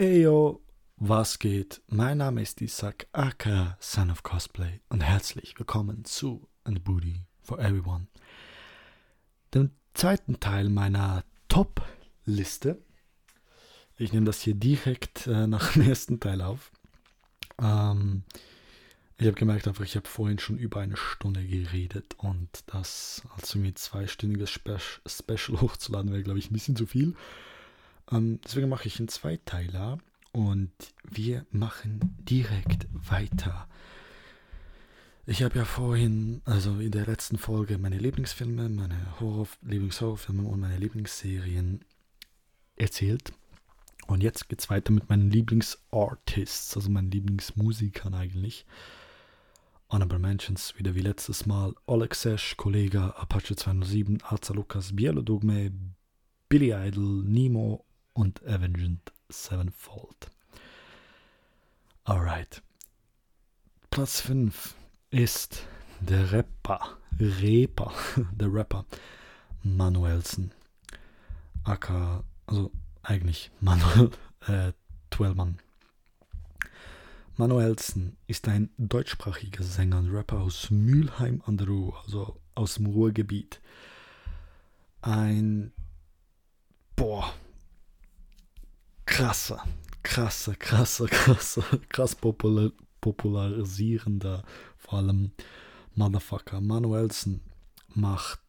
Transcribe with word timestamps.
Eyo, 0.00 0.62
was 0.96 1.38
geht? 1.38 1.82
Mein 1.88 2.16
Name 2.16 2.40
ist 2.40 2.62
Isaac, 2.62 3.06
aka 3.12 3.76
Son 3.80 4.10
of 4.10 4.22
Cosplay 4.22 4.80
und 4.88 5.02
herzlich 5.02 5.58
willkommen 5.58 6.06
zu 6.06 6.48
And 6.64 6.82
Booty 6.82 7.26
for 7.42 7.58
Everyone, 7.58 8.06
dem 9.52 9.72
zweiten 9.92 10.40
Teil 10.40 10.70
meiner 10.70 11.22
Top-Liste. 11.48 12.82
Ich 13.98 14.14
nehme 14.14 14.24
das 14.24 14.40
hier 14.40 14.54
direkt 14.54 15.26
äh, 15.26 15.46
nach 15.46 15.74
dem 15.74 15.82
ersten 15.82 16.18
Teil 16.18 16.40
auf. 16.40 16.72
Ähm, 17.60 18.22
ich 19.18 19.26
habe 19.26 19.36
gemerkt, 19.36 19.68
einfach, 19.68 19.84
ich 19.84 19.96
habe 19.96 20.08
vorhin 20.08 20.38
schon 20.38 20.56
über 20.56 20.80
eine 20.80 20.96
Stunde 20.96 21.46
geredet 21.46 22.14
und 22.16 22.48
das 22.68 23.20
als 23.36 23.54
irgendwie 23.54 23.74
zweistündiges 23.74 24.48
Spe 24.48 24.78
Special 25.06 25.60
hochzuladen 25.60 26.10
wäre, 26.10 26.22
glaube 26.22 26.38
ich, 26.38 26.50
ein 26.50 26.54
bisschen 26.54 26.76
zu 26.76 26.86
viel. 26.86 27.14
Ähm, 28.12 28.40
deswegen 28.44 28.68
mache 28.68 28.88
ich 28.88 28.98
einen 28.98 29.08
Zweiteiler 29.08 29.98
und 30.32 30.72
wir 31.08 31.46
machen 31.50 32.16
direkt 32.20 32.86
weiter. 32.92 33.68
Ich 35.26 35.42
habe 35.42 35.58
ja 35.58 35.64
vorhin, 35.64 36.42
also 36.44 36.80
in 36.80 36.90
der 36.90 37.06
letzten 37.06 37.38
Folge, 37.38 37.78
meine 37.78 37.98
Lieblingsfilme, 37.98 38.68
meine 38.68 39.20
Horror 39.20 39.46
Lieblingshorrorfilme 39.62 40.42
und 40.42 40.60
meine 40.60 40.78
Lieblingsserien 40.78 41.84
erzählt. 42.76 43.32
Und 44.06 44.22
jetzt 44.22 44.48
geht 44.48 44.60
es 44.60 44.70
weiter 44.70 44.92
mit 44.92 45.08
meinen 45.08 45.30
Lieblingsartists, 45.30 46.74
also 46.74 46.90
meinen 46.90 47.12
Lieblingsmusikern 47.12 48.14
eigentlich. 48.14 48.66
Honorable 49.88 50.18
Mentions, 50.18 50.76
wieder 50.78 50.94
wie 50.94 51.00
letztes 51.00 51.46
Mal. 51.46 51.74
Oleg 51.86 52.14
Sesh, 52.14 52.56
Kollega, 52.56 53.10
Apache 53.10 53.54
207, 53.54 54.22
Alza 54.22 54.52
Lukas, 54.54 54.96
Bielodogme, 54.96 55.72
Billy 56.48 56.72
Idol, 56.72 57.22
Nemo 57.24 57.84
und 58.12 58.44
Avenged 58.46 59.12
Sevenfold. 59.28 60.30
Alright. 62.04 62.62
Platz 63.90 64.20
5 64.20 64.74
ist 65.10 65.64
der 66.00 66.32
Rapper, 66.32 66.98
Reaper, 67.18 67.92
der 68.32 68.52
Rapper 68.52 68.84
Manuelsen. 69.62 70.52
Aka, 71.64 72.24
also 72.46 72.70
eigentlich 73.02 73.50
Manuel 73.60 74.10
äh, 74.46 74.72
Twellmann. 75.10 75.58
Manuelsen 77.36 78.16
ist 78.26 78.48
ein 78.48 78.70
deutschsprachiger 78.76 79.64
Sänger 79.64 79.98
und 79.98 80.14
Rapper 80.14 80.40
aus 80.40 80.70
Mülheim 80.70 81.42
an 81.46 81.56
der 81.56 81.68
Ruhr, 81.68 81.98
also 82.04 82.38
aus 82.54 82.74
dem 82.74 82.86
Ruhrgebiet. 82.86 83.60
Ein, 85.00 85.72
boah, 86.96 87.32
krasser, 89.10 89.64
krasser, 90.02 90.54
krasser, 90.54 91.08
krasser, 91.18 91.64
krass 91.88 92.14
popular, 92.14 92.70
popularisierender, 93.00 94.44
vor 94.78 95.00
allem 95.00 95.32
Motherfucker. 95.94 96.60
Manuelsen 96.60 97.42
macht 97.88 98.40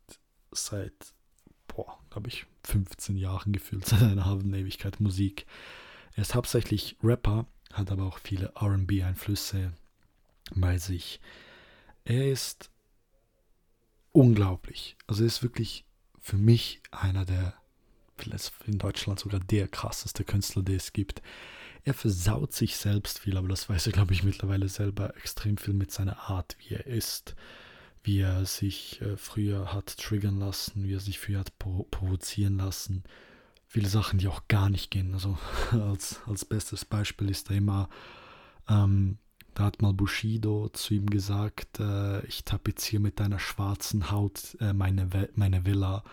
seit, 0.51 1.13
boah, 1.67 1.99
glaube 2.11 2.29
ich, 2.29 2.45
15 2.63 3.17
Jahren 3.17 3.51
gefühlt, 3.51 3.85
seit 3.87 4.03
einer 4.03 4.25
halben 4.25 4.53
Ewigkeit 4.53 4.99
Musik. 4.99 5.45
Er 6.13 6.21
ist 6.21 6.35
hauptsächlich 6.35 6.95
Rapper, 7.03 7.47
hat 7.73 7.91
aber 7.91 8.05
auch 8.05 8.19
viele 8.19 8.53
RB-Einflüsse 8.55 9.73
bei 10.53 10.77
sich. 10.77 11.19
Er 12.05 12.31
ist 12.31 12.69
unglaublich. 14.11 14.95
Also 15.07 15.23
er 15.23 15.27
ist 15.27 15.41
wirklich 15.41 15.85
für 16.19 16.37
mich 16.37 16.81
einer 16.91 17.25
der 17.25 17.60
in 18.65 18.77
Deutschland 18.77 19.19
sogar 19.19 19.39
der 19.39 19.67
krasseste 19.67 20.23
Künstler, 20.23 20.63
der 20.63 20.77
es 20.77 20.93
gibt. 20.93 21.21
Er 21.83 21.93
versaut 21.93 22.53
sich 22.53 22.77
selbst 22.77 23.19
viel, 23.19 23.37
aber 23.37 23.47
das 23.47 23.67
weiß 23.67 23.87
er, 23.87 23.93
glaube 23.93 24.13
ich, 24.13 24.23
mittlerweile 24.23 24.69
selber 24.69 25.15
extrem 25.17 25.57
viel 25.57 25.73
mit 25.73 25.91
seiner 25.91 26.29
Art, 26.29 26.55
wie 26.59 26.75
er 26.75 26.85
ist, 26.85 27.35
wie 28.03 28.19
er 28.19 28.45
sich 28.45 29.01
äh, 29.01 29.17
früher 29.17 29.73
hat 29.73 29.97
triggern 29.97 30.39
lassen, 30.39 30.87
wie 30.87 30.93
er 30.93 30.99
sich 30.99 31.19
früher 31.19 31.39
hat 31.39 31.57
provozieren 31.57 32.57
lassen. 32.57 33.03
Viele 33.67 33.89
Sachen, 33.89 34.19
die 34.19 34.27
auch 34.27 34.47
gar 34.47 34.69
nicht 34.69 34.91
gehen. 34.91 35.13
Also 35.13 35.37
als, 35.71 36.21
als 36.27 36.45
bestes 36.45 36.85
Beispiel 36.85 37.29
ist 37.29 37.49
er 37.49 37.57
immer, 37.57 37.89
ähm, 38.69 39.17
da 39.53 39.65
hat 39.65 39.81
mal 39.81 39.93
Bushido 39.93 40.69
zu 40.69 40.93
ihm 40.93 41.09
gesagt, 41.09 41.79
äh, 41.79 42.25
ich 42.25 42.45
tapeziere 42.45 43.01
mit 43.01 43.19
deiner 43.19 43.39
schwarzen 43.39 44.11
Haut 44.11 44.55
äh, 44.59 44.73
meine, 44.73 45.09
meine 45.35 45.65
Villa 45.65 46.03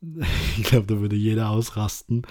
ich 0.56 0.64
glaube, 0.64 0.86
da 0.86 1.00
würde 1.00 1.16
jeder 1.16 1.50
ausrasten. 1.50 2.22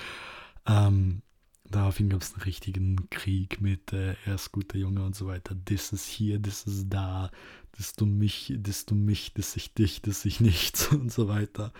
Ähm, 0.65 1.21
daraufhin 1.65 2.09
gab 2.09 2.21
es 2.21 2.33
einen 2.33 2.43
richtigen 2.43 3.09
Krieg 3.09 3.61
mit 3.61 3.93
äh, 3.93 4.15
er 4.25 4.35
ist 4.35 4.51
guter 4.51 4.77
Junge 4.77 5.03
und 5.03 5.15
so 5.15 5.27
weiter. 5.27 5.55
Das 5.65 5.91
ist 5.91 6.07
hier, 6.07 6.39
das 6.39 6.63
ist 6.63 6.87
da, 6.89 7.31
das 7.77 7.93
du 7.93 8.05
mich, 8.05 8.53
das 8.57 8.85
du 8.85 8.95
mich, 8.95 9.33
das 9.33 9.55
ich 9.55 9.73
dich, 9.73 10.01
das 10.01 10.25
ich 10.25 10.39
nichts 10.39 10.87
und 10.91 11.11
so 11.11 11.27
weiter. 11.27 11.73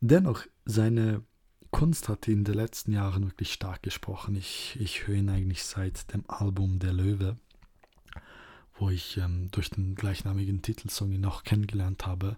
Dennoch, 0.00 0.44
seine 0.64 1.22
Kunst 1.70 2.08
hat 2.08 2.26
in 2.26 2.44
den 2.44 2.54
letzten 2.54 2.92
Jahren 2.92 3.26
wirklich 3.26 3.52
stark 3.52 3.82
gesprochen. 3.82 4.34
Ich, 4.34 4.76
ich 4.80 5.06
höre 5.06 5.16
ihn 5.16 5.28
eigentlich 5.28 5.62
seit 5.62 6.12
dem 6.12 6.24
Album 6.28 6.78
Der 6.78 6.92
Löwe, 6.92 7.36
wo 8.74 8.90
ich 8.90 9.18
ähm, 9.18 9.50
durch 9.50 9.70
den 9.70 9.94
gleichnamigen 9.94 10.62
Titelsong 10.62 11.12
ihn 11.12 11.20
noch 11.20 11.44
kennengelernt 11.44 12.06
habe. 12.06 12.36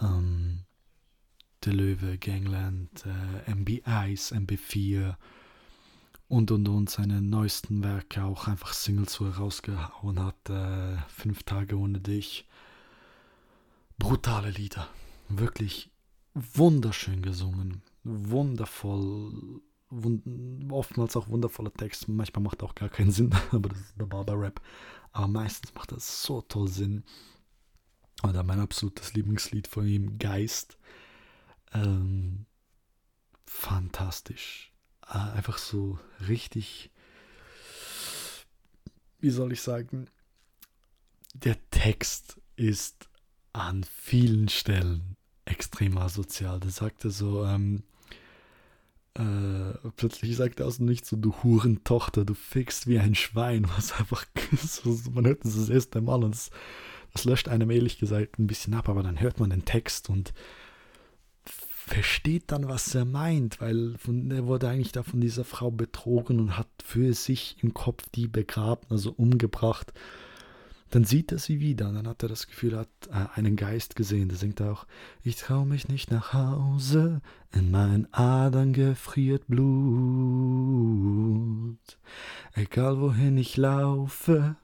Ähm, 0.00 0.64
der 1.66 1.72
Löwe, 1.72 2.18
Gangland, 2.18 3.04
äh, 3.06 3.50
MB1, 3.50 4.32
MB4 4.32 5.16
und 6.28 6.50
und 6.50 6.68
und 6.68 6.90
seine 6.90 7.20
neuesten 7.20 7.84
Werke 7.84 8.24
auch 8.24 8.48
einfach 8.48 8.72
Singles 8.72 9.12
so 9.12 9.26
herausgehauen 9.26 10.18
hat. 10.18 10.48
Äh, 10.48 10.96
Fünf 11.08 11.42
Tage 11.42 11.76
ohne 11.76 12.00
dich. 12.00 12.46
Brutale 13.98 14.50
Lieder. 14.50 14.88
Wirklich 15.28 15.90
wunderschön 16.34 17.22
gesungen. 17.22 17.82
Wundervoll. 18.04 19.60
Wund 19.90 20.72
oftmals 20.72 21.16
auch 21.16 21.28
wundervoller 21.28 21.72
Text. 21.72 22.08
Manchmal 22.08 22.42
macht 22.42 22.62
auch 22.62 22.74
gar 22.74 22.88
keinen 22.88 23.10
Sinn, 23.10 23.34
aber 23.52 23.68
das 23.68 23.80
ist 23.80 24.00
der 24.00 24.06
Barber-Rap. 24.06 24.60
Aber 25.12 25.28
meistens 25.28 25.74
macht 25.74 25.92
das 25.92 26.22
so 26.22 26.40
toll 26.40 26.68
Sinn. 26.68 27.04
Oder 28.22 28.42
mein 28.42 28.60
absolutes 28.60 29.12
Lieblingslied 29.14 29.68
von 29.68 29.86
ihm, 29.86 30.18
Geist 30.18 30.78
ähm, 31.74 32.46
fantastisch. 33.46 34.72
Äh, 35.08 35.18
einfach 35.18 35.58
so 35.58 35.98
richtig, 36.28 36.90
wie 39.20 39.30
soll 39.30 39.52
ich 39.52 39.62
sagen, 39.62 40.08
der 41.34 41.56
Text 41.70 42.40
ist 42.56 43.08
an 43.52 43.84
vielen 43.84 44.48
Stellen 44.48 45.16
extrem 45.44 45.98
asozial. 45.98 46.60
Der 46.60 46.70
sagte 46.70 47.10
so, 47.10 47.44
ähm, 47.44 47.82
äh, 49.14 49.74
plötzlich 49.96 50.36
sagt 50.36 50.60
er 50.60 50.66
aus 50.66 50.78
dem 50.78 50.86
Nichts 50.86 51.10
so, 51.10 51.16
du 51.16 51.34
Hurentochter, 51.42 52.24
du 52.24 52.34
fickst 52.34 52.86
wie 52.86 52.98
ein 52.98 53.14
Schwein, 53.14 53.68
was 53.76 53.92
einfach, 53.92 54.24
man 55.12 55.26
hört 55.26 55.44
das 55.44 55.56
das 55.56 55.68
erste 55.68 56.00
Mal 56.00 56.24
und 56.24 56.34
das, 56.34 56.50
das 57.12 57.24
löscht 57.24 57.48
einem 57.48 57.70
ehrlich 57.70 57.98
gesagt 57.98 58.38
ein 58.38 58.46
bisschen 58.46 58.74
ab, 58.74 58.88
aber 58.88 59.02
dann 59.02 59.20
hört 59.20 59.38
man 59.38 59.50
den 59.50 59.66
Text 59.66 60.08
und 60.08 60.32
versteht 61.86 62.44
dann, 62.52 62.68
was 62.68 62.94
er 62.94 63.04
meint, 63.04 63.60
weil 63.60 63.96
von, 63.98 64.30
er 64.30 64.46
wurde 64.46 64.68
eigentlich 64.68 64.92
da 64.92 65.02
von 65.02 65.20
dieser 65.20 65.44
Frau 65.44 65.72
betrogen 65.72 66.38
und 66.38 66.56
hat 66.56 66.68
für 66.84 67.12
sich 67.12 67.56
im 67.60 67.74
Kopf 67.74 68.04
die 68.14 68.28
begraben, 68.28 68.86
also 68.88 69.12
umgebracht. 69.12 69.92
Dann 70.90 71.04
sieht 71.04 71.32
er 71.32 71.38
sie 71.38 71.58
wieder 71.58 71.88
und 71.88 71.96
dann 71.96 72.06
hat 72.06 72.22
er 72.22 72.28
das 72.28 72.46
Gefühl, 72.46 72.74
er 72.74 72.80
hat 72.80 72.88
äh, 73.08 73.26
einen 73.34 73.56
Geist 73.56 73.96
gesehen. 73.96 74.28
Da 74.28 74.36
singt 74.36 74.60
er 74.60 74.72
auch, 74.72 74.86
ich 75.24 75.36
trau 75.36 75.64
mich 75.64 75.88
nicht 75.88 76.10
nach 76.10 76.32
Hause, 76.34 77.20
in 77.50 77.70
meinen 77.70 78.06
Adern 78.12 78.72
gefriert 78.72 79.44
Blut. 79.48 79.66
Egal 82.54 83.00
wohin 83.00 83.38
ich 83.38 83.56
laufe, 83.56 84.56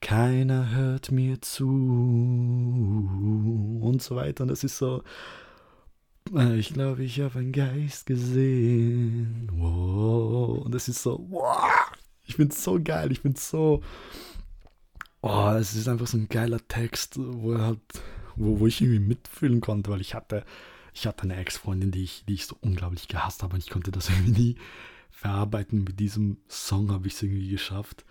keiner 0.00 0.70
hört 0.70 1.10
mir 1.10 1.42
zu. 1.42 1.68
Und 3.82 4.00
so 4.00 4.16
weiter. 4.16 4.44
Und 4.44 4.48
das 4.48 4.64
ist 4.64 4.78
so, 4.78 5.02
ich 6.56 6.74
glaube, 6.74 7.04
ich 7.04 7.20
habe 7.20 7.38
einen 7.38 7.52
Geist 7.52 8.06
gesehen. 8.06 9.48
Wow. 9.52 10.64
Und 10.64 10.74
das 10.74 10.88
ist 10.88 11.02
so, 11.02 11.24
wow. 11.30 11.70
Ich 12.24 12.38
es 12.38 12.62
so 12.62 12.80
geil. 12.82 13.12
Ich 13.12 13.20
finde 13.20 13.38
es 13.38 13.48
so. 13.48 13.82
Oh, 15.22 15.50
es 15.58 15.74
ist 15.74 15.88
einfach 15.88 16.06
so 16.06 16.18
ein 16.18 16.28
geiler 16.28 16.66
Text, 16.68 17.14
wo 17.18 17.58
halt, 17.58 17.80
wo, 18.36 18.60
wo 18.60 18.66
ich 18.66 18.80
irgendwie 18.80 19.00
mitfühlen 19.00 19.60
konnte, 19.60 19.90
weil 19.90 20.00
ich 20.00 20.14
hatte, 20.14 20.44
ich 20.92 21.06
hatte 21.06 21.22
eine 21.22 21.36
Ex-Freundin, 21.36 21.90
die 21.90 22.04
ich, 22.04 22.24
die 22.26 22.34
ich 22.34 22.46
so 22.46 22.56
unglaublich 22.60 23.08
gehasst 23.08 23.42
habe 23.42 23.54
und 23.54 23.62
ich 23.62 23.70
konnte 23.70 23.90
das 23.90 24.08
irgendwie 24.10 24.40
nie 24.40 24.56
verarbeiten. 25.10 25.84
Mit 25.84 26.00
diesem 26.00 26.38
Song 26.48 26.90
habe 26.90 27.06
ich 27.06 27.14
es 27.14 27.22
irgendwie 27.22 27.48
geschafft. 27.48 28.04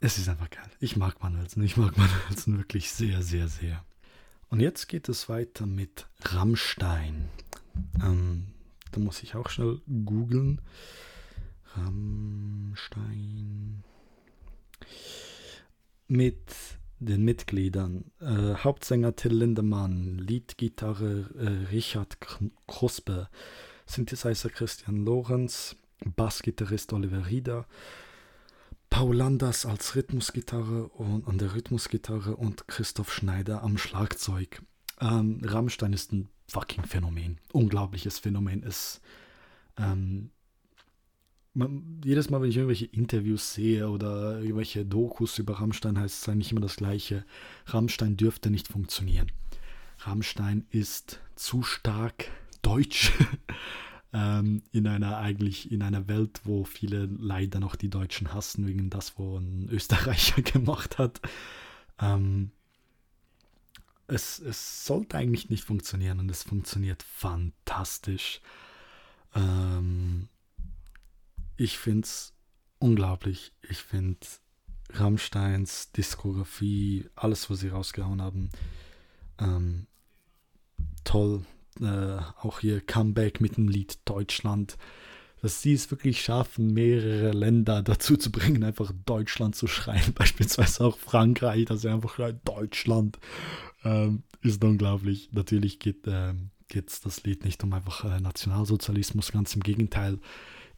Es 0.00 0.16
ist 0.16 0.28
einfach 0.28 0.50
geil. 0.50 0.70
Ich 0.80 0.96
mag 0.96 1.22
Manuelsen. 1.22 1.62
Ich 1.62 1.76
mag 1.76 1.96
Manuelsen 1.96 2.58
wirklich 2.58 2.90
sehr, 2.90 3.22
sehr, 3.22 3.48
sehr. 3.48 3.84
Und 4.50 4.60
jetzt 4.60 4.88
geht 4.88 5.08
es 5.08 5.28
weiter 5.28 5.64
mit 5.64 6.06
Rammstein. 6.22 7.28
Ähm, 8.02 8.48
da 8.90 8.98
muss 9.00 9.22
ich 9.22 9.36
auch 9.36 9.48
schnell 9.48 9.80
googeln. 10.04 10.60
Rammstein. 11.76 13.24
Mit 16.08 16.40
den 16.98 17.24
Mitgliedern. 17.24 18.10
Äh, 18.20 18.54
Hauptsänger 18.56 19.14
Till 19.14 19.34
Lindemann, 19.34 20.18
Leadgitarre 20.18 21.30
äh, 21.38 21.68
Richard 21.70 22.18
Kruspe, 22.66 23.28
Synthesizer 23.86 24.50
Christian 24.50 25.04
Lorenz, 25.04 25.76
Bassgitarrist 26.04 26.92
Oliver 26.92 27.28
Rieder, 27.28 27.66
Paul 28.90 29.16
Landers 29.16 29.64
als 29.64 29.94
Rhythmusgitarre 29.96 30.88
und 30.88 31.26
an 31.26 31.38
der 31.38 31.54
Rhythmusgitarre 31.54 32.36
und 32.36 32.68
Christoph 32.68 33.12
Schneider 33.12 33.62
am 33.62 33.78
Schlagzeug. 33.78 34.62
Ähm, 35.00 35.40
Rammstein 35.44 35.92
ist 35.92 36.12
ein 36.12 36.28
fucking 36.48 36.84
Phänomen. 36.84 37.38
Unglaubliches 37.52 38.18
Phänomen. 38.18 38.62
ist 38.62 39.00
ähm, 39.78 40.30
man, 41.54 42.00
jedes 42.04 42.30
Mal, 42.30 42.42
wenn 42.42 42.50
ich 42.50 42.56
irgendwelche 42.56 42.86
Interviews 42.86 43.54
sehe 43.54 43.88
oder 43.88 44.40
irgendwelche 44.40 44.84
Dokus 44.84 45.38
über 45.38 45.54
Rammstein, 45.60 45.98
heißt 45.98 46.22
es 46.22 46.28
eigentlich 46.28 46.52
immer 46.52 46.60
das 46.60 46.76
Gleiche. 46.76 47.24
Rammstein 47.66 48.16
dürfte 48.16 48.50
nicht 48.50 48.68
funktionieren. 48.68 49.32
Rammstein 50.00 50.66
ist 50.70 51.20
zu 51.36 51.62
stark 51.62 52.26
deutsch 52.62 53.12
ähm, 54.12 54.62
in 54.72 54.86
einer 54.86 55.18
eigentlich 55.18 55.70
in 55.70 55.82
einer 55.82 56.08
Welt, 56.08 56.40
wo 56.44 56.64
viele 56.64 57.06
leider 57.06 57.60
noch 57.60 57.76
die 57.76 57.90
Deutschen 57.90 58.34
hassen 58.34 58.66
wegen 58.66 58.90
das, 58.90 59.18
wo 59.18 59.38
ein 59.38 59.68
Österreicher 59.70 60.42
gemacht 60.42 60.98
hat. 60.98 61.20
Ähm, 62.00 62.50
es, 64.06 64.40
es 64.40 64.84
sollte 64.86 65.16
eigentlich 65.16 65.50
nicht 65.50 65.64
funktionieren 65.64 66.18
und 66.18 66.30
es 66.30 66.42
funktioniert 66.42 67.02
fantastisch. 67.02 68.40
Ähm, 69.34 70.28
ich 71.56 71.78
finde 71.78 72.06
es 72.06 72.32
unglaublich. 72.78 73.52
Ich 73.68 73.78
finde 73.78 74.26
Rammsteins 74.94 75.92
Diskografie, 75.92 77.08
alles, 77.14 77.48
was 77.48 77.60
sie 77.60 77.68
rausgehauen 77.68 78.20
haben, 78.20 78.50
ähm, 79.38 79.86
toll. 81.04 81.44
Äh, 81.80 82.18
auch 82.40 82.60
hier 82.60 82.80
Comeback 82.80 83.40
mit 83.40 83.56
dem 83.56 83.68
Lied 83.68 83.98
Deutschland. 84.04 84.76
Dass 85.42 85.62
sie 85.62 85.72
es 85.72 85.90
wirklich 85.90 86.20
schaffen, 86.20 86.74
mehrere 86.74 87.32
Länder 87.32 87.82
dazu 87.84 88.16
zu 88.16 88.30
bringen, 88.30 88.62
einfach 88.64 88.92
Deutschland 89.06 89.56
zu 89.56 89.66
schreien. 89.66 90.12
Beispielsweise 90.14 90.84
auch 90.84 90.98
Frankreich, 90.98 91.64
dass 91.66 91.82
sie 91.82 91.90
einfach 91.90 92.14
schreien, 92.14 92.40
Deutschland. 92.44 93.18
Ähm, 93.84 94.22
ist 94.42 94.62
unglaublich. 94.64 95.30
Natürlich 95.32 95.78
geht 95.78 96.06
ähm, 96.06 96.50
es 96.72 97.00
das 97.00 97.24
Lied 97.24 97.44
nicht 97.44 97.62
um 97.64 97.72
einfach 97.72 98.04
äh, 98.04 98.20
Nationalsozialismus, 98.20 99.32
ganz 99.32 99.54
im 99.54 99.62
Gegenteil 99.62 100.18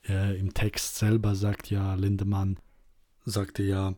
äh, 0.09 0.39
im 0.39 0.55
Text 0.55 0.97
selber 0.97 1.35
sagt 1.35 1.71
ja 1.71 1.95
Lindemann, 1.95 2.59
sagte 3.25 3.63
ja, 3.63 3.95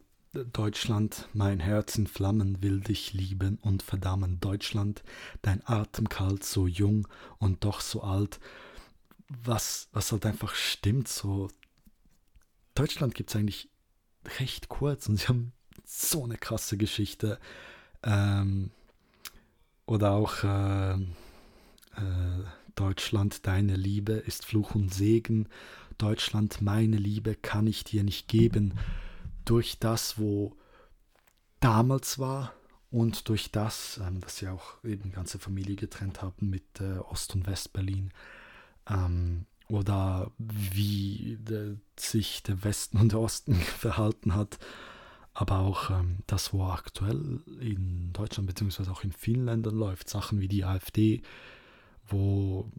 Deutschland, 0.53 1.29
mein 1.33 1.61
Herz 1.61 1.97
in 1.97 2.07
Flammen 2.07 2.63
will 2.63 2.81
dich 2.81 3.13
lieben 3.13 3.59
und 3.63 3.83
verdammen. 3.83 4.41
Deutschland, 4.41 5.03
dein 5.43 5.67
Atem 5.67 6.09
kalt, 6.09 6.45
so 6.45 6.67
jung 6.67 7.07
und 7.39 7.65
doch 7.65 7.81
so 7.81 8.03
alt. 8.03 8.41
Was, 9.29 9.89
was 9.93 10.13
halt 10.13 10.27
einfach 10.27 10.55
stimmt, 10.55 11.09
so. 11.09 11.49
Deutschland 12.75 13.15
gibt 13.15 13.31
es 13.31 13.37
eigentlich 13.37 13.69
recht 14.41 14.69
kurz 14.69 15.09
und 15.09 15.19
sie 15.19 15.29
haben 15.29 15.53
so 15.85 16.25
eine 16.25 16.37
krasse 16.37 16.77
Geschichte. 16.77 17.39
Ähm, 18.03 18.71
oder 19.87 20.13
auch 20.13 20.43
äh, 20.43 20.95
äh, 20.95 22.45
Deutschland, 22.75 23.47
deine 23.47 23.77
Liebe 23.77 24.13
ist 24.13 24.45
Fluch 24.45 24.75
und 24.75 24.93
Segen 24.93 25.49
Deutschland, 25.99 26.61
meine 26.61 26.97
Liebe 26.97 27.35
kann 27.35 27.67
ich 27.67 27.85
dir 27.85 28.03
nicht 28.03 28.29
geben. 28.29 28.75
Durch 29.45 29.79
das, 29.79 30.19
wo 30.19 30.57
damals 31.61 32.19
war 32.19 32.53
und 32.91 33.29
durch 33.29 33.51
das, 33.51 34.01
ähm, 34.07 34.21
dass 34.21 34.37
sie 34.37 34.49
auch 34.49 34.83
eben 34.85 35.13
ganze 35.13 35.39
Familie 35.39 35.77
getrennt 35.77 36.23
haben 36.23 36.51
mit 36.51 36.81
äh, 36.81 36.99
Ost- 36.99 37.35
und 37.35 37.47
West-Berlin. 37.47 38.13
Ähm, 38.89 39.47
oder 39.69 40.31
wie 40.39 41.39
de, 41.41 41.77
sich 41.99 42.43
der 42.43 42.63
Westen 42.65 42.99
und 42.99 43.13
der 43.13 43.21
Osten 43.21 43.55
verhalten 43.79 44.35
hat, 44.35 44.59
aber 45.33 45.61
auch 45.61 45.91
ähm, 45.91 46.19
das, 46.27 46.53
wo 46.53 46.65
aktuell 46.67 47.41
in 47.61 48.13
Deutschland 48.13 48.47
beziehungsweise 48.47 48.91
auch 48.93 49.03
in 49.03 49.13
vielen 49.13 49.47
Ländern 49.47 49.75
läuft, 49.75 50.09
Sachen 50.09 50.41
wie 50.41 50.49
die 50.49 50.65
AfD, 50.65 51.23
wo 52.07 52.71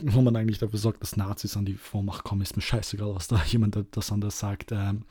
wo 0.00 0.22
man 0.22 0.36
eigentlich 0.36 0.58
dafür 0.58 0.78
sorgt, 0.78 1.02
dass 1.02 1.16
Nazis 1.16 1.56
an 1.56 1.64
die 1.64 1.74
Vormacht 1.74 2.22
kommen, 2.22 2.42
ist 2.42 2.54
mir 2.54 2.62
scheißegal, 2.62 3.14
was 3.16 3.26
da 3.26 3.42
jemand 3.46 3.76
das 3.90 4.12
anders 4.12 4.38
sagt. 4.38 4.70
Ähm, 4.70 5.04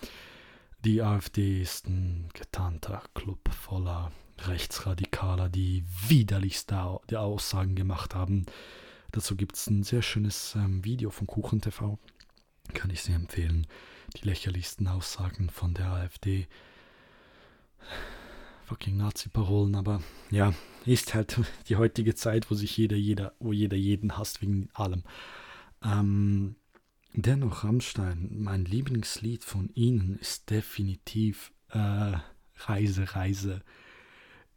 die 0.88 1.02
AfD 1.02 1.62
ist 1.62 1.86
ein 1.90 2.30
getarnter 2.34 3.04
Club 3.14 3.50
voller 3.50 4.10
Rechtsradikaler, 4.40 5.50
die 5.50 5.84
widerlichste 6.08 6.80
Aussagen 6.80 7.76
gemacht 7.76 8.16
haben. 8.16 8.46
Dazu 9.12 9.36
gibt 9.36 9.58
es 9.58 9.68
ein 9.68 9.84
sehr 9.84 10.02
schönes 10.02 10.56
ähm, 10.56 10.86
Video 10.86 11.10
von 11.10 11.28
Kuchen 11.28 11.60
TV. 11.60 12.00
Kann 12.74 12.90
ich 12.90 13.02
sehr 13.02 13.18
empfehlen. 13.18 13.68
Die 14.16 14.26
lächerlichsten 14.26 14.88
Aussagen 14.88 15.50
von 15.50 15.74
der 15.74 15.88
AfD 15.88 16.48
fucking 18.64 18.96
Nazi-Parolen, 18.96 19.76
aber 19.76 20.02
ja, 20.32 20.54
ist 20.86 21.14
halt 21.14 21.38
die 21.68 21.76
heutige 21.76 22.16
Zeit, 22.16 22.50
wo 22.50 22.56
sich 22.56 22.78
jeder, 22.78 22.96
jeder, 22.96 23.34
wo 23.40 23.52
jeder 23.52 23.76
jeden 23.76 24.18
hasst 24.18 24.42
wegen 24.42 24.70
allem. 24.74 25.04
Ähm, 25.84 26.56
dennoch, 27.26 27.64
Rammstein, 27.64 28.30
mein 28.32 28.66
Lieblingslied 28.66 29.44
von 29.44 29.70
ihnen 29.74 30.18
ist 30.20 30.50
definitiv 30.50 31.52
äh, 31.70 32.18
Reise, 32.56 33.16
Reise. 33.16 33.64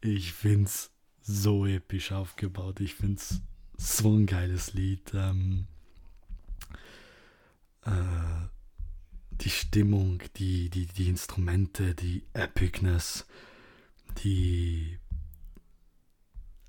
Ich 0.00 0.32
find's 0.32 0.90
so 1.20 1.66
episch 1.66 2.12
aufgebaut. 2.12 2.80
Ich 2.80 2.94
find's 2.94 3.40
so 3.76 4.16
ein 4.16 4.26
geiles 4.26 4.74
Lied. 4.74 5.12
Ähm, 5.14 5.66
äh, 7.82 8.48
die 9.32 9.50
Stimmung, 9.50 10.22
die, 10.36 10.70
die, 10.70 10.86
die 10.86 11.08
Instrumente, 11.08 11.94
die 11.94 12.24
Epicness 12.32 13.26
die 14.18 14.98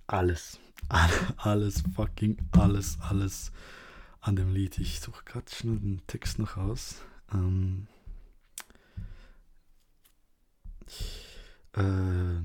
alles, 0.07 0.59
alles, 1.37 1.83
fucking 1.95 2.37
alles, 2.51 2.97
alles 3.01 3.51
an 4.21 4.35
dem 4.35 4.53
Lied. 4.53 4.77
Ich 4.77 4.99
suche 4.99 5.23
gerade 5.25 5.51
schnell 5.51 5.79
den 5.79 6.01
Text 6.07 6.39
noch 6.39 6.57
aus. 6.57 7.01
Ähm, 7.33 7.87
äh, 11.73 12.41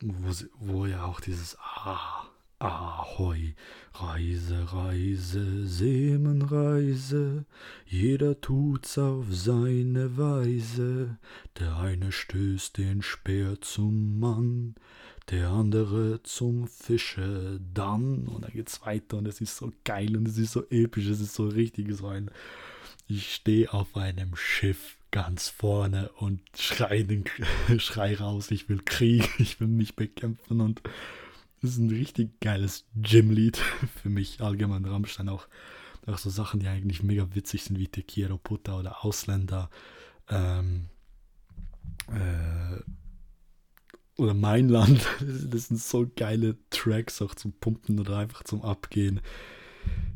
wo, 0.00 0.32
sie, 0.32 0.48
wo 0.58 0.86
ja 0.86 1.04
auch 1.04 1.20
dieses 1.20 1.56
Ah, 1.58 2.24
Ahoi, 2.60 3.54
Reise, 3.94 4.72
Reise, 4.72 5.64
Seemenreise, 5.64 7.44
jeder 7.86 8.40
tut's 8.40 8.98
auf 8.98 9.26
seine 9.30 10.16
Weise. 10.16 11.18
Der 11.60 11.76
eine 11.76 12.10
stößt 12.10 12.76
den 12.78 13.02
Speer 13.02 13.60
zum 13.60 14.18
Mann, 14.18 14.74
der 15.30 15.50
andere 15.50 16.22
zum 16.22 16.68
Fische 16.68 17.60
dann. 17.74 18.26
Und 18.26 18.44
dann 18.44 18.52
geht's 18.52 18.84
weiter 18.84 19.18
und 19.18 19.26
es 19.26 19.40
ist 19.40 19.56
so 19.56 19.72
geil 19.84 20.16
und 20.16 20.26
es 20.26 20.38
ist 20.38 20.52
so 20.52 20.64
episch, 20.70 21.06
es 21.06 21.20
ist 21.20 21.34
so 21.34 21.48
richtig 21.48 21.94
so 21.94 22.08
ein. 22.08 22.30
Ich 23.06 23.34
stehe 23.34 23.72
auf 23.72 23.96
einem 23.96 24.36
Schiff 24.36 24.96
ganz 25.10 25.48
vorne 25.48 26.10
und 26.18 26.40
schrei, 26.56 27.02
den, 27.02 27.24
schrei 27.78 28.14
raus, 28.16 28.50
ich 28.50 28.68
will 28.68 28.82
Krieg, 28.84 29.28
ich 29.38 29.60
will 29.60 29.68
mich 29.68 29.96
bekämpfen 29.96 30.60
und 30.60 30.82
das 31.60 31.70
ist 31.70 31.78
ein 31.78 31.90
richtig 31.90 32.40
geiles 32.40 32.84
Gym-Lied 32.94 33.56
für 34.02 34.10
mich, 34.10 34.40
allgemein 34.40 34.84
Rammstein 34.84 35.28
auch. 35.28 35.46
Auch 36.06 36.18
so 36.18 36.30
Sachen, 36.30 36.60
die 36.60 36.68
eigentlich 36.68 37.02
mega 37.02 37.34
witzig 37.34 37.64
sind, 37.64 37.78
wie 37.78 37.88
Tequiro 37.88 38.38
Puta 38.38 38.78
oder 38.78 39.04
Ausländer. 39.04 39.68
Ähm, 40.30 40.86
äh, 42.08 42.80
oder 44.18 44.34
Mein 44.34 44.68
Land. 44.68 45.06
Das 45.20 45.68
sind 45.68 45.80
so 45.80 46.06
geile 46.14 46.56
Tracks 46.70 47.22
auch 47.22 47.34
zum 47.34 47.52
Pumpen 47.52 47.98
oder 47.98 48.18
einfach 48.18 48.44
zum 48.44 48.62
Abgehen. 48.62 49.20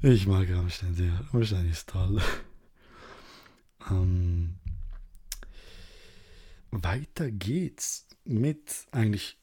Ich 0.02 0.26
mag 0.26 0.50
Rammstein 0.50 0.94
sehr. 0.94 1.12
Rammstein 1.32 1.68
ist 1.70 1.88
toll. 1.88 2.20
Ähm, 3.90 4.60
weiter 6.70 7.32
geht's 7.32 8.06
mit 8.24 8.86
eigentlich 8.92 9.36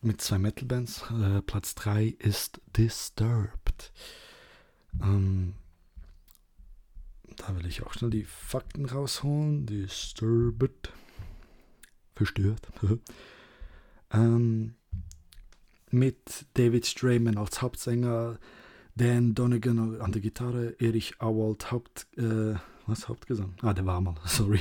mit 0.00 0.20
zwei 0.20 0.38
Metal-Bands. 0.38 1.04
Äh, 1.12 1.42
Platz 1.42 1.76
3 1.76 2.06
ist 2.18 2.60
Disturbed. 2.76 3.92
Ähm, 5.00 5.54
da 7.36 7.54
will 7.56 7.66
ich 7.66 7.84
auch 7.84 7.92
schnell 7.92 8.10
die 8.10 8.24
Fakten 8.24 8.84
rausholen. 8.86 9.64
Disturbed. 9.64 10.92
Verstört. 12.16 12.66
ähm, 14.14 14.74
mit 15.90 16.46
David 16.54 16.86
Strayman 16.86 17.38
als 17.38 17.62
Hauptsänger, 17.62 18.38
Dan 18.96 19.34
Donegan 19.34 20.00
an 20.00 20.12
der 20.12 20.20
Gitarre, 20.20 20.76
Erich 20.78 21.20
Awald 21.20 21.70
Haupt, 21.70 22.06
äh, 22.16 22.54
was 22.86 23.08
Hauptgesang? 23.08 23.54
Ah, 23.62 23.72
der 23.72 23.86
war 23.86 24.00
mal, 24.00 24.14
sorry. 24.24 24.60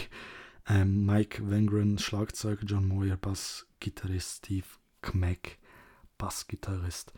Ähm, 0.67 1.05
Mike 1.05 1.49
Wengren, 1.49 1.97
Schlagzeuger, 1.99 2.65
John 2.65 2.87
Moyer, 2.87 3.17
Bassgitarrist, 3.17 4.45
Steve 4.45 4.65
Kmeck, 5.01 5.59
Bassgitarrist. 6.17 7.13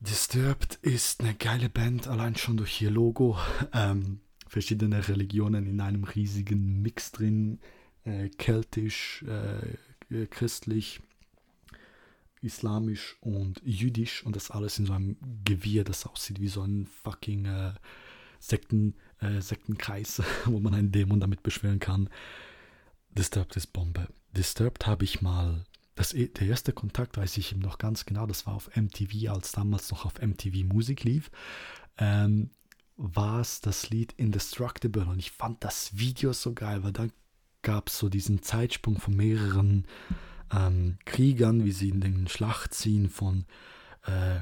Disturbed 0.00 0.78
ist 0.80 1.20
eine 1.20 1.34
geile 1.34 1.68
Band, 1.68 2.08
allein 2.08 2.34
schon 2.34 2.56
durch 2.56 2.80
ihr 2.80 2.90
Logo. 2.90 3.36
Ähm, 3.74 4.20
verschiedene 4.48 5.06
Religionen 5.06 5.66
in 5.66 5.80
einem 5.82 6.04
riesigen 6.04 6.80
Mix 6.80 7.12
drin. 7.12 7.60
Äh, 8.04 8.30
keltisch, 8.30 9.22
äh, 9.24 10.26
christlich, 10.26 11.00
islamisch 12.40 13.16
und 13.20 13.60
jüdisch 13.64 14.24
und 14.24 14.36
das 14.36 14.50
alles 14.50 14.78
in 14.78 14.86
so 14.86 14.92
einem 14.92 15.16
Gewirr, 15.44 15.84
das 15.84 16.06
aussieht 16.06 16.40
wie 16.40 16.48
so 16.48 16.62
ein 16.62 16.86
fucking 16.86 17.44
äh, 17.46 17.72
Sekten, 18.38 18.94
äh, 19.20 19.40
Sektenkreis, 19.40 20.22
wo 20.46 20.60
man 20.60 20.74
einen 20.74 20.92
Dämon 20.92 21.20
damit 21.20 21.42
beschwören 21.42 21.78
kann. 21.78 22.08
Disturbed 23.10 23.56
ist 23.56 23.72
Bombe. 23.72 24.08
Disturbed 24.32 24.86
habe 24.86 25.04
ich 25.04 25.20
mal, 25.20 25.64
das, 25.94 26.14
e, 26.14 26.28
der 26.28 26.46
erste 26.46 26.72
Kontakt 26.72 27.16
weiß 27.16 27.36
ich 27.36 27.54
noch 27.56 27.78
ganz 27.78 28.06
genau, 28.06 28.26
das 28.26 28.46
war 28.46 28.54
auf 28.54 28.74
MTV, 28.74 29.30
als 29.30 29.52
damals 29.52 29.90
noch 29.90 30.04
auf 30.04 30.20
MTV 30.20 30.64
Musik 30.64 31.04
lief, 31.04 31.30
ähm, 31.98 32.50
war 32.96 33.40
es 33.40 33.60
das 33.60 33.90
Lied 33.90 34.12
Indestructible 34.16 35.06
und 35.06 35.18
ich 35.18 35.30
fand 35.30 35.64
das 35.64 35.96
Video 35.98 36.32
so 36.32 36.54
geil, 36.54 36.82
weil 36.82 36.92
da 36.92 37.06
gab 37.62 37.88
es 37.88 37.98
so 37.98 38.08
diesen 38.08 38.42
Zeitsprung 38.42 38.98
von 38.98 39.14
mehreren 39.14 39.86
ähm, 40.52 40.98
Kriegern, 41.04 41.64
wie 41.64 41.72
sie 41.72 41.88
in 41.88 42.00
den 42.00 42.28
Schlacht 42.28 42.74
ziehen 42.74 43.08
von 43.08 43.44
äh, 44.04 44.40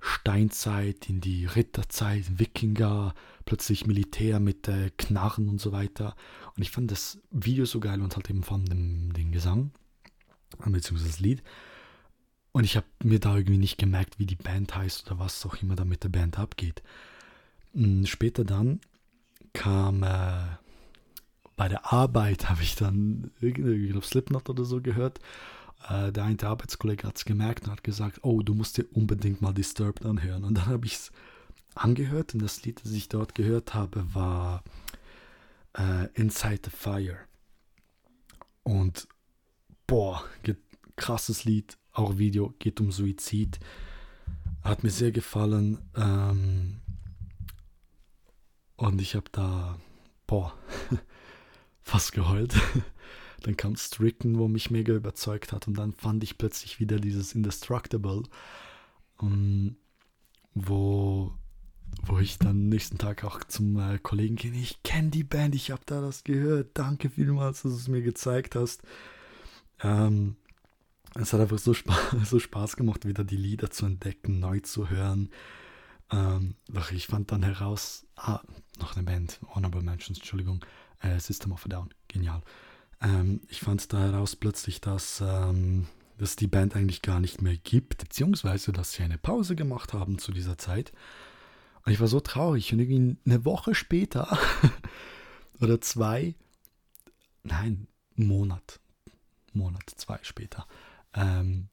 Steinzeit 0.00 1.08
in 1.08 1.20
die 1.20 1.46
Ritterzeit, 1.46 2.38
Wikinger, 2.38 3.14
plötzlich 3.44 3.86
Militär 3.86 4.40
mit 4.40 4.68
äh, 4.68 4.90
Knarren 4.96 5.48
und 5.48 5.60
so 5.60 5.72
weiter. 5.72 6.14
Und 6.56 6.62
ich 6.62 6.70
fand 6.70 6.90
das 6.90 7.18
Video 7.30 7.64
so 7.64 7.80
geil 7.80 8.00
und 8.00 8.14
halt 8.14 8.30
eben 8.30 8.42
von 8.42 8.64
dem 8.64 9.12
den 9.12 9.32
Gesang, 9.32 9.72
beziehungsweise 10.64 11.10
das 11.10 11.20
Lied. 11.20 11.42
Und 12.52 12.64
ich 12.64 12.76
habe 12.76 12.86
mir 13.02 13.20
da 13.20 13.36
irgendwie 13.36 13.58
nicht 13.58 13.78
gemerkt, 13.78 14.18
wie 14.18 14.26
die 14.26 14.36
Band 14.36 14.74
heißt 14.74 15.06
oder 15.06 15.18
was 15.18 15.44
auch 15.46 15.56
immer 15.62 15.76
da 15.76 15.84
mit 15.84 16.04
der 16.04 16.08
Band 16.08 16.38
abgeht. 16.38 16.82
Und 17.72 18.06
später 18.06 18.44
dann 18.44 18.80
kam 19.52 20.02
äh, 20.02 20.42
bei 21.58 21.68
der 21.68 21.92
Arbeit, 21.92 22.48
habe 22.48 22.62
ich 22.62 22.76
dann 22.76 23.32
irgendwie 23.40 23.92
auf 23.92 24.06
Slipknot 24.06 24.48
oder 24.48 24.64
so 24.64 24.80
gehört. 24.80 25.18
Äh, 25.88 26.12
der 26.12 26.24
eine 26.24 26.40
Arbeitskollege 26.40 27.06
hat 27.06 27.18
es 27.18 27.24
gemerkt 27.24 27.64
und 27.64 27.72
hat 27.72 27.82
gesagt, 27.82 28.20
oh, 28.22 28.42
du 28.42 28.54
musst 28.54 28.78
dir 28.78 28.84
unbedingt 28.92 29.42
mal 29.42 29.52
Disturbed 29.52 30.06
anhören. 30.06 30.44
Und 30.44 30.54
dann 30.54 30.66
habe 30.66 30.86
ich 30.86 30.94
es 30.94 31.12
angehört 31.74 32.32
und 32.32 32.42
das 32.42 32.62
Lied, 32.62 32.82
das 32.84 32.92
ich 32.92 33.08
dort 33.08 33.34
gehört 33.34 33.74
habe, 33.74 34.06
war 34.14 34.62
äh, 35.76 36.06
Inside 36.14 36.60
the 36.64 36.70
Fire. 36.70 37.18
Und 38.62 39.08
boah, 39.88 40.24
krasses 40.94 41.44
Lied, 41.44 41.76
auch 41.92 42.18
Video, 42.18 42.54
geht 42.60 42.80
um 42.80 42.92
Suizid. 42.92 43.58
Hat 44.62 44.84
mir 44.84 44.90
sehr 44.90 45.10
gefallen. 45.10 45.78
Ähm, 45.96 46.80
und 48.76 49.00
ich 49.00 49.16
habe 49.16 49.26
da, 49.32 49.76
boah, 50.28 50.54
fast 51.88 52.12
geheult. 52.12 52.54
dann 53.42 53.56
kam 53.56 53.76
Stricken, 53.76 54.38
wo 54.38 54.46
mich 54.46 54.70
mega 54.70 54.94
überzeugt 54.94 55.52
hat. 55.52 55.66
Und 55.66 55.78
dann 55.78 55.92
fand 55.92 56.22
ich 56.22 56.38
plötzlich 56.38 56.80
wieder 56.80 56.98
dieses 56.98 57.34
Indestructible, 57.34 58.24
ähm, 59.22 59.76
wo, 60.54 61.32
wo 62.02 62.18
ich 62.18 62.38
dann 62.38 62.68
nächsten 62.68 62.98
Tag 62.98 63.24
auch 63.24 63.42
zum 63.44 63.78
äh, 63.78 63.98
Kollegen 63.98 64.36
gehe. 64.36 64.52
Ich 64.52 64.82
kenne 64.82 65.10
die 65.10 65.24
Band, 65.24 65.54
ich 65.54 65.70
habe 65.70 65.82
da 65.86 66.00
das 66.00 66.24
gehört. 66.24 66.70
Danke 66.74 67.10
vielmals, 67.10 67.62
dass 67.62 67.72
du 67.72 67.78
es 67.78 67.88
mir 67.88 68.02
gezeigt 68.02 68.54
hast. 68.54 68.82
Ähm, 69.80 70.36
es 71.14 71.32
hat 71.32 71.40
einfach 71.40 71.58
so, 71.58 71.72
Sp 71.72 71.88
so 72.24 72.38
Spaß 72.38 72.76
gemacht, 72.76 73.06
wieder 73.06 73.24
die 73.24 73.36
Lieder 73.36 73.70
zu 73.70 73.86
entdecken, 73.86 74.40
neu 74.40 74.60
zu 74.60 74.90
hören. 74.90 75.30
Ähm, 76.10 76.54
doch 76.68 76.90
ich 76.90 77.06
fand 77.06 77.32
dann 77.32 77.42
heraus, 77.42 78.06
ah, 78.16 78.40
noch 78.78 78.96
eine 78.96 79.04
Band, 79.04 79.40
Honorable 79.54 79.82
Mentions, 79.82 80.18
Entschuldigung, 80.18 80.64
äh, 81.00 81.18
System 81.18 81.52
of 81.52 81.64
a 81.66 81.68
Down, 81.68 81.90
genial. 82.08 82.42
Ähm, 83.00 83.40
ich 83.48 83.60
fand 83.60 83.92
da 83.92 83.98
heraus 83.98 84.36
plötzlich, 84.36 84.80
dass 84.80 85.22
ähm, 85.24 85.86
es 86.18 86.36
die 86.36 86.46
Band 86.46 86.74
eigentlich 86.74 87.02
gar 87.02 87.20
nicht 87.20 87.42
mehr 87.42 87.56
gibt, 87.56 87.98
beziehungsweise 87.98 88.72
dass 88.72 88.92
sie 88.92 89.02
eine 89.02 89.18
Pause 89.18 89.56
gemacht 89.56 89.92
haben 89.92 90.18
zu 90.18 90.32
dieser 90.32 90.58
Zeit. 90.58 90.92
Und 91.84 91.92
ich 91.92 92.00
war 92.00 92.08
so 92.08 92.20
traurig. 92.20 92.72
Und 92.72 92.80
irgendwie 92.80 93.16
eine 93.24 93.44
Woche 93.44 93.74
später 93.74 94.38
oder 95.60 95.80
zwei, 95.80 96.34
nein, 97.44 97.86
Monat, 98.14 98.80
Monat, 99.52 99.88
zwei 99.96 100.18
später, 100.22 100.66
ähm, 101.14 101.68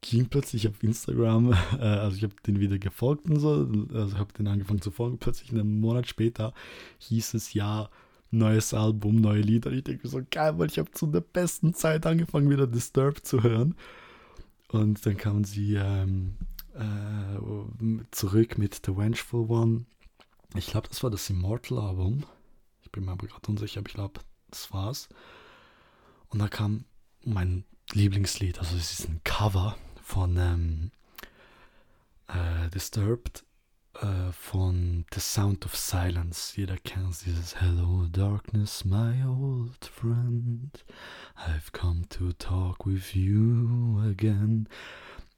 ging 0.00 0.28
plötzlich 0.28 0.68
auf 0.68 0.82
Instagram, 0.82 1.52
äh, 1.78 1.82
also 1.82 2.16
ich 2.16 2.22
habe 2.22 2.34
den 2.46 2.60
wieder 2.60 2.78
gefolgt 2.78 3.28
und 3.28 3.40
so, 3.40 3.68
also 3.92 4.18
habe 4.18 4.32
den 4.32 4.46
angefangen 4.46 4.82
zu 4.82 4.90
folgen, 4.90 5.18
plötzlich 5.18 5.50
einen 5.52 5.80
Monat 5.80 6.08
später 6.08 6.52
hieß 6.98 7.34
es 7.34 7.54
ja, 7.54 7.90
neues 8.30 8.74
Album, 8.74 9.16
neue 9.16 9.40
Lieder. 9.40 9.72
Ich 9.72 9.84
denke 9.84 10.08
so, 10.08 10.20
geil, 10.30 10.58
weil 10.58 10.68
ich 10.68 10.78
habe 10.78 10.90
zu 10.90 11.06
der 11.06 11.20
besten 11.20 11.74
Zeit 11.74 12.06
angefangen, 12.06 12.50
wieder 12.50 12.66
Disturbed 12.66 13.26
zu 13.26 13.42
hören. 13.42 13.74
Und 14.70 15.04
dann 15.06 15.16
kamen 15.16 15.44
sie 15.44 15.76
ähm, 15.76 16.34
äh, 16.74 18.04
zurück 18.10 18.58
mit 18.58 18.82
The 18.84 18.96
Vengeful 18.96 19.50
One. 19.50 19.86
Ich 20.54 20.66
glaube, 20.66 20.88
das 20.88 21.02
war 21.02 21.10
das 21.10 21.30
Immortal-Album. 21.30 22.24
Ich 22.82 22.92
bin 22.92 23.06
mir 23.06 23.12
aber 23.12 23.26
gerade 23.26 23.48
unsicher, 23.48 23.80
aber 23.80 23.88
ich 23.88 23.94
glaube, 23.94 24.20
das 24.50 24.72
war's. 24.72 25.08
Und 26.28 26.40
da 26.40 26.48
kam 26.48 26.84
mein 27.24 27.64
Lieblingslied, 27.94 28.58
also 28.58 28.76
es 28.76 28.98
ist 28.98 29.08
ein 29.08 29.20
Cover 29.24 29.76
von 30.02 30.36
ähm, 30.36 30.90
äh, 32.28 32.68
Disturbed 32.70 33.44
äh, 33.94 34.30
von 34.32 35.06
The 35.12 35.20
Sound 35.20 35.64
of 35.64 35.74
Silence. 35.74 36.52
Jeder 36.56 36.76
kennt 36.76 37.24
dieses 37.24 37.60
Hello 37.60 38.06
Darkness, 38.10 38.84
my 38.84 39.24
old 39.24 39.84
friend. 39.86 40.84
I've 41.36 41.72
come 41.72 42.06
to 42.10 42.32
talk 42.34 42.86
with 42.86 43.14
you 43.14 44.00
again. 44.10 44.68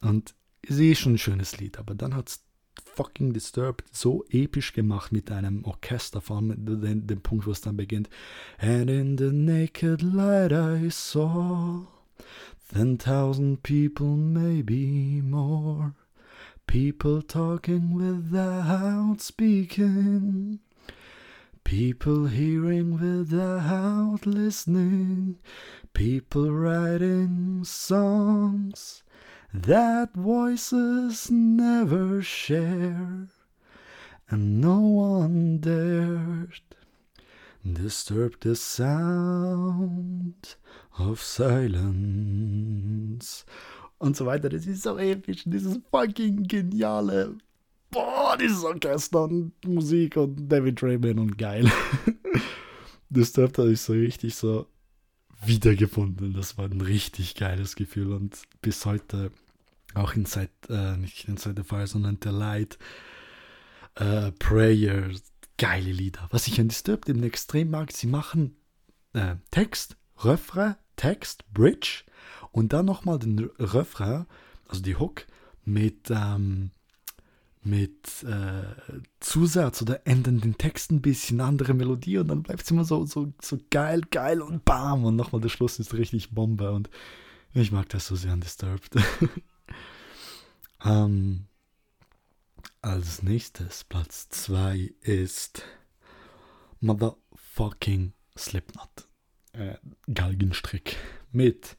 Und 0.00 0.34
ist 0.62 0.80
eh 0.80 0.94
schon 0.94 1.14
ein 1.14 1.18
schönes 1.18 1.58
Lied, 1.58 1.78
aber 1.78 1.94
dann 1.94 2.14
hat 2.14 2.28
es 2.30 2.44
fucking 2.96 3.32
Disturbed 3.32 3.84
so 3.92 4.24
episch 4.30 4.72
gemacht 4.72 5.12
mit 5.12 5.30
einem 5.30 5.64
Orchester, 5.64 6.20
vor 6.20 6.38
allem 6.38 6.64
dem, 6.64 7.06
dem 7.06 7.20
Punkt, 7.20 7.46
wo 7.46 7.52
es 7.52 7.60
dann 7.60 7.76
beginnt. 7.76 8.10
And 8.58 8.90
in 8.90 9.16
the 9.16 9.30
naked 9.30 10.02
light 10.02 10.52
I 10.52 10.90
saw 10.90 11.86
ten 12.72 12.96
thousand 12.96 13.62
people, 13.64 14.16
maybe 14.16 15.20
more. 15.20 15.94
People 16.68 17.20
talking 17.20 17.94
without 17.94 19.16
speaking. 19.20 20.60
People 21.64 22.26
hearing 22.26 22.92
without 23.00 24.24
listening. 24.24 25.38
People 25.94 26.52
writing 26.52 27.64
songs 27.64 29.02
that 29.52 30.14
voices 30.14 31.28
never 31.28 32.22
share. 32.22 33.26
And 34.28 34.60
no 34.60 34.78
one 34.78 35.58
dared 35.58 36.60
disturb 37.64 38.36
the 38.42 38.54
sound 38.54 40.58
of 40.98 41.22
silence. 41.22 43.44
und 44.00 44.16
so 44.16 44.26
weiter. 44.26 44.48
Das 44.48 44.66
ist 44.66 44.82
so 44.82 44.98
episch. 44.98 45.42
Dieses 45.44 45.78
fucking 45.90 46.48
geniale, 46.48 47.36
boah, 47.90 48.36
dieses 48.36 48.64
Orchester 48.64 49.24
und 49.24 49.52
Musik 49.64 50.16
und 50.16 50.48
David 50.48 50.82
Raymond 50.82 51.20
und 51.20 51.38
geil. 51.38 51.70
dort 53.10 53.58
habe 53.58 53.72
ich 53.72 53.80
so 53.80 53.92
richtig 53.92 54.34
so 54.34 54.66
wiedergefunden. 55.44 56.32
Das 56.32 56.58
war 56.58 56.64
ein 56.64 56.80
richtig 56.80 57.34
geiles 57.34 57.76
Gefühl 57.76 58.12
und 58.12 58.38
bis 58.62 58.84
heute 58.86 59.30
auch 59.94 60.14
Inside, 60.14 60.50
äh, 60.68 60.96
nicht 60.96 61.28
Inside 61.28 61.54
the 61.58 61.68
Fire, 61.68 61.86
sondern 61.86 62.18
The 62.22 62.30
Light, 62.30 62.78
äh, 63.96 64.32
Prayer, 64.32 65.10
geile 65.60 65.92
Lieder. 65.92 66.26
Was 66.30 66.46
ich 66.46 66.58
an 66.58 66.68
Disturbed 66.68 67.08
eben 67.10 67.22
extrem 67.22 67.70
mag, 67.70 67.92
sie 67.92 68.06
machen 68.06 68.56
äh, 69.12 69.36
Text, 69.50 69.96
Refrain, 70.18 70.76
Text, 70.96 71.44
Bridge 71.52 72.04
und 72.50 72.72
dann 72.72 72.86
nochmal 72.86 73.18
den 73.18 73.50
Refrain, 73.58 74.24
also 74.68 74.82
die 74.82 74.96
Hook, 74.96 75.26
mit, 75.66 76.10
ähm, 76.10 76.70
mit 77.62 78.22
äh, 78.22 78.62
Zusatz 79.20 79.82
oder 79.82 80.06
ändern 80.06 80.40
den 80.40 80.56
Text 80.56 80.90
ein 80.92 81.02
bisschen, 81.02 81.42
andere 81.42 81.74
Melodie 81.74 82.16
und 82.16 82.28
dann 82.28 82.42
bleibt 82.42 82.62
es 82.62 82.70
immer 82.70 82.86
so, 82.86 83.04
so, 83.04 83.30
so 83.42 83.58
geil, 83.70 84.00
geil 84.10 84.40
und 84.40 84.64
bam 84.64 85.04
und 85.04 85.14
nochmal 85.14 85.42
der 85.42 85.50
Schluss 85.50 85.78
ist 85.78 85.92
richtig 85.92 86.30
Bombe 86.30 86.72
und 86.72 86.88
ich 87.52 87.70
mag 87.70 87.86
das 87.90 88.06
so 88.06 88.16
sehr 88.16 88.32
an 88.32 88.40
Disturbed. 88.40 88.94
ähm, 90.86 91.44
als 92.82 93.22
nächstes, 93.22 93.84
Platz 93.84 94.28
2 94.30 94.94
ist 95.02 95.62
Motherfucking 96.80 98.12
Slipknot. 98.36 99.08
äh, 99.52 99.74
Galgenstrick 100.12 100.96
mit 101.32 101.76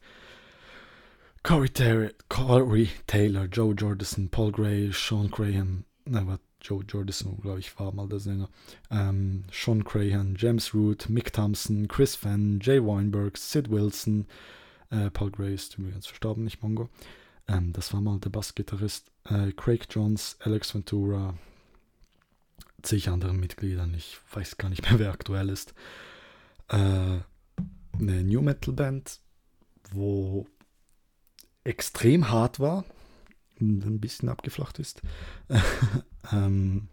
Corey, 1.42 1.68
Ter 1.68 2.12
Corey 2.28 2.88
Taylor, 3.06 3.46
Joe 3.46 3.74
Jordison, 3.74 4.28
Paul 4.28 4.52
Gray, 4.52 4.90
Sean 4.92 5.30
Graham, 5.30 5.84
na, 6.04 6.38
Joe 6.60 6.84
Jordison, 6.84 7.40
glaube 7.40 7.58
ich, 7.58 7.76
war 7.80 7.92
mal 7.92 8.08
der 8.08 8.20
Sänger, 8.20 8.48
ähm, 8.90 9.44
Sean 9.50 9.82
Crahan, 9.82 10.36
James 10.38 10.72
Root, 10.72 11.08
Mick 11.08 11.32
Thompson, 11.32 11.88
Chris 11.88 12.14
Fenn, 12.14 12.60
Jay 12.62 12.80
Weinberg, 12.80 13.36
Sid 13.36 13.68
Wilson, 13.70 14.26
äh, 14.90 15.10
Paul 15.10 15.32
Gray 15.32 15.54
ist 15.54 15.76
übrigens 15.76 16.06
verstorben, 16.06 16.44
nicht 16.44 16.62
Mongo. 16.62 16.88
Ähm, 17.48 17.72
das 17.72 17.92
war 17.92 18.00
mal 18.00 18.18
der 18.18 18.30
Bassgitarrist. 18.30 19.10
Äh, 19.24 19.52
Craig 19.52 19.86
Johns, 19.90 20.36
Alex 20.40 20.74
Ventura, 20.74 21.36
zig 22.82 23.08
andere 23.08 23.34
Mitgliedern. 23.34 23.94
Ich 23.94 24.18
weiß 24.32 24.58
gar 24.58 24.68
nicht 24.68 24.82
mehr, 24.82 24.98
wer 24.98 25.12
aktuell 25.12 25.48
ist. 25.48 25.74
Äh, 26.68 26.76
eine 27.98 28.24
New 28.24 28.42
Metal 28.42 28.74
Band, 28.74 29.20
wo 29.92 30.46
extrem 31.64 32.30
hart 32.30 32.58
war 32.58 32.84
ein 33.62 34.00
bisschen 34.00 34.28
abgeflacht 34.28 34.78
ist. 34.78 35.02
ähm, 36.32 36.88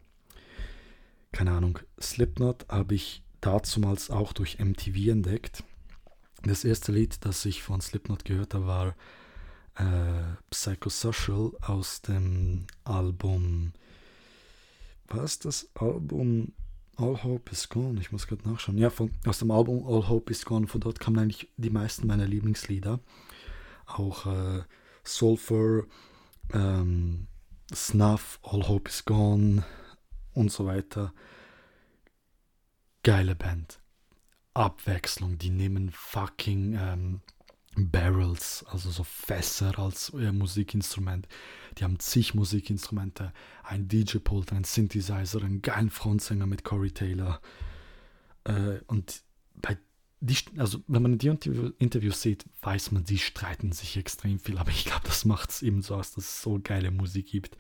keine 1.32 1.51
Ahnung, 1.51 1.79
Slipknot 2.00 2.65
habe 2.70 2.96
ich 2.96 3.24
dazumals 3.41 4.10
auch 4.10 4.34
durch 4.34 4.60
MTV 4.60 5.12
entdeckt. 5.12 5.63
Das 6.44 6.63
erste 6.63 6.91
Lied, 6.91 7.25
das 7.25 7.46
ich 7.46 7.63
von 7.63 7.82
Slipknot 7.82 8.25
gehört 8.25 8.53
habe, 8.53 8.68
war 8.68 8.96
äh, 9.79 10.36
Psychosocial 10.50 11.51
aus 11.62 12.01
dem 12.01 12.67
Album. 12.83 13.74
Was 15.07 15.39
das 15.39 15.69
Album 15.75 16.53
All 16.98 17.24
Hope 17.24 17.51
is 17.51 17.69
Gone? 17.69 18.00
Ich 18.00 18.12
muss 18.12 18.27
gerade 18.27 18.48
nachschauen. 18.48 18.77
Ja, 18.77 18.89
von, 18.89 19.12
aus 19.25 19.39
dem 19.39 19.51
Album 19.51 19.86
All 19.88 20.07
Hope 20.07 20.31
is 20.31 20.45
Gone. 20.45 20.67
Von 20.67 20.81
dort 20.81 21.00
kamen 21.00 21.17
eigentlich 21.17 21.50
die 21.57 21.71
meisten 21.71 22.05
meiner 22.05 22.27
Lieblingslieder 22.27 23.00
auch 23.98 24.25
äh, 24.25 24.63
Sulfur, 25.03 25.88
ähm, 26.53 27.27
Snuff, 27.74 28.39
All 28.43 28.67
Hope 28.67 28.89
is 28.89 29.05
Gone 29.05 29.63
und 30.33 30.51
so 30.51 30.65
weiter. 30.65 31.13
Geile 33.03 33.36
Band. 33.36 33.79
Abwechslung, 34.53 35.38
die 35.38 35.51
nehmen 35.51 35.91
fucking 35.91 36.77
ähm, 36.79 37.21
Barrels, 37.76 38.66
also 38.68 38.90
so 38.90 39.04
Fässer 39.04 39.78
als 39.80 40.10
äh, 40.10 40.32
Musikinstrument. 40.32 41.28
Die 41.78 41.84
haben 41.84 42.00
zig 42.00 42.34
Musikinstrumente, 42.34 43.34
ein 43.64 43.88
DJ-Pult, 43.88 44.52
ein 44.52 44.64
Synthesizer, 44.64 45.44
einen 45.44 45.62
geilen 45.62 45.90
Frontsänger 45.90 46.46
mit 46.46 46.64
Corey 46.64 46.92
Taylor. 46.92 47.42
Äh, 48.44 48.80
und 48.88 49.24
bei 49.56 49.78
die, 50.22 50.36
also 50.58 50.80
wenn 50.88 51.02
man 51.02 51.18
die 51.18 51.28
Interviews 51.28 52.22
sieht, 52.22 52.46
weiß 52.62 52.92
man, 52.92 53.06
die 53.06 53.20
streiten 53.20 53.72
sich 53.72 53.96
extrem 53.96 54.40
viel, 54.40 54.58
aber 54.58 54.70
ich 54.70 54.84
glaube, 54.84 55.04
das 55.06 55.24
macht 55.24 55.50
es 55.50 55.62
eben 55.62 55.82
so 55.82 55.96
aus, 55.96 56.12
dass 56.12 56.26
es 56.26 56.42
so 56.42 56.60
geile 56.62 56.92
Musik 56.92 57.28
gibt. 57.28 57.58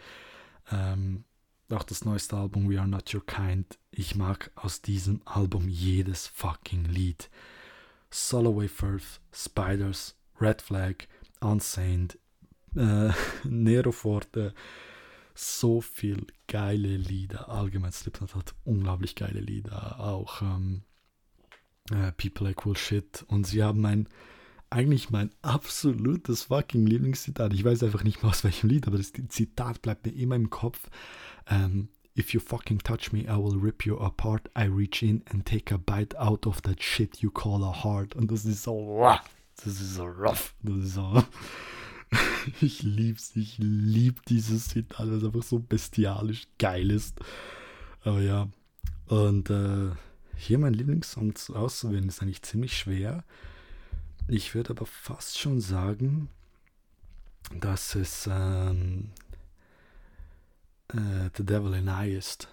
Ähm, 0.69 1.23
auch 1.69 1.83
das 1.83 2.03
neueste 2.03 2.35
Album 2.35 2.69
We 2.69 2.79
Are 2.79 2.87
Not 2.87 3.13
Your 3.13 3.25
Kind. 3.25 3.77
Ich 3.91 4.15
mag 4.15 4.51
aus 4.55 4.81
diesem 4.81 5.21
Album 5.25 5.69
jedes 5.69 6.27
fucking 6.27 6.85
Lied. 6.85 7.29
Soloway 8.09 8.67
Firth, 8.67 9.19
Spiders, 9.31 10.15
Red 10.39 10.61
Flag, 10.61 11.07
Unsained, 11.41 12.17
äh, 12.75 13.11
Nero 13.43 13.91
Forte, 13.91 14.53
so 15.35 15.81
viel 15.81 16.27
geile 16.47 16.97
Lieder. 16.97 17.49
Allgemein 17.49 17.91
Slipknot 17.91 18.35
hat 18.35 18.55
unglaublich 18.65 19.15
geile 19.15 19.39
Lieder. 19.39 19.99
Auch 19.99 20.41
ähm, 20.41 20.83
äh, 21.91 22.11
People 22.13 22.47
Like 22.47 22.65
Cool 22.65 22.75
Shit. 22.75 23.23
Und 23.27 23.47
sie 23.47 23.63
haben 23.63 23.79
mein, 23.79 24.09
eigentlich 24.69 25.11
mein 25.11 25.31
absolutes 25.41 26.43
fucking 26.43 26.85
Lieblingszitat. 26.85 27.53
Ich 27.53 27.63
weiß 27.63 27.83
einfach 27.83 28.03
nicht 28.03 28.21
mehr 28.21 28.31
aus 28.31 28.43
welchem 28.43 28.69
Lied, 28.69 28.87
aber 28.87 28.97
das 28.97 29.13
Zitat 29.29 29.81
bleibt 29.81 30.05
mir 30.05 30.13
immer 30.13 30.35
im 30.35 30.49
Kopf. 30.49 30.89
Ähm, 31.47 31.89
If 32.15 32.33
you 32.33 32.39
fucking 32.39 32.79
touch 32.79 33.13
me, 33.13 33.27
I 33.27 33.37
will 33.37 33.57
rip 33.57 33.85
you 33.85 33.95
apart. 33.97 34.49
I 34.55 34.65
reach 34.65 35.03
in 35.03 35.23
and 35.27 35.45
take 35.45 35.71
a 35.71 35.77
bite 35.77 36.13
out 36.17 36.45
of 36.45 36.61
that 36.63 36.81
shit 36.81 37.21
you 37.21 37.31
call 37.31 37.63
a 37.63 37.71
heart. 37.71 38.15
Und 38.15 38.31
das 38.31 38.45
ist 38.45 38.63
so, 38.63 39.07
das 39.63 39.79
ist 39.79 39.95
so 39.95 40.05
rough. 40.05 40.53
Das 40.63 40.77
ist 40.77 40.93
so. 40.95 41.23
ich 42.61 42.83
lieb's, 42.83 43.35
ich 43.35 43.57
lieb 43.59 44.25
dieses 44.25 44.69
Zitat, 44.69 45.07
weil 45.07 45.17
es 45.17 45.23
einfach 45.23 45.43
so 45.43 45.59
bestialisch 45.59 46.47
geil 46.57 46.91
ist. 46.91 47.19
Aber 48.03 48.21
ja. 48.21 48.49
Und 49.07 49.49
äh, 49.49 49.91
hier 50.35 50.57
mein 50.57 50.73
Lieblingssong 50.73 51.33
auszuwählen 51.53 52.07
ist 52.07 52.21
eigentlich 52.21 52.41
ziemlich 52.41 52.77
schwer. 52.77 53.23
Ich 54.27 54.55
würde 54.55 54.71
aber 54.71 54.85
fast 54.85 55.39
schon 55.39 55.59
sagen, 55.59 56.29
dass 57.59 57.95
es 57.95 58.29
ähm, 58.31 59.09
äh, 60.93 61.29
The 61.35 61.45
Devil 61.45 61.73
in 61.73 61.87
I 61.87 62.13
ist. 62.13 62.47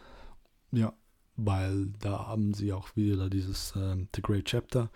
Ja, 0.72 0.92
weil 1.36 1.86
da 2.00 2.26
haben 2.26 2.54
sie 2.54 2.72
auch 2.72 2.94
wieder 2.96 3.28
dieses 3.28 3.74
ähm, 3.76 4.08
The 4.14 4.22
Great 4.22 4.46
Chapter. 4.46 4.90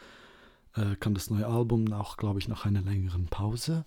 Äh, 0.75 0.97
kam 0.97 1.15
das 1.15 1.31
neue 1.31 1.47
Album, 1.47 1.93
auch 1.93 2.17
glaube 2.17 2.39
ich 2.39 2.49
nach 2.49 2.65
einer 2.65 2.83
längeren 2.83 3.27
Pause. 3.27 3.85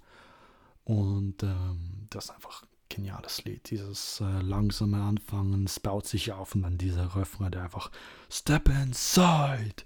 Und 0.83 1.43
ähm, 1.43 2.07
das 2.09 2.25
ist 2.25 2.31
einfach 2.31 2.63
geniales 2.89 3.43
Lied. 3.45 3.69
Dieses 3.69 4.21
äh, 4.21 4.41
langsame 4.41 5.01
Anfangen, 5.01 5.65
es 5.65 5.79
baut 5.79 6.07
sich 6.07 6.31
auf 6.31 6.55
und 6.55 6.63
dann 6.63 6.77
dieser 6.77 7.15
Refrain, 7.15 7.51
der 7.51 7.63
einfach 7.63 7.89
Step 8.29 8.69
inside, 8.69 9.83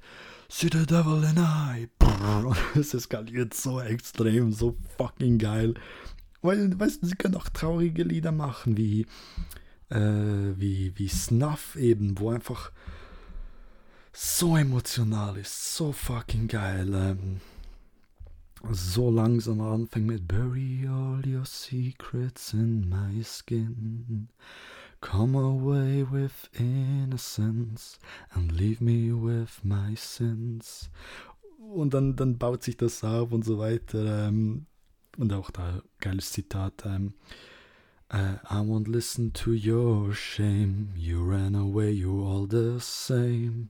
see 0.49 0.69
the 0.71 0.85
devil 0.85 1.23
in 1.23 1.37
I. 1.37 1.87
Und 2.45 2.57
es 2.75 2.93
eskaliert 2.93 3.53
so 3.53 3.79
extrem, 3.79 4.51
so 4.51 4.75
fucking 4.97 5.37
geil. 5.37 5.75
Weil, 6.41 6.79
weißt 6.79 7.01
du, 7.01 7.07
sie 7.07 7.15
können 7.15 7.35
auch 7.35 7.49
traurige 7.49 8.03
Lieder 8.03 8.31
machen, 8.31 8.77
wie, 8.77 9.05
äh, 9.89 10.53
wie, 10.55 10.93
wie 10.95 11.07
Snuff 11.07 11.75
eben, 11.75 12.19
wo 12.19 12.29
einfach 12.29 12.71
so 14.13 14.57
emotional 14.57 15.37
ist, 15.37 15.75
so 15.75 15.91
fucking 15.91 16.47
geil. 16.47 16.93
Ähm, 16.93 17.41
so 18.71 19.09
langsam 19.11 19.61
anfängt 19.61 20.07
mit 20.07 20.27
Bury 20.27 20.87
all 20.87 21.21
your 21.25 21.45
secrets 21.45 22.53
in 22.53 22.89
my 22.89 23.23
skin. 23.23 24.29
Come 25.01 25.37
away 25.37 26.03
with 26.09 26.49
innocence 26.53 27.99
and 28.31 28.51
leave 28.51 28.83
me 28.83 29.11
with 29.13 29.63
my 29.63 29.95
sins. 29.95 30.89
Und 31.59 31.93
dann, 31.93 32.15
dann 32.15 32.37
baut 32.37 32.63
sich 32.63 32.77
das 32.77 33.03
auf 33.03 33.31
und 33.31 33.45
so 33.45 33.59
weiter. 33.59 34.27
Ähm, 34.27 34.65
und 35.17 35.33
auch 35.33 35.51
da 35.51 35.81
geiles 35.99 36.31
Zitat. 36.31 36.85
Ähm, 36.85 37.13
Uh, 38.09 38.37
I 38.49 38.61
won't 38.61 38.87
listen 38.87 39.31
to 39.31 39.51
your 39.51 40.13
shame. 40.13 40.93
You 40.95 41.21
ran 41.21 41.55
away, 41.55 41.91
you're 41.91 42.23
all 42.23 42.45
the 42.45 42.79
same. 42.79 43.69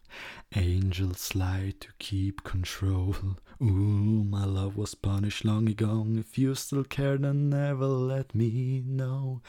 Angels 0.56 1.34
lie 1.34 1.74
to 1.80 1.88
keep 1.98 2.44
control. 2.44 3.16
Ooh, 3.60 4.24
my 4.24 4.46
love 4.46 4.78
was 4.78 4.94
punished 4.94 5.44
long 5.44 5.68
ago. 5.68 6.06
If 6.10 6.38
you 6.38 6.54
still 6.54 6.84
care, 6.84 7.18
then 7.18 7.50
never 7.50 7.88
let 7.88 8.36
me 8.36 8.84
know. 8.86 9.42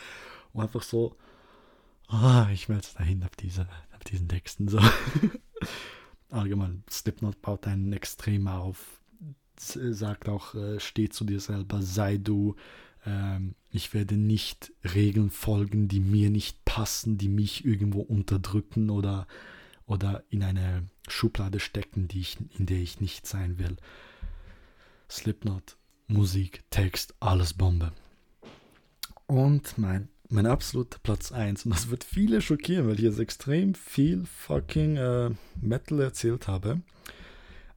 Und 0.55 0.63
einfach 0.63 0.83
so, 0.83 1.17
ah, 2.09 2.49
ich 2.51 2.71
werde 2.71 2.89
dahin 2.97 3.23
auf, 3.25 3.37
diese, 3.37 3.69
auf 3.95 4.05
diesen 4.05 4.29
Texten. 4.29 4.69
So. 4.69 4.81
Allgemein, 6.31 6.83
Slipknot 6.89 7.43
baut 7.43 7.67
einen 7.67 7.93
extrem 7.93 8.49
auf. 8.49 8.98
Sagt 9.61 10.29
auch, 10.29 10.55
äh, 10.55 10.81
steh 10.81 11.09
zu 11.09 11.25
dir 11.25 11.41
selber, 11.41 11.83
sei 11.83 12.17
du 12.17 12.55
ähm, 13.07 13.55
ich 13.71 13.95
werde 13.95 14.17
nicht 14.17 14.73
Regeln 14.95 15.31
folgen, 15.31 15.89
die 15.89 16.01
mir 16.01 16.31
nicht 16.31 16.65
passen, 16.65 17.19
die 17.19 17.29
mich 17.29 17.65
irgendwo 17.65 18.01
unterdrücken 18.01 18.91
oder, 18.91 19.27
oder 19.87 20.25
in 20.31 20.43
eine 20.43 20.85
Schublade 21.09 21.61
stecken, 21.61 22.09
die 22.09 22.21
ich, 22.21 22.39
in 22.59 22.67
der 22.67 22.79
ich 22.79 23.01
nicht 23.01 23.27
sein 23.27 23.59
will. 23.59 23.77
Slipknot, 25.11 25.77
Musik, 26.07 26.63
Text, 26.71 27.15
alles 27.21 27.55
Bombe. 27.55 27.93
Und 29.27 29.77
mein, 29.77 30.09
mein 30.29 30.47
absoluter 30.47 30.99
Platz 31.03 31.33
1, 31.33 31.67
und 31.67 31.75
das 31.75 31.91
wird 31.91 32.05
viele 32.05 32.41
schockieren, 32.41 32.87
weil 32.87 32.95
ich 32.95 33.03
jetzt 33.03 33.19
extrem 33.19 33.75
viel 33.75 34.25
fucking 34.25 34.97
äh, 34.97 35.31
Metal 35.61 36.01
erzählt 36.01 36.49
habe. 36.49 36.81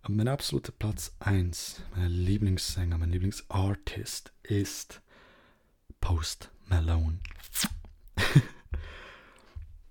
Mein 0.08 0.28
absoluter 0.28 0.72
Platz 0.72 1.16
1, 1.20 1.84
mein 1.96 2.10
Lieblingssänger, 2.10 2.98
mein 2.98 3.12
Lieblingsartist 3.12 4.34
ist 4.42 5.00
Post 6.00 6.50
Malone. 6.68 7.20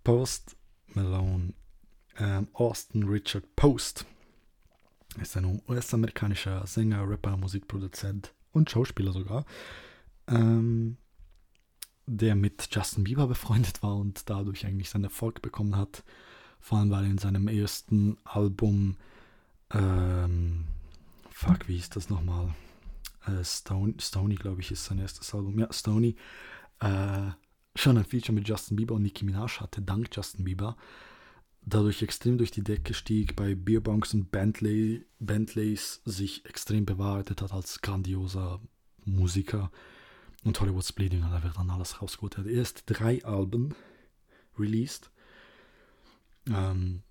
Post 0.04 0.56
Malone. 0.88 1.54
Ähm, 2.18 2.48
Austin 2.54 3.04
Richard 3.04 3.54
Post 3.54 4.04
ist 5.20 5.36
ein 5.36 5.62
US-amerikanischer 5.68 6.66
Sänger, 6.66 7.08
Rapper, 7.08 7.36
Musikproduzent 7.36 8.34
und 8.50 8.68
Schauspieler 8.68 9.12
sogar, 9.12 9.46
ähm, 10.26 10.96
der 12.06 12.34
mit 12.34 12.68
Justin 12.72 13.04
Bieber 13.04 13.28
befreundet 13.28 13.80
war 13.84 13.94
und 13.94 14.28
dadurch 14.28 14.66
eigentlich 14.66 14.90
seinen 14.90 15.04
Erfolg 15.04 15.40
bekommen 15.40 15.76
hat. 15.76 16.02
Vor 16.58 16.78
allem, 16.78 16.90
weil 16.90 17.04
er 17.04 17.10
in 17.10 17.18
seinem 17.18 17.46
ersten 17.46 18.18
Album 18.24 18.96
ähm, 19.72 20.64
fuck, 21.30 21.68
wie 21.68 21.76
hieß 21.76 21.90
das 21.90 22.08
nochmal? 22.10 22.54
Äh, 23.26 23.44
Stony, 23.44 24.34
glaube 24.34 24.60
ich, 24.60 24.70
ist 24.70 24.84
sein 24.84 24.98
erstes 24.98 25.34
Album. 25.34 25.58
Ja, 25.58 25.72
Stony. 25.72 26.16
Äh, 26.80 27.30
schon 27.76 27.98
ein 27.98 28.04
Feature 28.04 28.32
mit 28.32 28.48
Justin 28.48 28.76
Bieber 28.76 28.94
und 28.94 29.02
Nicki 29.02 29.24
Minaj 29.24 29.60
hatte, 29.60 29.82
dank 29.82 30.08
Justin 30.14 30.44
Bieber. 30.44 30.76
Dadurch 31.62 32.02
extrem 32.02 32.38
durch 32.38 32.50
die 32.50 32.64
Decke 32.64 32.94
stieg, 32.94 33.36
bei 33.36 33.54
Beerbonks 33.54 34.14
und 34.14 34.30
Bentley, 34.30 35.04
Bentleys 35.18 36.00
sich 36.04 36.46
extrem 36.46 36.86
bewahrheitet 36.86 37.42
hat 37.42 37.52
als 37.52 37.80
grandioser 37.82 38.60
Musiker. 39.04 39.70
Und 40.42 40.58
Hollywood's 40.58 40.92
Bleeding, 40.92 41.20
da 41.20 41.42
wird 41.42 41.56
dann 41.56 41.70
alles 41.70 42.00
rausgeholt. 42.00 42.38
Er 42.38 42.44
hat 42.44 42.50
erst 42.50 42.84
drei 42.86 43.22
Alben 43.24 43.74
released. 44.58 45.10
Ähm, 46.48 47.02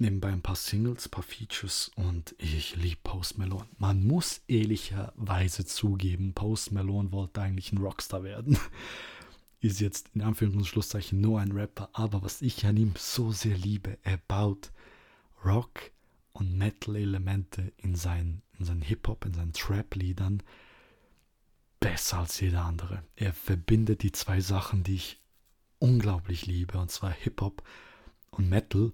nebenbei 0.00 0.28
ein 0.28 0.42
paar 0.42 0.56
Singles, 0.56 1.06
ein 1.06 1.10
paar 1.10 1.22
Features 1.22 1.90
und 1.96 2.34
ich 2.38 2.76
liebe 2.76 3.00
Post 3.02 3.38
Malone. 3.38 3.68
Man 3.78 4.04
muss 4.06 4.42
ehrlicherweise 4.46 5.64
zugeben, 5.64 6.34
Post 6.34 6.72
Malone 6.72 7.12
wollte 7.12 7.42
eigentlich 7.42 7.72
ein 7.72 7.78
Rockstar 7.78 8.22
werden. 8.22 8.58
Ist 9.60 9.80
jetzt 9.80 10.10
in 10.14 10.22
Anführungs- 10.22 10.58
und 10.58 10.66
Schlusszeichen 10.66 11.20
nur 11.20 11.40
ein 11.40 11.52
Rapper, 11.52 11.88
aber 11.92 12.22
was 12.22 12.42
ich 12.42 12.64
an 12.64 12.76
ihm 12.76 12.94
so 12.96 13.32
sehr 13.32 13.56
liebe, 13.56 13.98
er 14.02 14.18
baut 14.18 14.70
Rock 15.44 15.90
und 16.32 16.56
Metal-Elemente 16.56 17.72
in 17.76 17.96
seinen, 17.96 18.42
in 18.58 18.64
seinen 18.64 18.82
Hip-Hop, 18.82 19.24
in 19.24 19.34
seinen 19.34 19.52
Trap-Liedern 19.52 20.42
besser 21.80 22.20
als 22.20 22.40
jeder 22.40 22.64
andere. 22.64 23.02
Er 23.16 23.32
verbindet 23.32 24.02
die 24.02 24.12
zwei 24.12 24.40
Sachen, 24.40 24.84
die 24.84 24.94
ich 24.94 25.20
unglaublich 25.78 26.46
liebe, 26.46 26.78
und 26.78 26.90
zwar 26.90 27.10
Hip-Hop 27.10 27.62
und 28.30 28.48
Metal, 28.48 28.92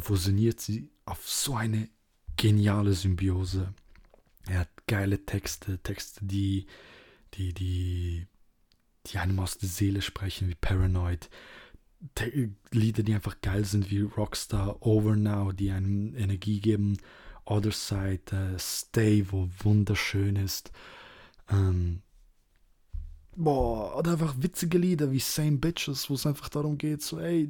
fusioniert 0.00 0.60
sie 0.60 0.90
auf 1.04 1.28
so 1.28 1.54
eine 1.54 1.88
geniale 2.36 2.92
Symbiose. 2.92 3.74
Er 4.46 4.60
hat 4.60 4.86
geile 4.86 5.24
Texte, 5.24 5.78
Texte, 5.78 6.24
die, 6.24 6.66
die, 7.34 7.52
die, 7.52 8.26
die 9.06 9.18
einem 9.18 9.38
aus 9.38 9.58
der 9.58 9.68
Seele 9.68 10.02
sprechen, 10.02 10.48
wie 10.48 10.54
Paranoid. 10.54 11.30
Te 12.14 12.50
Lieder, 12.72 13.04
die 13.04 13.14
einfach 13.14 13.40
geil 13.42 13.64
sind, 13.64 13.90
wie 13.90 14.00
Rockstar, 14.00 14.84
Over 14.84 15.14
Now, 15.14 15.52
die 15.52 15.70
einem 15.70 16.16
Energie 16.16 16.60
geben. 16.60 16.98
Other 17.44 17.72
Side, 17.72 18.22
uh, 18.32 18.58
Stay, 18.58 19.26
wo 19.30 19.48
wunderschön 19.60 20.36
ist. 20.36 20.72
Ähm, 21.48 22.02
boah, 23.36 23.96
oder 23.96 24.12
einfach 24.12 24.34
witzige 24.38 24.78
Lieder 24.78 25.10
wie 25.12 25.18
Same 25.18 25.58
Bitches, 25.58 26.08
wo 26.08 26.14
es 26.14 26.26
einfach 26.26 26.48
darum 26.48 26.78
geht, 26.78 27.02
so, 27.02 27.18
ey, 27.18 27.48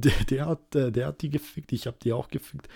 der, 0.00 0.24
der, 0.24 0.46
hat, 0.46 0.74
der, 0.74 0.90
der 0.90 1.06
hat 1.08 1.22
die 1.22 1.30
gefickt, 1.30 1.72
ich 1.72 1.86
hab 1.86 2.00
die 2.00 2.12
auch 2.12 2.28
gefickt. 2.28 2.68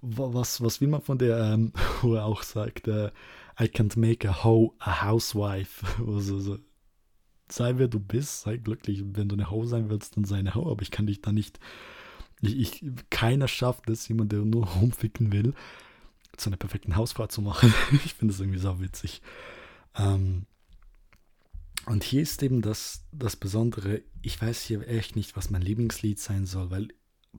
Was, 0.00 0.60
was 0.62 0.80
will 0.80 0.88
man 0.88 1.00
von 1.00 1.18
der, 1.18 1.38
ähm, 1.38 1.72
wo 2.02 2.14
er 2.14 2.24
auch 2.24 2.42
sagt, 2.42 2.88
äh, 2.88 3.10
I 3.60 3.64
can't 3.64 3.98
make 3.98 4.28
a 4.28 4.44
hoe 4.44 4.72
a 4.78 5.02
housewife. 5.04 5.86
Also, 6.06 6.38
so, 6.38 6.58
sei 7.48 7.74
wer 7.76 7.88
du 7.88 8.00
bist, 8.00 8.42
sei 8.42 8.56
glücklich. 8.56 9.02
Wenn 9.04 9.28
du 9.28 9.36
eine 9.36 9.50
Ho 9.50 9.64
sein 9.64 9.90
willst, 9.90 10.16
dann 10.16 10.24
sei 10.24 10.38
eine 10.38 10.54
Ho, 10.54 10.70
aber 10.70 10.82
ich 10.82 10.90
kann 10.90 11.06
dich 11.06 11.20
da 11.20 11.32
nicht. 11.32 11.60
Ich, 12.40 12.82
ich, 12.82 12.84
keiner 13.10 13.46
schafft 13.46 13.88
es, 13.88 14.08
jemand, 14.08 14.32
der 14.32 14.40
nur 14.40 14.66
rumficken 14.66 15.32
will, 15.32 15.54
zu 16.36 16.48
einer 16.48 16.56
perfekten 16.56 16.96
Hausfrau 16.96 17.26
zu 17.26 17.42
machen. 17.42 17.72
ich 18.04 18.14
finde 18.14 18.32
das 18.32 18.40
irgendwie 18.40 18.58
so 18.58 18.80
witzig. 18.80 19.22
Ähm, 19.96 20.46
und 21.86 22.04
hier 22.04 22.22
ist 22.22 22.42
eben 22.42 22.62
das, 22.62 23.04
das 23.12 23.36
Besondere, 23.36 24.02
ich 24.22 24.40
weiß 24.40 24.62
hier 24.62 24.86
echt 24.86 25.16
nicht, 25.16 25.36
was 25.36 25.50
mein 25.50 25.62
Lieblingslied 25.62 26.18
sein 26.18 26.46
soll, 26.46 26.70
weil 26.70 26.88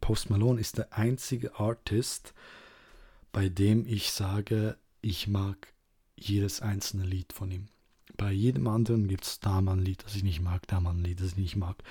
Post 0.01 0.29
Malone 0.29 0.59
ist 0.59 0.77
der 0.77 0.93
einzige 0.93 1.55
Artist, 1.59 2.33
bei 3.31 3.49
dem 3.49 3.85
ich 3.87 4.11
sage, 4.11 4.77
ich 5.01 5.27
mag 5.27 5.73
jedes 6.15 6.61
einzelne 6.61 7.05
Lied 7.05 7.33
von 7.33 7.51
ihm. 7.51 7.67
Bei 8.17 8.31
jedem 8.31 8.67
anderen 8.67 9.07
gibt 9.07 9.23
es 9.23 9.39
da 9.39 9.61
mal 9.61 9.73
ein 9.73 9.85
Lied, 9.85 10.03
das 10.03 10.15
ich 10.15 10.23
nicht 10.23 10.41
mag, 10.41 10.67
da 10.67 10.79
mal 10.79 10.91
ein 10.91 11.03
Lied, 11.03 11.19
das 11.19 11.31
ich 11.31 11.37
nicht 11.37 11.55
mag. 11.55 11.81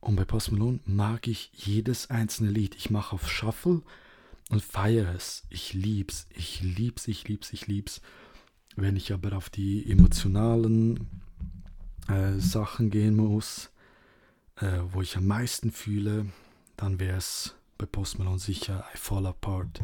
Und 0.00 0.16
bei 0.16 0.24
Post 0.24 0.52
Malone 0.52 0.80
mag 0.86 1.26
ich 1.26 1.50
jedes 1.54 2.08
einzelne 2.08 2.50
Lied. 2.50 2.76
Ich 2.76 2.90
mache 2.90 3.14
auf 3.14 3.30
Shuffle 3.30 3.82
und 4.48 4.62
feiere 4.62 5.14
es. 5.14 5.42
Ich 5.50 5.74
lieb's, 5.74 6.26
ich 6.30 6.62
lieb's, 6.62 7.08
ich 7.08 7.26
lieb's, 7.26 7.52
ich 7.52 7.66
lieb's. 7.66 8.00
Wenn 8.76 8.96
ich 8.96 9.12
aber 9.12 9.36
auf 9.36 9.50
die 9.50 9.90
emotionalen 9.90 11.08
äh, 12.08 12.38
Sachen 12.38 12.90
gehen 12.90 13.16
muss, 13.16 13.70
äh, 14.56 14.80
wo 14.92 15.02
ich 15.02 15.16
am 15.16 15.26
meisten 15.26 15.70
fühle, 15.70 16.26
dann 16.76 16.98
wäre 17.00 17.18
es 17.18 17.54
bei 17.76 17.86
Post 17.86 18.18
Malone 18.18 18.38
sicher 18.38 18.84
I 18.94 18.96
Fall 18.96 19.26
Apart. 19.26 19.80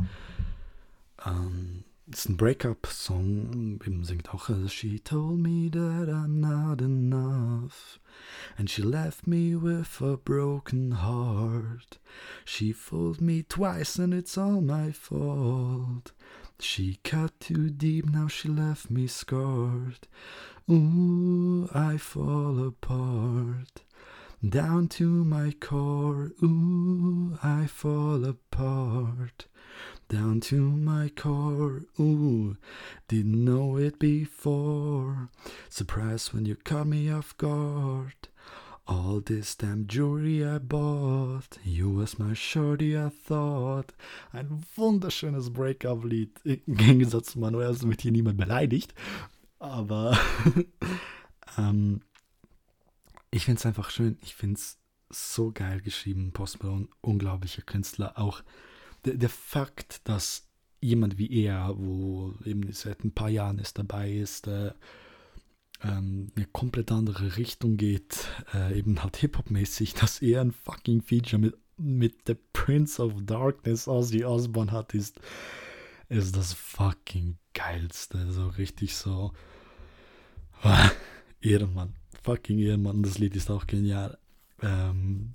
Ähm, 1.24 1.84
ist 2.06 2.28
ein 2.28 2.36
Breakup-Song, 2.36 3.80
eben 3.86 4.04
singt 4.04 4.34
auch 4.34 4.50
äh, 4.50 4.68
She 4.68 5.00
told 5.00 5.38
me 5.38 5.70
that 5.70 6.08
I'm 6.08 6.40
not 6.40 6.82
enough 6.82 7.98
And 8.58 8.68
she 8.68 8.82
left 8.82 9.26
me 9.26 9.54
with 9.54 10.00
a 10.00 10.16
broken 10.16 10.92
heart. 11.02 11.98
She 12.44 12.72
fooled 12.72 13.20
me 13.20 13.42
twice 13.42 13.98
and 13.98 14.12
it's 14.12 14.36
all 14.36 14.60
my 14.60 14.92
fault. 14.92 16.12
She 16.60 16.98
cut 17.02 17.40
too 17.40 17.70
deep, 17.70 18.06
now 18.06 18.28
she 18.28 18.48
left 18.48 18.90
me 18.90 19.06
scarred 19.06 20.06
Ooh, 20.70 21.68
I 21.74 21.96
fall 21.98 22.66
apart 22.66 23.82
Down 24.46 24.88
to 24.88 25.24
my 25.24 25.52
core, 25.60 26.32
ooh, 26.42 27.38
I 27.42 27.66
fall 27.66 28.24
apart 28.24 29.46
down 30.08 30.40
to 30.40 30.60
my 30.60 31.08
core. 31.08 31.82
Ooh, 31.98 32.56
didn't 33.08 33.44
know 33.44 33.76
it 33.76 33.98
before. 33.98 35.30
Surprised 35.68 36.32
when 36.32 36.46
you 36.46 36.56
caught 36.56 36.86
me 36.86 37.10
off 37.10 37.36
guard. 37.36 38.28
All 38.86 39.20
this 39.24 39.54
damn 39.54 39.86
jewelry 39.86 40.44
I 40.44 40.58
bought, 40.58 41.58
you 41.64 41.88
was 41.88 42.18
my 42.18 42.34
shorty 42.34 42.98
I 42.98 43.08
thought. 43.08 43.92
Ein 44.32 44.62
wunderschönes 44.76 45.50
Breakup-Lied. 45.50 46.40
Im 46.44 46.76
Gegensatz 46.76 47.32
zu 47.32 47.38
Manuel 47.38 47.74
wird 47.80 48.02
hier 48.02 48.12
niemand 48.12 48.36
beleidigt. 48.36 48.92
Aber 49.64 50.18
ähm, 51.58 52.02
ich 53.30 53.46
finde 53.46 53.58
es 53.58 53.66
einfach 53.66 53.90
schön. 53.90 54.18
Ich 54.22 54.34
finde 54.34 54.60
es 54.60 54.78
so 55.08 55.52
geil 55.52 55.80
geschrieben. 55.80 56.32
Post 56.32 56.62
Malone, 56.62 56.88
unglaublicher 57.00 57.62
Künstler. 57.62 58.18
Auch 58.18 58.42
der, 59.04 59.14
der 59.14 59.30
Fakt, 59.30 60.06
dass 60.08 60.48
jemand 60.80 61.16
wie 61.18 61.30
er, 61.44 61.72
wo 61.76 62.34
eben 62.44 62.70
seit 62.72 63.04
ein 63.04 63.12
paar 63.12 63.30
Jahren 63.30 63.58
es 63.58 63.72
dabei 63.72 64.12
ist, 64.12 64.46
äh, 64.48 64.72
ähm, 65.82 66.30
eine 66.36 66.46
komplett 66.46 66.92
andere 66.92 67.36
Richtung 67.38 67.78
geht, 67.78 68.28
äh, 68.52 68.78
eben 68.78 69.02
halt 69.02 69.16
Hip-Hop-mäßig, 69.16 69.94
dass 70.00 70.20
er 70.20 70.42
ein 70.42 70.52
fucking 70.52 71.00
Feature 71.00 71.40
mit, 71.40 71.56
mit 71.78 72.26
The 72.26 72.36
Prince 72.52 73.02
of 73.02 73.14
Darkness, 73.22 73.88
Ozzy 73.88 74.24
Osbourne 74.24 74.72
hat, 74.72 74.92
ist, 74.94 75.18
ist 76.10 76.36
das 76.36 76.52
fucking 76.52 77.38
geilste. 77.54 78.30
So 78.30 78.48
richtig 78.48 78.94
so. 78.94 79.32
Ehrenmann. 81.40 81.94
Fucking 82.22 82.58
Ehrenmann. 82.58 83.02
Das 83.02 83.18
Lied 83.18 83.36
ist 83.36 83.50
auch 83.50 83.66
genial. 83.66 84.18
Ähm, 84.62 85.34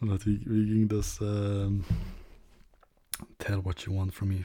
und 0.00 0.26
wie, 0.26 0.38
ging 0.38 0.88
das? 0.88 1.20
Ähm, 1.20 1.84
Tell 3.38 3.64
what 3.64 3.84
you 3.86 3.92
want 3.92 4.14
from 4.14 4.28
me. 4.28 4.44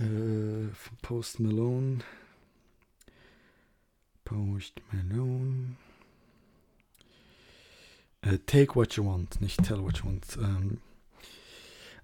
Uh, 0.00 0.68
Post 1.02 1.40
Malone. 1.40 2.02
Post 4.24 4.80
Malone. 4.92 5.76
Uh, 8.26 8.36
take 8.46 8.74
what 8.74 8.96
you 8.96 9.04
want, 9.04 9.40
nicht 9.40 9.62
tell 9.62 9.80
what 9.80 9.98
you 9.98 10.06
want. 10.06 10.36
Uh, 10.36 10.76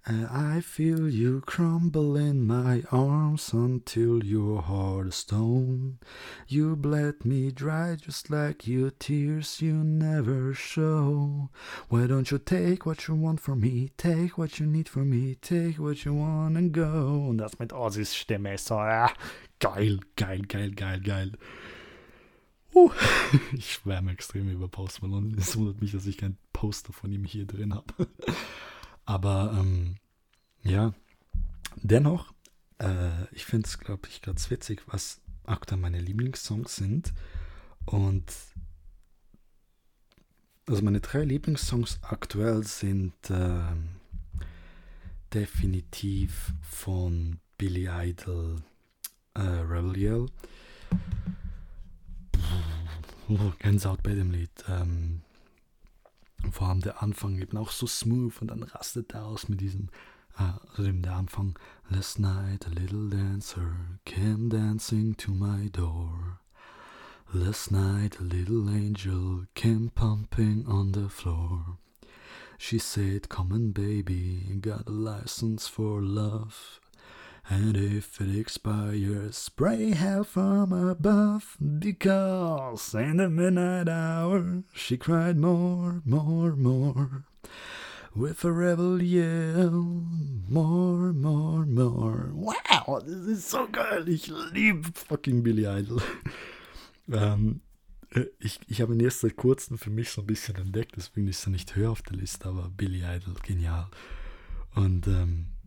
I 0.04 0.60
feel 0.60 1.08
you 1.08 1.42
crumble 1.42 2.16
in 2.16 2.44
my 2.44 2.82
arms 2.90 3.52
until 3.52 4.24
your 4.24 4.60
heart 4.60 5.06
is 5.06 5.14
stone. 5.14 5.98
You 6.48 6.74
bled 6.74 7.24
me 7.24 7.52
dry 7.52 7.94
just 7.94 8.28
like 8.28 8.66
your 8.66 8.90
tears 8.90 9.62
you 9.62 9.74
never 9.74 10.54
show. 10.54 11.50
Why 11.88 12.08
don't 12.08 12.32
you 12.32 12.38
take 12.38 12.84
what 12.84 13.06
you 13.06 13.14
want 13.14 13.38
from 13.38 13.60
me? 13.60 13.92
Take 13.96 14.36
what 14.36 14.58
you 14.58 14.66
need 14.66 14.88
from 14.88 15.10
me. 15.10 15.36
Take 15.36 15.78
what 15.78 16.04
you 16.04 16.14
want 16.14 16.56
and 16.56 16.72
go. 16.72 17.28
Und 17.28 17.38
das 17.38 17.60
mit 17.60 17.72
Ozzys 17.72 18.16
Stimme 18.16 18.54
ist 18.54 18.66
so, 18.66 18.78
ah, 18.78 19.12
geil, 19.60 20.00
geil, 20.16 20.42
geil, 20.48 20.72
geil, 20.72 20.98
geil. 20.98 21.32
Uh, 22.74 22.90
ich 23.52 23.74
schwärme 23.74 24.10
extrem 24.10 24.50
über 24.50 24.66
Post 24.66 25.00
Malone. 25.00 25.36
Es 25.38 25.56
wundert 25.56 25.80
mich, 25.80 25.92
dass 25.92 26.06
ich 26.06 26.18
kein 26.18 26.36
Poster 26.52 26.92
von 26.92 27.12
ihm 27.12 27.22
hier 27.22 27.46
drin 27.46 27.72
habe. 27.72 28.08
Aber 29.04 29.56
ähm, 29.58 29.96
ja, 30.62 30.94
dennoch, 31.76 32.32
äh, 32.78 33.24
ich 33.32 33.44
finde 33.44 33.66
es, 33.66 33.78
glaube 33.78 34.08
ich, 34.08 34.22
ganz 34.22 34.50
witzig, 34.50 34.82
was 34.86 35.20
aktuell 35.44 35.80
meine 35.80 36.00
Lieblingssongs 36.00 36.76
sind. 36.76 37.12
Und 37.84 38.32
also 40.68 40.82
meine 40.82 41.00
drei 41.00 41.24
Lieblingssongs 41.24 41.98
aktuell 42.02 42.62
sind 42.64 43.30
äh, 43.30 43.74
definitiv 45.34 46.52
von 46.62 47.40
Billy 47.58 47.88
Idol 47.90 48.62
äh, 49.34 49.40
Rebel 49.40 49.96
Yell. 49.96 50.26
Oh, 53.28 53.52
Gänsehaut 53.58 54.02
bei 54.02 54.14
dem 54.14 54.30
Lied. 54.30 54.50
Ähm, 54.68 55.22
vor 56.50 56.68
allem 56.68 56.80
der 56.80 57.02
Anfang 57.02 57.38
eben 57.38 57.56
auch 57.56 57.70
so 57.70 57.86
smooth 57.86 58.40
und 58.40 58.48
dann 58.48 58.62
rastet 58.62 59.12
er 59.14 59.26
aus 59.26 59.48
mit 59.48 59.60
diesem, 59.60 59.88
äh, 60.38 60.52
also 60.70 60.84
eben 60.84 61.02
der 61.02 61.14
Anfang. 61.14 61.58
Last 61.88 62.18
night 62.18 62.66
a 62.66 62.70
little 62.70 63.08
dancer 63.08 63.76
came 64.04 64.48
dancing 64.48 65.16
to 65.16 65.30
my 65.30 65.70
door. 65.70 66.40
Last 67.32 67.70
night 67.70 68.18
a 68.20 68.24
little 68.24 68.68
angel 68.68 69.46
came 69.54 69.90
pumping 69.94 70.66
on 70.66 70.92
the 70.92 71.08
floor. 71.08 71.78
She 72.58 72.78
said, 72.78 73.28
Come 73.28 73.52
on, 73.52 73.72
baby, 73.72 74.58
got 74.60 74.86
a 74.86 74.92
license 74.92 75.66
for 75.66 76.00
love. 76.00 76.78
And 77.48 77.76
if 77.76 78.20
it 78.20 78.38
expires, 78.38 79.36
spray 79.36 79.92
hell 79.94 80.24
from 80.24 80.72
above. 80.72 81.56
Because 81.78 82.94
in 82.94 83.16
the 83.16 83.28
midnight 83.28 83.88
hour, 83.88 84.62
she 84.72 84.96
cried 84.96 85.36
more, 85.36 86.02
more, 86.04 86.54
more. 86.56 87.24
With 88.14 88.44
a 88.44 88.52
rebel 88.52 89.02
yell, 89.02 90.04
more, 90.48 91.12
more, 91.12 91.66
more. 91.66 92.30
Wow, 92.34 93.00
das 93.00 93.26
ist 93.26 93.50
so 93.50 93.66
geil. 93.66 94.06
Ich 94.06 94.28
liebe 94.28 94.90
fucking 94.94 95.42
Billy 95.42 95.66
Idol. 95.66 96.02
ähm, 97.12 97.62
ich, 98.38 98.60
ich 98.68 98.80
habe 98.82 98.94
ihn 98.94 99.00
erst 99.00 99.20
seit 99.20 99.36
kurzem 99.36 99.78
für 99.78 99.90
mich 99.90 100.10
so 100.10 100.20
ein 100.20 100.26
bisschen 100.26 100.56
entdeckt, 100.56 100.92
deswegen 100.96 101.26
ist 101.28 101.46
er 101.46 101.50
nicht 101.50 101.74
höher 101.74 101.90
auf 101.90 102.02
der 102.02 102.16
Liste, 102.18 102.48
aber 102.48 102.68
Billy 102.68 102.98
Idol, 102.98 103.34
genial. 103.42 103.88
Und 104.74 105.06
ähm, 105.06 105.46
äh, 105.46 105.61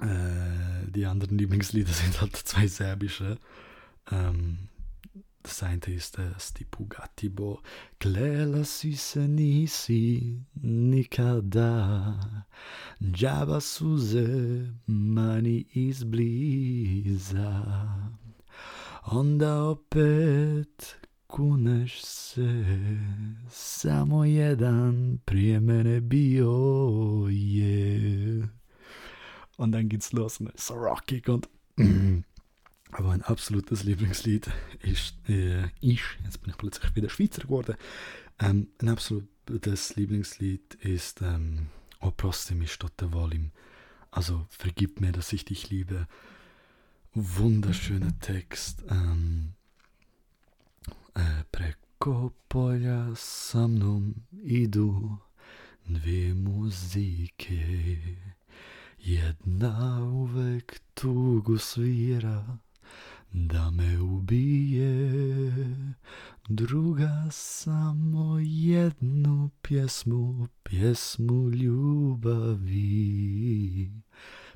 die 0.00 1.06
anderen 1.06 1.38
Lieblingslieder 1.38 1.92
sind 1.92 2.20
halt 2.20 2.36
zwei 2.36 2.66
serbische. 2.66 3.38
Ähm, 4.10 4.68
das 5.42 5.62
eine 5.62 5.80
ist 5.86 6.18
das 6.18 6.52
die 6.52 6.64
Bugatti 6.64 7.28
Bo 7.28 7.60
Glela 7.98 8.64
si 8.64 8.92
se 8.94 9.26
nisi 9.26 10.42
nikada 10.60 12.18
Džaba 13.02 13.60
suze 13.60 14.74
mani 14.86 15.66
izbliza 15.74 17.52
Onda 19.04 19.70
opet 19.70 20.96
kuneš 21.26 22.02
se 22.02 22.66
Samo 23.48 24.24
jedan 24.24 25.18
prije 25.24 25.60
mene 25.60 26.00
bio 26.00 27.26
je 27.30 28.48
Und 29.58 29.72
dann 29.72 29.90
geht's 29.90 30.12
los 30.12 30.40
ist 30.40 30.66
so 30.66 30.74
rockig 30.74 31.28
und. 31.28 31.48
Aber 32.90 33.08
mein 33.08 33.22
absolutes 33.22 33.84
Lieblingslied 33.84 34.48
ist, 34.80 35.14
äh, 35.28 35.64
ist, 35.82 36.16
jetzt 36.24 36.40
bin 36.40 36.50
ich 36.50 36.56
plötzlich 36.56 36.96
wieder 36.96 37.10
Schweizer 37.10 37.42
geworden, 37.42 37.76
ähm, 38.38 38.68
ein 38.80 38.88
absolutes 38.88 39.96
Lieblingslied 39.96 40.74
ist 40.76 41.20
ähm, 41.20 41.68
O 42.00 42.10
prostimi 42.10 42.66
što 42.66 42.88
te 42.88 43.06
volim. 43.06 43.50
Also 44.10 44.46
vergib 44.50 45.00
mir, 45.00 45.12
dass 45.12 45.32
ich 45.32 45.44
dich 45.44 45.70
liebe. 45.70 46.06
Wunderschöner 47.14 48.18
Text. 48.20 48.84
Ähm, 48.90 49.54
äh, 51.14 51.44
preko 51.50 52.32
polja 52.48 53.14
sa 53.14 53.68
idu 54.42 55.18
dvije 55.88 56.34
muzike. 56.34 57.98
Jedna 59.08 60.04
uvek 60.04 60.80
tugu 60.94 61.58
svira 61.58 62.58
da 63.32 63.70
me 63.70 64.00
ubije, 64.00 65.12
druga 66.48 67.28
samo 67.30 68.38
jednu 68.38 69.50
pjesmu, 69.62 70.48
pjesmu 70.62 71.50
ljubavi, 71.50 72.70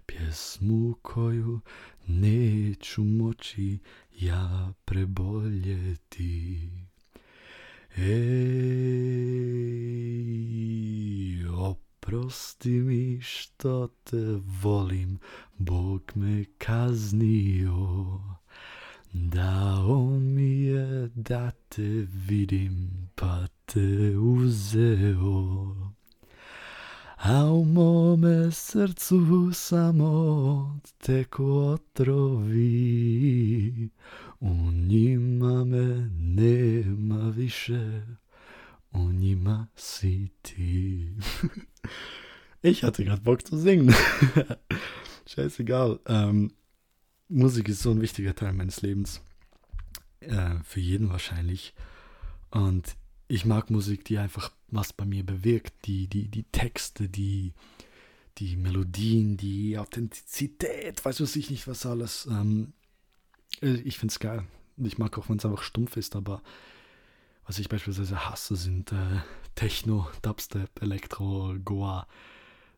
pjesmu 0.07 0.95
koju 1.03 1.61
neću 2.07 3.05
moći 3.05 3.79
ja 4.21 4.73
preboljeti. 4.85 6.71
Ej, 7.97 9.23
oprosti 12.03 12.71
mi 12.71 13.21
što 13.21 13.89
te 14.05 14.41
volim, 14.63 15.19
Bog 15.59 16.13
me 16.15 16.45
kaznio. 16.59 18.21
Dao 19.13 20.19
mi 20.21 20.63
je 20.63 21.11
da 21.15 21.51
te 21.51 22.07
vidim, 22.29 22.91
pa 23.15 23.47
te 23.67 24.17
uzeo. 24.17 25.77
A 27.17 27.45
u 27.45 27.65
mome 27.65 28.51
srcu 28.51 29.51
samo 29.55 30.81
teku 30.99 31.45
otrovi, 31.45 32.71
u 34.41 34.55
njima 34.73 35.65
me 35.65 36.11
nema 36.19 37.33
više, 37.37 38.03
si 39.75 40.31
ti. 40.43 41.17
ich 42.63 42.85
hatte 42.85 43.05
gerade 43.05 43.23
Bock 43.23 43.47
zu 43.47 43.57
singen. 43.57 43.95
Scheißegal. 45.27 46.01
Ähm, 46.07 46.53
Musik 47.29 47.69
ist 47.69 47.83
so 47.83 47.91
ein 47.91 48.01
wichtiger 48.01 48.35
Teil 48.35 48.53
meines 48.53 48.83
Lebens. 48.83 49.23
Äh, 50.21 50.57
für 50.65 50.81
jeden 50.81 51.11
wahrscheinlich. 51.11 51.75
Und 52.51 52.97
ich 53.29 53.45
mag 53.45 53.71
Musik, 53.71 54.05
die 54.05 54.19
einfach 54.19 54.53
was 54.69 54.93
bei 54.93 55.05
mir 55.05 55.25
bewirkt. 55.25 55.87
Die, 55.87 56.07
die, 56.07 56.29
die 56.29 56.45
Texte, 56.45 57.09
die, 57.09 57.55
die 58.39 58.57
Melodien, 58.57 59.37
die 59.37 59.79
Authentizität, 59.79 61.05
weiß 61.05 61.21
was 61.21 61.37
ich 61.37 61.51
nicht, 61.51 61.67
was 61.67 61.87
alles. 61.87 62.27
Ähm, 62.31 62.73
äh, 63.63 63.81
ich 63.85 63.99
finde 63.99 64.13
es 64.13 64.21
geil. 64.21 64.45
Ich 64.77 64.99
mag 64.99 65.17
auch, 65.19 65.29
wenn 65.29 65.39
es 65.39 65.45
einfach 65.45 65.63
stumpf 65.63 65.97
ist, 65.97 66.17
aber 66.17 66.43
was 67.47 67.59
ich 67.59 67.69
beispielsweise 67.69 68.29
hasse, 68.29 68.57
sind 68.57 68.93
äh, 68.93 69.21
Techno, 69.55 70.09
Dubstep, 70.23 70.81
Elektro, 70.81 71.55
Goa 71.65 72.07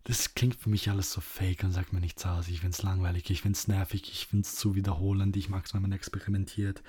das 0.05 0.35
klingt 0.35 0.57
für 0.57 0.69
mich 0.69 0.91
alles 0.91 1.11
so 1.11 1.23
fake 1.23 1.65
und 1.65 1.73
sagt 1.73 1.95
mir 1.95 2.01
nichts 2.01 2.25
aus. 2.27 2.49
Ich 2.49 2.61
finde 2.61 2.75
es 2.75 2.83
langweilig, 2.83 3.31
ich 3.31 3.41
finde 3.41 3.57
es 3.57 3.69
nervig, 3.69 4.03
ich 4.13 4.27
finde 4.27 4.47
es 4.47 4.55
zu 4.55 4.75
wiederholend. 4.75 5.35
Ich 5.37 5.49
mag 5.49 5.65
es, 5.65 5.73
wenn 5.73 5.81
man 5.81 5.93
experimentiert. 5.93 6.83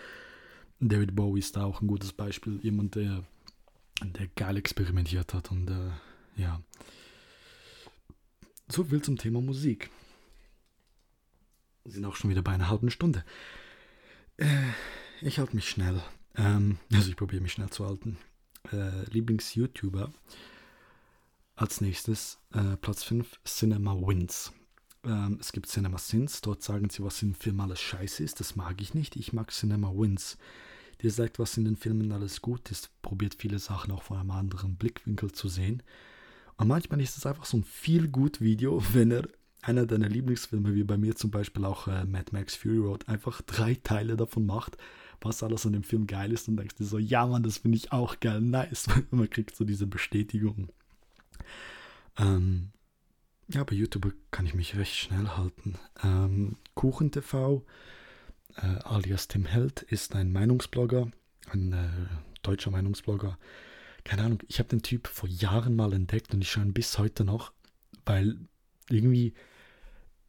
David 0.81 1.15
Bowie 1.15 1.39
ist 1.39 1.55
da 1.55 1.63
auch 1.63 1.81
ein 1.81 1.87
gutes 1.87 2.11
Beispiel. 2.11 2.59
Jemand, 2.61 2.95
der, 2.95 3.23
der 4.01 4.27
geil 4.27 4.57
experimentiert 4.57 5.33
hat 5.33 5.49
und 5.49 5.69
äh, 5.69 5.91
ja. 6.35 6.61
So 8.67 8.83
viel 8.83 9.01
zum 9.01 9.17
Thema 9.17 9.39
Musik. 9.39 9.89
Wir 11.85 11.93
sind 11.93 12.03
auch 12.03 12.17
schon 12.17 12.29
wieder 12.29 12.41
bei 12.41 12.51
einer 12.51 12.69
halben 12.69 12.91
Stunde. 12.91 13.23
Äh, 14.35 14.47
ich 15.21 15.39
halte 15.39 15.55
mich 15.55 15.69
schnell. 15.69 16.03
Ähm, 16.37 16.77
also 16.93 17.09
ich 17.09 17.15
probiere 17.15 17.41
mich 17.41 17.53
schnell 17.53 17.69
zu 17.69 17.85
halten. 17.85 18.17
Äh, 18.71 19.03
Lieblings-YouTuber 19.11 20.11
als 21.55 21.81
nächstes 21.81 22.39
äh, 22.53 22.77
Platz 22.77 23.03
5 23.03 23.39
Cinema 23.45 23.95
Wins. 23.95 24.51
Ähm, 25.05 25.37
es 25.39 25.51
gibt 25.51 25.67
Cinema 25.67 25.97
Sins, 25.97 26.41
dort 26.41 26.63
sagen 26.63 26.89
sie, 26.89 27.03
was 27.03 27.21
im 27.21 27.35
Film 27.35 27.59
alles 27.59 27.79
scheiße 27.79 28.23
ist. 28.23 28.39
Das 28.39 28.55
mag 28.55 28.81
ich 28.81 28.93
nicht. 28.93 29.15
Ich 29.15 29.33
mag 29.33 29.51
Cinema 29.51 29.91
Wins. 29.93 30.37
Der 31.01 31.11
sagt, 31.11 31.39
was 31.39 31.57
in 31.57 31.65
den 31.65 31.75
Filmen 31.75 32.11
alles 32.11 32.41
gut 32.41 32.71
ist, 32.71 32.89
probiert 33.01 33.35
viele 33.35 33.59
Sachen 33.59 33.91
auch 33.91 34.03
von 34.03 34.17
einem 34.17 34.31
anderen 34.31 34.75
Blickwinkel 34.75 35.31
zu 35.31 35.47
sehen. 35.49 35.83
Und 36.57 36.67
manchmal 36.67 37.01
ist 37.01 37.17
es 37.17 37.25
einfach 37.25 37.45
so 37.45 37.57
ein 37.57 37.63
viel 37.63 38.07
gut 38.07 38.41
Video, 38.41 38.81
wenn 38.93 39.11
er 39.11 39.27
einer 39.61 39.85
deiner 39.85 40.09
Lieblingsfilme, 40.09 40.75
wie 40.75 40.83
bei 40.83 40.97
mir 40.97 41.15
zum 41.15 41.31
Beispiel 41.31 41.65
auch 41.65 41.87
äh, 41.87 42.05
Mad 42.05 42.31
Max 42.31 42.55
Fury 42.55 42.77
Road, 42.77 43.07
einfach 43.07 43.41
drei 43.41 43.75
Teile 43.75 44.15
davon 44.15 44.45
macht, 44.45 44.77
was 45.21 45.43
alles 45.43 45.65
an 45.65 45.73
dem 45.73 45.83
Film 45.83 46.07
geil 46.07 46.31
ist 46.31 46.47
und 46.47 46.57
denkst 46.57 46.75
dir 46.75 46.85
so, 46.85 46.97
ja 46.97 47.25
Mann, 47.25 47.43
das 47.43 47.59
finde 47.59 47.77
ich 47.77 47.91
auch 47.91 48.19
geil, 48.19 48.41
nice. 48.41 48.87
Man 49.11 49.29
kriegt 49.29 49.55
so 49.55 49.65
diese 49.65 49.87
Bestätigung. 49.87 50.69
Ähm, 52.17 52.69
ja, 53.47 53.63
bei 53.63 53.75
YouTube 53.75 54.13
kann 54.31 54.45
ich 54.45 54.53
mich 54.53 54.75
recht 54.75 54.95
schnell 54.95 55.27
halten. 55.29 55.75
Ähm, 56.03 56.57
KuchenTV, 56.73 57.63
äh, 58.55 58.65
alias 58.83 59.27
Tim 59.27 59.45
Held, 59.45 59.83
ist 59.83 60.15
ein 60.15 60.31
Meinungsblogger, 60.31 61.11
ein 61.49 61.73
äh, 61.73 61.89
deutscher 62.41 62.71
Meinungsblogger. 62.71 63.37
Keine 64.03 64.23
Ahnung, 64.23 64.39
ich 64.47 64.59
habe 64.59 64.69
den 64.69 64.81
Typ 64.81 65.07
vor 65.07 65.29
Jahren 65.29 65.75
mal 65.75 65.93
entdeckt 65.93 66.33
und 66.33 66.41
ich 66.41 66.51
schaue 66.51 66.65
ihn 66.65 66.73
bis 66.73 66.97
heute 66.97 67.23
noch, 67.23 67.51
weil 68.05 68.37
irgendwie 68.89 69.33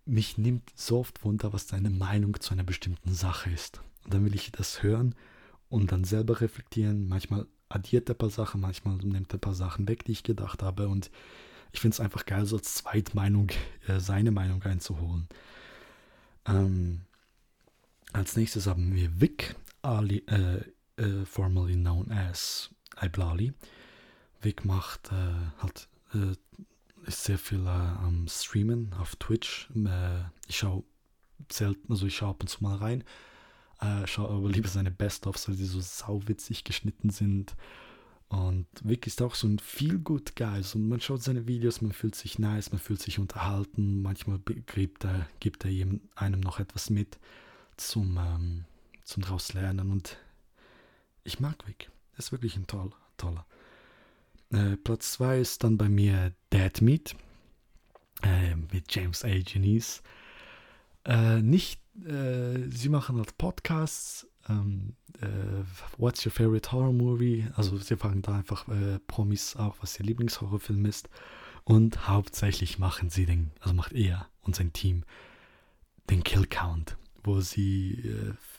mich 0.07 0.39
nimmt 0.39 0.71
so 0.75 1.01
oft 1.01 1.25
Wunder, 1.25 1.53
was 1.53 1.69
seine 1.69 1.91
Meinung 1.91 2.41
zu 2.41 2.53
einer 2.53 2.65
bestimmten 2.65 3.13
Sache 3.13 3.51
ist. 3.51 3.81
Dann 4.09 4.25
will 4.25 4.35
ich 4.35 4.53
das 4.53 4.83
hören 4.83 5.15
und 5.69 5.93
dann 5.93 6.05
selber 6.05 6.41
reflektieren. 6.41 7.09
Manchmal 7.09 7.47
addiert 7.69 8.09
er 8.09 8.15
ein 8.15 8.19
paar 8.19 8.31
Sachen, 8.31 8.61
manchmal 8.61 8.97
nimmt 8.97 9.33
er 9.33 9.39
ein 9.39 9.41
paar 9.41 9.55
Sachen 9.55 9.89
weg, 9.89 10.05
die 10.05 10.13
ich 10.13 10.23
gedacht 10.23 10.63
habe. 10.63 10.89
Und 10.89 11.11
ich 11.73 11.81
finde 11.81 11.95
es 11.95 12.01
einfach 12.01 12.25
geil, 12.27 12.47
so 12.47 12.57
als 12.57 12.75
Zweitmeinung 12.75 13.51
äh, 13.87 14.01
seine 14.01 14.31
Meinung 14.31 14.63
einzuholen. 14.63 15.29
Ähm, 16.47 17.03
als 18.13 18.37
nächstes 18.37 18.67
haben 18.67 18.95
wir 18.95 19.21
Vic, 19.21 19.57
Ali, 19.83 20.25
äh, 20.29 20.63
äh, 20.97 21.25
formerly 21.25 21.75
known 21.75 22.11
as 22.11 22.71
Iblali. 23.03 23.53
Vic 24.41 24.65
macht 24.65 25.11
halt 25.11 25.89
ist 27.07 27.25
sehr 27.25 27.39
viel 27.39 27.65
äh, 27.67 27.69
am 27.69 28.27
Streamen 28.29 28.93
auf 28.95 29.17
Twitch. 29.17 29.69
Ich 30.49 30.59
schaue 30.59 30.85
selten, 31.51 31.93
also 31.93 32.07
ich 32.07 32.17
schaue 32.17 32.31
ab 32.31 32.41
und 32.41 32.49
zu 32.49 32.63
mal 32.63 32.77
rein. 32.77 33.05
Äh, 33.81 34.07
schaue 34.07 34.31
aber 34.31 34.49
lieber 34.49 34.69
seine 34.69 34.91
Best-ofs, 34.91 35.49
weil 35.49 35.57
die 35.57 35.65
so 35.65 35.81
sauwitzig 35.81 36.65
geschnitten 36.65 37.11
sind. 37.11 37.55
Und 38.29 38.67
Vic 38.83 39.07
ist 39.07 39.23
auch 39.23 39.35
so 39.35 39.47
ein 39.47 39.59
feel 39.59 39.99
good 39.99 40.35
Guy. 40.35 40.63
So, 40.63 40.79
man 40.79 41.01
schaut 41.01 41.23
seine 41.23 41.47
Videos, 41.47 41.81
man 41.81 41.93
fühlt 41.93 42.15
sich 42.15 42.39
nice, 42.39 42.73
man 42.73 42.81
fühlt 42.81 43.01
sich 43.01 43.19
unterhalten. 43.19 44.03
Manchmal 44.03 44.41
gibt 44.41 45.05
er, 45.05 45.29
gibt 45.41 45.65
er 45.65 45.71
einem 46.17 46.41
noch 46.41 46.59
etwas 46.59 46.91
mit 46.91 47.19
zum, 47.77 48.19
ähm, 48.19 48.65
zum 49.05 49.23
draus 49.23 49.53
lernen. 49.53 49.93
Und 49.93 50.17
ich 51.23 51.39
mag 51.39 51.67
Vic. 51.67 51.91
Er 52.15 52.19
ist 52.19 52.33
wirklich 52.33 52.57
ein 52.57 52.67
toller, 52.67 52.97
toller. 53.17 53.47
Äh, 54.51 54.77
Platz 54.77 55.13
2 55.13 55.41
ist 55.41 55.63
dann 55.63 55.77
bei 55.77 55.89
mir 55.89 56.33
Dead 56.53 56.81
Meat 56.81 57.15
äh, 58.23 58.57
mit 58.57 58.93
James 58.93 59.25
A. 59.25 59.29
Janice. 59.29 60.03
Äh, 61.07 61.41
nicht, 61.41 61.81
äh, 62.05 62.69
sie 62.69 62.89
machen 62.89 63.17
halt 63.17 63.39
Podcasts. 63.39 64.27
Ähm, 64.49 64.95
äh, 65.21 65.27
What's 65.99 66.27
your 66.27 66.33
favorite 66.33 66.73
horror 66.73 66.93
movie? 66.93 67.47
Also 67.55 67.79
sie 67.79 67.97
fragen 67.97 68.23
da 68.23 68.37
einfach 68.37 68.69
äh, 68.69 68.99
Promis 69.07 69.57
auch, 69.57 69.77
was 69.81 69.99
ihr 69.99 70.07
Lieblingshorrorfilm 70.07 70.85
ist. 70.85 71.09
Und 71.65 72.09
hauptsächlich 72.09 72.79
machen 72.79 73.11
sie 73.11 73.27
den, 73.27 73.51
also 73.61 73.75
macht 73.75 73.93
er 73.93 74.29
und 74.43 74.55
sein 74.55 74.73
Team 74.73 75.05
den 76.11 76.23
Kill 76.23 76.47
Count 76.47 76.97
wo 77.27 77.41
sie 77.41 78.03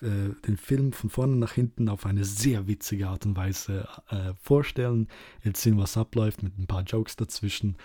äh, 0.01 0.05
äh, 0.05 0.35
den 0.45 0.57
Film 0.57 0.91
von 0.91 1.09
vorne 1.09 1.37
nach 1.37 1.53
hinten 1.53 1.89
auf 1.89 2.05
eine 2.05 2.25
sehr 2.25 2.67
witzige 2.67 3.07
Art 3.07 3.25
und 3.25 3.35
Weise 3.35 3.87
äh, 4.09 4.33
vorstellen, 4.41 5.07
erzählen, 5.41 5.77
was 5.77 5.97
abläuft, 5.97 6.43
mit 6.43 6.57
ein 6.59 6.67
paar 6.67 6.83
Jokes 6.83 7.15
dazwischen 7.15 7.77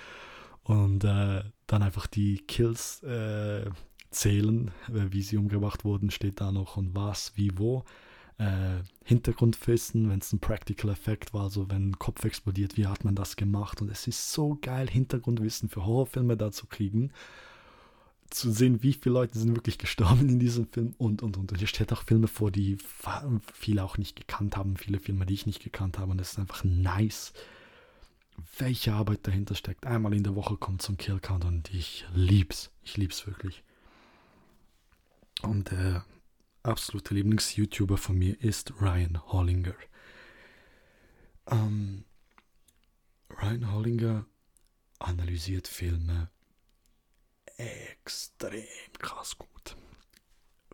und 0.64 1.04
äh, 1.04 1.44
dann 1.66 1.82
einfach 1.82 2.06
die 2.06 2.38
Kills 2.38 3.02
zählen, 4.12 4.70
äh, 4.88 5.10
wie 5.10 5.22
sie 5.22 5.36
umgebracht 5.36 5.84
wurden, 5.84 6.10
steht 6.10 6.40
da 6.40 6.52
noch 6.52 6.76
und 6.76 6.94
was, 6.94 7.32
wie, 7.36 7.58
wo. 7.58 7.84
Hintergrundwissen, 9.04 10.10
wenn 10.10 10.18
es 10.18 10.32
ein 10.32 10.40
Practical 10.40 10.90
Effekt 10.90 11.32
war, 11.32 11.44
also 11.44 11.70
wenn 11.70 11.90
ein 11.90 11.98
Kopf 12.00 12.24
explodiert, 12.24 12.76
wie 12.76 12.88
hat 12.88 13.04
man 13.04 13.14
das 13.14 13.36
gemacht? 13.36 13.80
Und 13.80 13.88
es 13.88 14.08
ist 14.08 14.32
so 14.32 14.58
geil, 14.60 14.90
Hintergrundwissen 14.90 15.68
für 15.68 15.86
Horrorfilme 15.86 16.36
da 16.36 16.50
zu 16.50 16.66
kriegen 16.66 17.12
zu 18.32 18.50
sehen, 18.50 18.82
wie 18.82 18.92
viele 18.94 19.14
Leute 19.14 19.38
sind 19.38 19.54
wirklich 19.54 19.78
gestorben 19.78 20.28
in 20.28 20.38
diesem 20.38 20.66
Film 20.66 20.94
und, 20.98 21.22
und, 21.22 21.36
und. 21.36 21.52
Und 21.52 21.58
hier 21.58 21.66
steht 21.66 21.92
auch 21.92 22.02
Filme 22.02 22.28
vor, 22.28 22.50
die 22.50 22.78
viele 23.52 23.84
auch 23.84 23.98
nicht 23.98 24.16
gekannt 24.16 24.56
haben, 24.56 24.76
viele 24.76 24.98
Filme, 24.98 25.26
die 25.26 25.34
ich 25.34 25.46
nicht 25.46 25.62
gekannt 25.62 25.98
habe. 25.98 26.12
Und 26.12 26.20
es 26.20 26.32
ist 26.32 26.38
einfach 26.38 26.64
nice, 26.64 27.32
welche 28.58 28.94
Arbeit 28.94 29.26
dahinter 29.26 29.54
steckt. 29.54 29.86
Einmal 29.86 30.14
in 30.14 30.24
der 30.24 30.34
Woche 30.34 30.56
kommt 30.56 30.82
zum 30.82 30.96
Killcount 30.96 31.44
und 31.44 31.72
ich 31.72 32.06
lieb's. 32.14 32.70
Ich 32.82 32.96
lieb's 32.96 33.26
wirklich. 33.26 33.62
Und 35.42 35.70
der 35.70 36.04
absolute 36.62 37.14
Lieblings-YouTuber 37.14 37.96
von 37.96 38.16
mir 38.16 38.40
ist 38.40 38.72
Ryan 38.80 39.20
Hollinger. 39.26 39.74
Ähm, 41.48 42.04
Ryan 43.30 43.72
Hollinger 43.72 44.26
analysiert 44.98 45.66
Filme 45.66 46.30
extrem 47.56 48.64
krass 48.98 49.36
gut. 49.38 49.76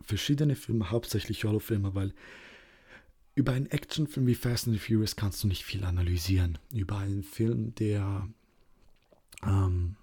Verschiedene 0.01 0.55
Filme, 0.55 0.91
hauptsächlich 0.91 1.43
Horrorfilme, 1.43 1.93
weil 1.93 2.13
über 3.35 3.53
einen 3.53 3.67
Actionfilm 3.67 4.27
wie 4.27 4.35
Fast 4.35 4.67
and 4.67 4.75
the 4.75 4.79
Furious 4.79 5.15
kannst 5.15 5.43
du 5.43 5.47
nicht 5.47 5.63
viel 5.63 5.83
analysieren. 5.83 6.57
Über 6.73 6.97
einen 6.97 7.23
Film, 7.23 7.73
der, 7.75 8.27
ähm, 9.43 9.95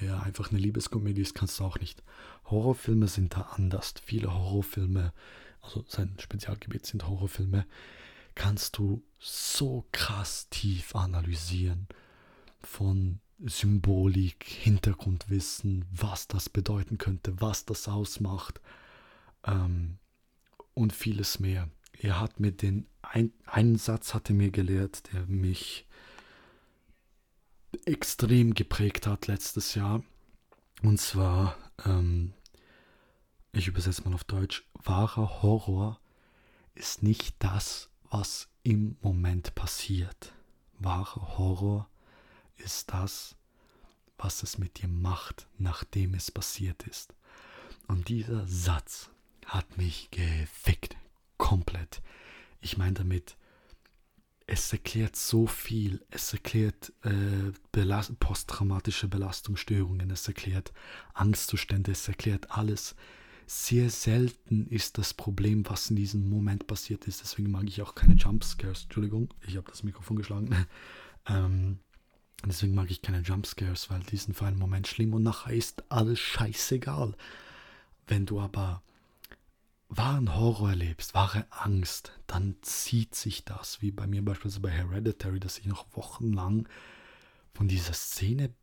der 0.00 0.22
einfach 0.22 0.50
eine 0.50 0.58
Liebeskomödie 0.58 1.22
ist, 1.22 1.34
kannst 1.34 1.58
du 1.60 1.64
auch 1.64 1.78
nicht. 1.78 2.02
Horrorfilme 2.46 3.08
sind 3.08 3.34
da 3.34 3.42
anders. 3.56 3.94
Viele 4.04 4.32
Horrorfilme, 4.32 5.12
also 5.60 5.84
sein 5.88 6.14
Spezialgebiet 6.18 6.86
sind 6.86 7.06
Horrorfilme, 7.06 7.66
kannst 8.34 8.78
du 8.78 9.02
so 9.18 9.86
krass 9.92 10.48
tief 10.50 10.94
analysieren. 10.94 11.86
Von 12.60 13.20
Symbolik, 13.44 14.44
Hintergrundwissen, 14.44 15.84
was 15.90 16.28
das 16.28 16.48
bedeuten 16.48 16.98
könnte, 16.98 17.40
was 17.40 17.64
das 17.64 17.88
ausmacht 17.88 18.60
ähm, 19.44 19.98
und 20.74 20.92
vieles 20.92 21.40
mehr. 21.40 21.68
Er 21.98 22.20
hat 22.20 22.40
mir 22.40 22.52
den 22.52 22.86
ein, 23.02 23.32
einen 23.46 23.76
Satz 23.76 24.14
hatte 24.14 24.32
mir 24.32 24.50
gelehrt, 24.50 25.12
der 25.12 25.26
mich 25.26 25.86
extrem 27.84 28.54
geprägt 28.54 29.06
hat 29.06 29.26
letztes 29.26 29.74
Jahr. 29.74 30.02
Und 30.82 30.98
zwar, 31.00 31.56
ähm, 31.84 32.34
ich 33.52 33.68
übersetze 33.68 34.02
mal 34.02 34.14
auf 34.14 34.24
Deutsch, 34.24 34.64
wahrer 34.74 35.42
Horror 35.42 36.00
ist 36.74 37.02
nicht 37.02 37.36
das, 37.38 37.90
was 38.10 38.48
im 38.62 38.96
Moment 39.00 39.54
passiert. 39.54 40.32
Wahrer 40.78 41.38
Horror 41.38 41.88
ist 42.56 42.92
das, 42.92 43.36
was 44.18 44.42
es 44.42 44.58
mit 44.58 44.82
dir 44.82 44.88
macht, 44.88 45.48
nachdem 45.58 46.14
es 46.14 46.30
passiert 46.30 46.82
ist. 46.84 47.14
Und 47.88 48.08
dieser 48.08 48.46
Satz 48.46 49.10
hat 49.46 49.76
mich 49.76 50.10
gefickt. 50.10 50.96
Komplett. 51.38 52.02
Ich 52.60 52.76
meine 52.76 52.94
damit, 52.94 53.36
es 54.46 54.72
erklärt 54.72 55.16
so 55.16 55.46
viel. 55.46 56.04
Es 56.10 56.32
erklärt 56.32 56.92
äh, 57.02 57.52
belast 57.72 58.18
posttraumatische 58.20 59.08
Belastungsstörungen, 59.08 60.10
es 60.10 60.26
erklärt 60.28 60.72
Angstzustände, 61.14 61.92
es 61.92 62.08
erklärt 62.08 62.50
alles. 62.50 62.94
Sehr 63.46 63.90
selten 63.90 64.66
ist 64.68 64.98
das 64.98 65.14
Problem, 65.14 65.68
was 65.68 65.90
in 65.90 65.96
diesem 65.96 66.28
Moment 66.28 66.66
passiert 66.66 67.06
ist. 67.06 67.22
Deswegen 67.22 67.50
mag 67.50 67.64
ich 67.66 67.82
auch 67.82 67.94
keine 67.94 68.14
Jumpscares. 68.14 68.84
Entschuldigung, 68.84 69.28
ich 69.46 69.56
habe 69.56 69.68
das 69.68 69.82
Mikrofon 69.82 70.16
geschlagen. 70.16 70.66
ähm, 71.26 71.78
Deswegen 72.44 72.74
mag 72.74 72.90
ich 72.90 73.02
keine 73.02 73.20
Jumpscares, 73.20 73.88
weil 73.88 74.00
die 74.00 74.16
sind 74.16 74.34
für 74.34 74.46
einen 74.46 74.58
Moment 74.58 74.88
schlimm 74.88 75.14
und 75.14 75.22
nachher 75.22 75.54
ist 75.54 75.84
alles 75.90 76.18
scheißegal. 76.18 77.14
Wenn 78.08 78.26
du 78.26 78.40
aber 78.40 78.82
wahren 79.96 80.34
Horror 80.34 80.70
erlebst, 80.70 81.14
wahre 81.14 81.46
Angst, 81.50 82.12
dann 82.26 82.56
zieht 82.62 83.14
sich 83.14 83.44
das, 83.44 83.82
wie 83.82 83.90
bei 83.90 84.06
mir 84.06 84.24
beispielsweise 84.24 84.60
bei 84.60 84.70
Hereditary, 84.70 85.38
dass 85.38 85.58
ich 85.58 85.66
noch 85.66 85.86
wochenlang 85.94 86.66
von 87.52 87.68
dieser 87.68 87.92
Szene 87.92 88.54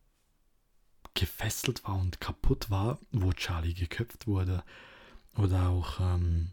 gefesselt 1.14 1.84
war 1.84 1.96
und 1.96 2.20
kaputt 2.20 2.70
war, 2.70 2.98
wo 3.12 3.32
Charlie 3.32 3.74
geköpft 3.74 4.26
wurde. 4.26 4.64
Oder 5.36 5.68
auch, 5.68 6.00
ähm, 6.00 6.50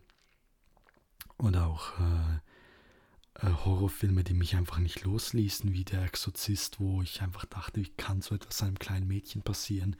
oder 1.39 1.65
auch 1.65 1.99
äh, 1.99 3.47
äh, 3.47 3.51
Horrorfilme, 3.65 4.23
die 4.23 4.35
mich 4.35 4.55
einfach 4.55 4.77
nicht 4.77 5.03
losließen, 5.03 5.73
wie 5.73 5.85
Der 5.85 6.03
Exorzist, 6.03 6.79
wo 6.79 7.01
ich 7.01 7.23
einfach 7.23 7.45
dachte, 7.45 7.81
wie 7.81 7.89
kann 7.89 8.21
so 8.21 8.35
etwas 8.35 8.61
einem 8.61 8.77
kleinen 8.77 9.07
Mädchen 9.07 9.41
passieren? 9.41 9.95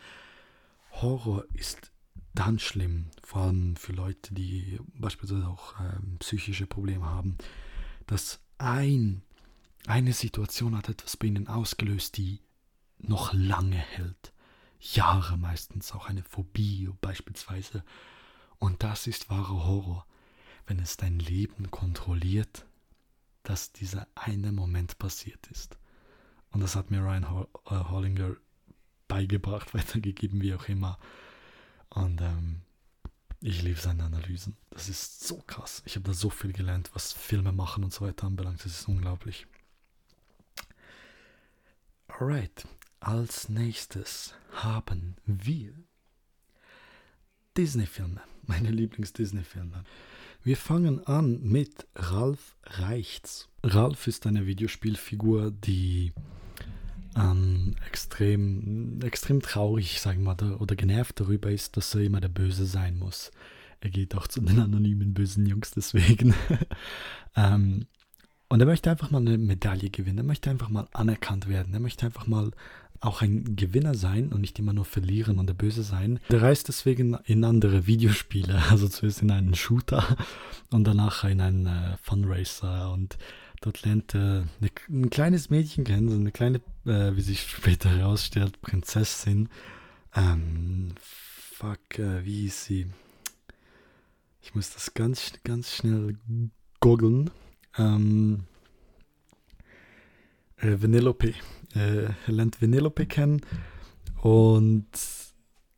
Horror 0.92 1.46
ist 1.54 1.92
dann 2.34 2.60
schlimm, 2.60 3.10
vor 3.24 3.44
allem 3.44 3.76
für 3.76 3.94
Leute, 3.94 4.34
die 4.34 4.80
beispielsweise 4.94 5.48
auch 5.48 5.80
ähm, 5.80 6.18
psychische 6.20 6.68
Probleme 6.68 7.06
haben, 7.06 7.38
dass 8.06 8.40
ein, 8.58 9.22
eine 9.86 10.14
Situation 10.14 10.76
hat 10.76 10.90
etwas 10.90 11.18
bei 11.18 11.28
ihnen 11.28 11.48
ausgelöst, 11.48 12.18
die 12.18 12.42
noch 13.00 13.34
lange 13.34 13.78
hält. 13.78 14.34
Jahre 14.80 15.38
meistens, 15.38 15.92
auch 15.92 16.08
eine 16.08 16.24
Phobie 16.24 16.90
beispielsweise. 17.02 17.84
Und 18.60 18.84
das 18.84 19.08
ist 19.08 19.30
wahrer 19.30 19.66
Horror, 19.66 20.06
wenn 20.66 20.80
es 20.80 20.98
dein 20.98 21.20
Leben 21.20 21.72
kontrolliert 21.72 22.66
dass 23.48 23.72
dieser 23.72 24.08
eine 24.16 24.52
Moment 24.52 24.98
passiert 24.98 25.48
ist. 25.48 25.78
Und 26.52 26.60
das 26.60 26.76
hat 26.76 26.92
mir 26.92 27.00
Ryan 27.00 27.24
äh, 27.24 27.70
Hollinger 27.70 28.36
beigebracht, 29.08 29.74
weitergegeben, 29.74 30.42
wie 30.42 30.54
auch 30.54 30.68
immer. 30.68 31.00
Und 31.90 32.22
ähm, 32.22 32.62
ich 33.42 33.62
liebe 33.62 33.80
seine 33.80 34.04
Analysen. 34.04 34.58
Das 34.72 34.90
ist 34.90 35.28
so 35.28 35.38
krass. 35.46 35.84
Ich 35.86 35.96
habe 35.96 36.06
da 36.06 36.14
so 36.14 36.30
viel 36.30 36.54
gelernt, 36.54 36.90
was 36.94 37.14
Filme 37.14 37.52
machen 37.52 37.84
und 37.84 37.94
so 37.94 38.06
weiter 38.06 38.28
anbelangt. 38.28 38.66
Das 38.66 38.72
ist 38.72 38.88
unglaublich. 38.88 39.48
Alright. 42.08 42.68
Als 43.00 43.48
nächstes 43.48 44.34
haben 44.52 45.18
wir 45.26 45.74
Disney-Filme. 47.56 48.22
Meine 48.44 48.72
Lieblings-Disney-Filme. 48.72 49.84
Wir 50.44 50.58
fangen 50.58 51.06
an 51.06 51.42
mit 51.42 51.88
Ralf 51.96 52.56
Reichts. 52.64 53.50
Ralf 53.64 54.08
ist 54.08 54.26
eine 54.26 54.48
Videospielfigur, 54.48 55.52
die 55.52 56.14
ähm, 57.18 57.76
extrem, 57.88 59.00
extrem 59.02 59.42
traurig, 59.42 60.00
sagen 60.00 60.24
wir 60.24 60.36
mal, 60.36 60.56
oder 60.56 60.76
genervt 60.76 61.20
darüber 61.20 61.52
ist, 61.52 61.78
dass 61.78 61.94
er 61.96 62.02
immer 62.02 62.22
der 62.22 62.30
Böse 62.30 62.66
sein 62.66 62.98
muss. 62.98 63.32
Er 63.80 63.90
geht 63.90 64.16
auch 64.16 64.28
zu 64.28 64.42
den 64.42 64.60
anonymen 64.60 65.14
bösen 65.14 65.46
Jungs 65.46 65.72
deswegen. 65.72 66.34
ähm, 67.36 67.88
und 68.50 68.60
er 68.60 68.66
möchte 68.66 68.90
einfach 68.90 69.12
mal 69.12 69.20
eine 69.20 69.38
Medaille 69.38 69.90
gewinnen. 69.90 70.20
Er 70.20 70.24
möchte 70.24 70.50
einfach 70.50 70.70
mal 70.70 70.88
anerkannt 70.94 71.48
werden. 71.48 71.74
Er 71.74 71.80
möchte 71.80 72.06
einfach 72.06 72.28
mal 72.28 72.52
auch 73.02 73.22
ein 73.22 73.56
Gewinner 73.56 73.94
sein 73.94 74.32
und 74.32 74.42
nicht 74.42 74.58
immer 74.60 74.74
nur 74.74 74.86
verlieren 74.86 75.38
und 75.40 75.48
der 75.48 75.54
Böse 75.54 75.84
sein. 75.84 76.20
Der 76.32 76.42
reist 76.42 76.68
deswegen 76.68 77.16
in 77.26 77.44
andere 77.44 77.88
Videospiele, 77.88 78.62
also 78.70 78.88
zuerst 78.88 79.22
in 79.22 79.32
einen 79.32 79.56
Shooter 79.56 80.18
und 80.72 80.86
danach 80.86 81.24
in 81.24 81.42
einen 81.42 81.68
äh, 81.68 81.98
Funracer 82.02 82.92
und 82.92 83.18
dort 83.62 83.84
lernt 83.84 84.16
er 84.16 84.46
eine, 84.60 84.70
ein 84.90 85.10
kleines 85.10 85.50
Mädchen 85.50 85.84
kennen, 85.84 86.10
so 86.10 86.16
eine 86.16 86.32
kleine, 86.32 86.62
äh, 86.88 87.16
wie 87.16 87.22
sich 87.22 87.42
später 87.42 87.90
herausstellt, 87.90 88.62
Prinzessin. 88.62 89.50
Ähm, 90.16 90.94
fuck, 91.00 92.00
äh, 92.00 92.26
wie 92.26 92.48
ist 92.48 92.66
sie? 92.66 92.88
Ich 94.42 94.56
muss 94.56 94.74
das 94.74 94.94
ganz, 94.94 95.34
ganz 95.44 95.76
schnell 95.76 96.18
googeln. 96.80 97.30
Ähm, 97.78 98.46
äh, 100.58 100.82
Vanellope. 100.82 101.34
Äh, 101.76 102.04
er 102.06 102.16
lernt 102.28 102.62
Vanellope 102.62 103.06
kennen 103.06 103.42
und 104.22 104.88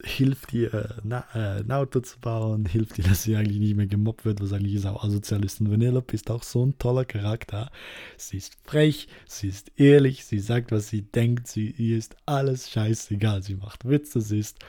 hilft 0.03 0.53
ihr, 0.53 0.73
äh, 0.73 1.37
ein 1.37 1.71
Auto 1.71 1.99
zu 1.99 2.19
bauen, 2.19 2.65
hilft 2.65 2.97
ihr, 2.97 3.03
dass 3.03 3.23
sie 3.23 3.35
eigentlich 3.35 3.59
nicht 3.59 3.75
mehr 3.75 3.87
gemobbt 3.87 4.25
wird, 4.25 4.41
was 4.41 4.53
eigentlich 4.53 4.75
ist 4.75 4.85
auch 4.85 5.03
asozial 5.03 5.43
ist. 5.43 5.59
Und 5.59 5.71
Vanellope 5.71 6.13
ist 6.13 6.31
auch 6.31 6.43
so 6.43 6.65
ein 6.65 6.77
toller 6.77 7.05
Charakter. 7.05 7.71
Sie 8.17 8.37
ist 8.37 8.57
frech, 8.63 9.07
sie 9.27 9.49
ist 9.49 9.71
ehrlich, 9.75 10.25
sie 10.25 10.39
sagt, 10.39 10.71
was 10.71 10.87
sie 10.89 11.01
denkt, 11.01 11.47
sie 11.47 11.71
ihr 11.71 11.97
ist 11.97 12.15
alles 12.25 12.69
scheißegal. 12.69 13.43
Sie 13.43 13.55
macht 13.55 13.87
Witze, 13.87 14.21
sie 14.21 14.39
ist 14.39 14.59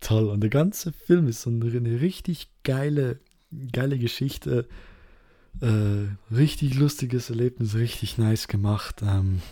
toll. 0.00 0.28
Und 0.28 0.40
der 0.40 0.50
ganze 0.50 0.92
Film 0.92 1.28
ist 1.28 1.42
so 1.42 1.50
eine, 1.50 1.66
eine 1.66 2.00
richtig 2.00 2.48
geile, 2.64 3.20
geile 3.72 3.98
Geschichte 3.98 4.66
äh, 5.60 6.34
richtig 6.34 6.74
lustiges 6.74 7.30
Erlebnis, 7.30 7.74
richtig 7.74 8.18
nice 8.18 8.48
gemacht. 8.48 9.02
Ähm, 9.02 9.42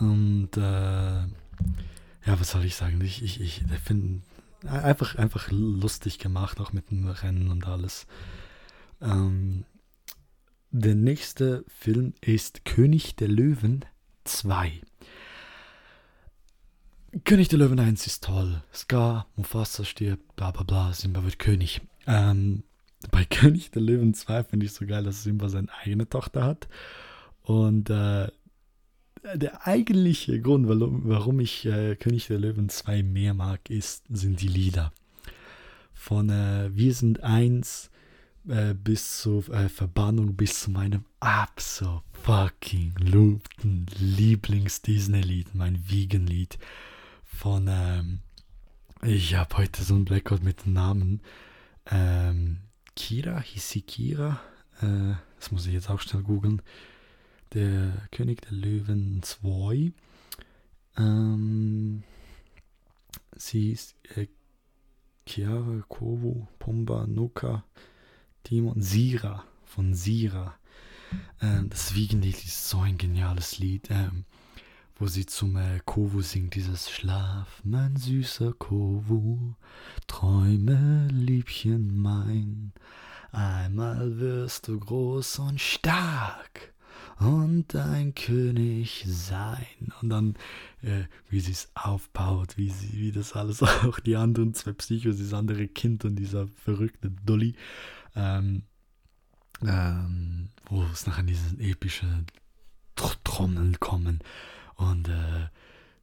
und 0.00 0.56
äh, 0.56 1.22
ja, 2.26 2.38
was 2.38 2.50
soll 2.50 2.64
ich 2.64 2.76
sagen? 2.76 3.00
Ich, 3.02 3.22
ich, 3.22 3.40
ich 3.40 3.62
finde 3.82 4.22
einfach, 4.66 5.16
einfach 5.16 5.50
lustig 5.50 6.18
gemacht, 6.18 6.60
auch 6.60 6.72
mit 6.72 6.90
dem 6.90 7.06
Rennen 7.06 7.50
und 7.50 7.66
alles. 7.66 8.06
Ähm, 9.00 9.64
der 10.70 10.94
nächste 10.94 11.64
Film 11.68 12.14
ist 12.20 12.64
König 12.64 13.16
der 13.16 13.28
Löwen 13.28 13.84
2. 14.24 14.80
König 17.24 17.48
der 17.48 17.58
Löwen 17.58 17.80
1 17.80 18.06
ist 18.06 18.22
toll. 18.22 18.62
Scar, 18.72 19.26
Mufasa 19.34 19.84
stirbt, 19.84 20.36
bla 20.36 20.52
bla 20.52 20.62
bla, 20.62 20.92
Simba 20.92 21.24
wird 21.24 21.38
König. 21.38 21.80
Ähm, 22.06 22.62
bei 23.10 23.24
König 23.30 23.70
der 23.72 23.82
Löwen 23.82 24.14
2 24.14 24.44
finde 24.44 24.66
ich 24.66 24.72
so 24.72 24.86
geil, 24.86 25.02
dass 25.02 25.22
Simba 25.22 25.48
seine 25.48 25.72
eigene 25.82 26.08
Tochter 26.08 26.44
hat. 26.44 26.68
Und 27.42 27.90
äh, 27.90 28.28
der 29.34 29.66
eigentliche 29.66 30.40
Grund, 30.40 30.68
warum, 30.68 31.40
ich 31.40 31.66
äh, 31.66 31.96
König 31.96 32.26
der 32.28 32.38
Löwen 32.38 32.68
2 32.68 33.02
mehr 33.02 33.34
mag, 33.34 33.68
ist, 33.70 34.04
sind 34.08 34.40
die 34.40 34.48
Lieder. 34.48 34.92
Von 35.92 36.30
äh, 36.30 36.70
Wir 36.72 36.94
sind 36.94 37.22
eins 37.22 37.90
äh, 38.48 38.74
bis 38.74 39.20
zur 39.20 39.48
äh, 39.50 39.68
Verbannung, 39.68 40.36
bis 40.36 40.60
zu 40.60 40.70
meinem 40.70 41.04
absolut 41.20 42.02
fucking 42.22 42.94
Lieblings-Disney-Lied, 43.98 45.54
mein 45.54 45.90
Vegan-Lied. 45.90 46.58
Von, 47.24 47.68
ähm, 47.68 48.20
ich 49.02 49.34
habe 49.34 49.56
heute 49.58 49.82
so 49.82 49.94
einen 49.94 50.04
Blackout 50.04 50.42
mit 50.42 50.64
den 50.66 50.74
Namen. 50.74 51.22
Ähm, 51.90 52.58
Kira, 52.96 53.40
hieß 53.40 53.70
sie 53.70 53.82
Kira? 53.82 54.40
Äh, 54.80 55.14
das 55.38 55.50
muss 55.50 55.66
ich 55.66 55.72
jetzt 55.72 55.90
auch 55.90 56.00
schnell 56.00 56.22
googeln. 56.22 56.62
Der 57.52 57.92
König 58.12 58.42
der 58.42 58.52
Löwen 58.52 59.24
2. 59.24 59.92
Ähm, 60.96 62.04
sie 63.34 63.72
ist 63.72 63.96
äh, 64.14 64.28
Chiara, 65.26 65.82
Kovu, 65.88 66.46
Pumba, 66.60 67.08
Nuka, 67.08 67.64
Timon, 68.44 68.80
Sira 68.80 69.44
von 69.64 69.94
Sira. 69.94 70.54
Ähm, 71.40 71.68
das 71.70 71.96
Wiegenlied 71.96 72.36
ist 72.36 72.68
so 72.68 72.78
ein 72.78 72.98
geniales 72.98 73.58
Lied, 73.58 73.90
ähm, 73.90 74.26
wo 74.94 75.08
sie 75.08 75.26
zum 75.26 75.56
äh, 75.56 75.80
Kovu 75.84 76.22
singt, 76.22 76.54
dieses 76.54 76.88
Schlaf, 76.88 77.62
mein 77.64 77.96
süßer 77.96 78.52
Kovu, 78.52 79.54
träume, 80.06 81.08
Liebchen 81.08 82.00
mein, 82.00 82.72
einmal 83.32 84.20
wirst 84.20 84.68
du 84.68 84.78
groß 84.78 85.40
und 85.40 85.60
stark 85.60 86.74
und 87.20 87.76
ein 87.76 88.14
König 88.14 89.04
sein. 89.06 89.92
Und 90.00 90.08
dann, 90.08 90.34
äh, 90.82 91.04
wie 91.28 91.40
sie 91.40 91.52
es 91.52 91.70
aufbaut, 91.74 92.56
wie, 92.56 92.70
sie, 92.70 92.94
wie 92.94 93.12
das 93.12 93.34
alles 93.34 93.62
auch 93.62 94.00
die 94.00 94.16
anderen 94.16 94.54
zwei 94.54 94.72
Psychos, 94.72 95.18
das 95.18 95.34
andere 95.34 95.68
Kind 95.68 96.04
und 96.04 96.16
dieser 96.16 96.48
verrückte 96.48 97.10
Dolly, 97.10 97.54
ähm, 98.16 98.62
ähm, 99.62 100.48
wo 100.66 100.82
es 100.84 101.06
nachher 101.06 101.24
diese 101.24 101.56
epische 101.58 102.06
Trommeln 102.96 103.78
kommen 103.80 104.20
und 104.76 105.08
äh, 105.08 105.48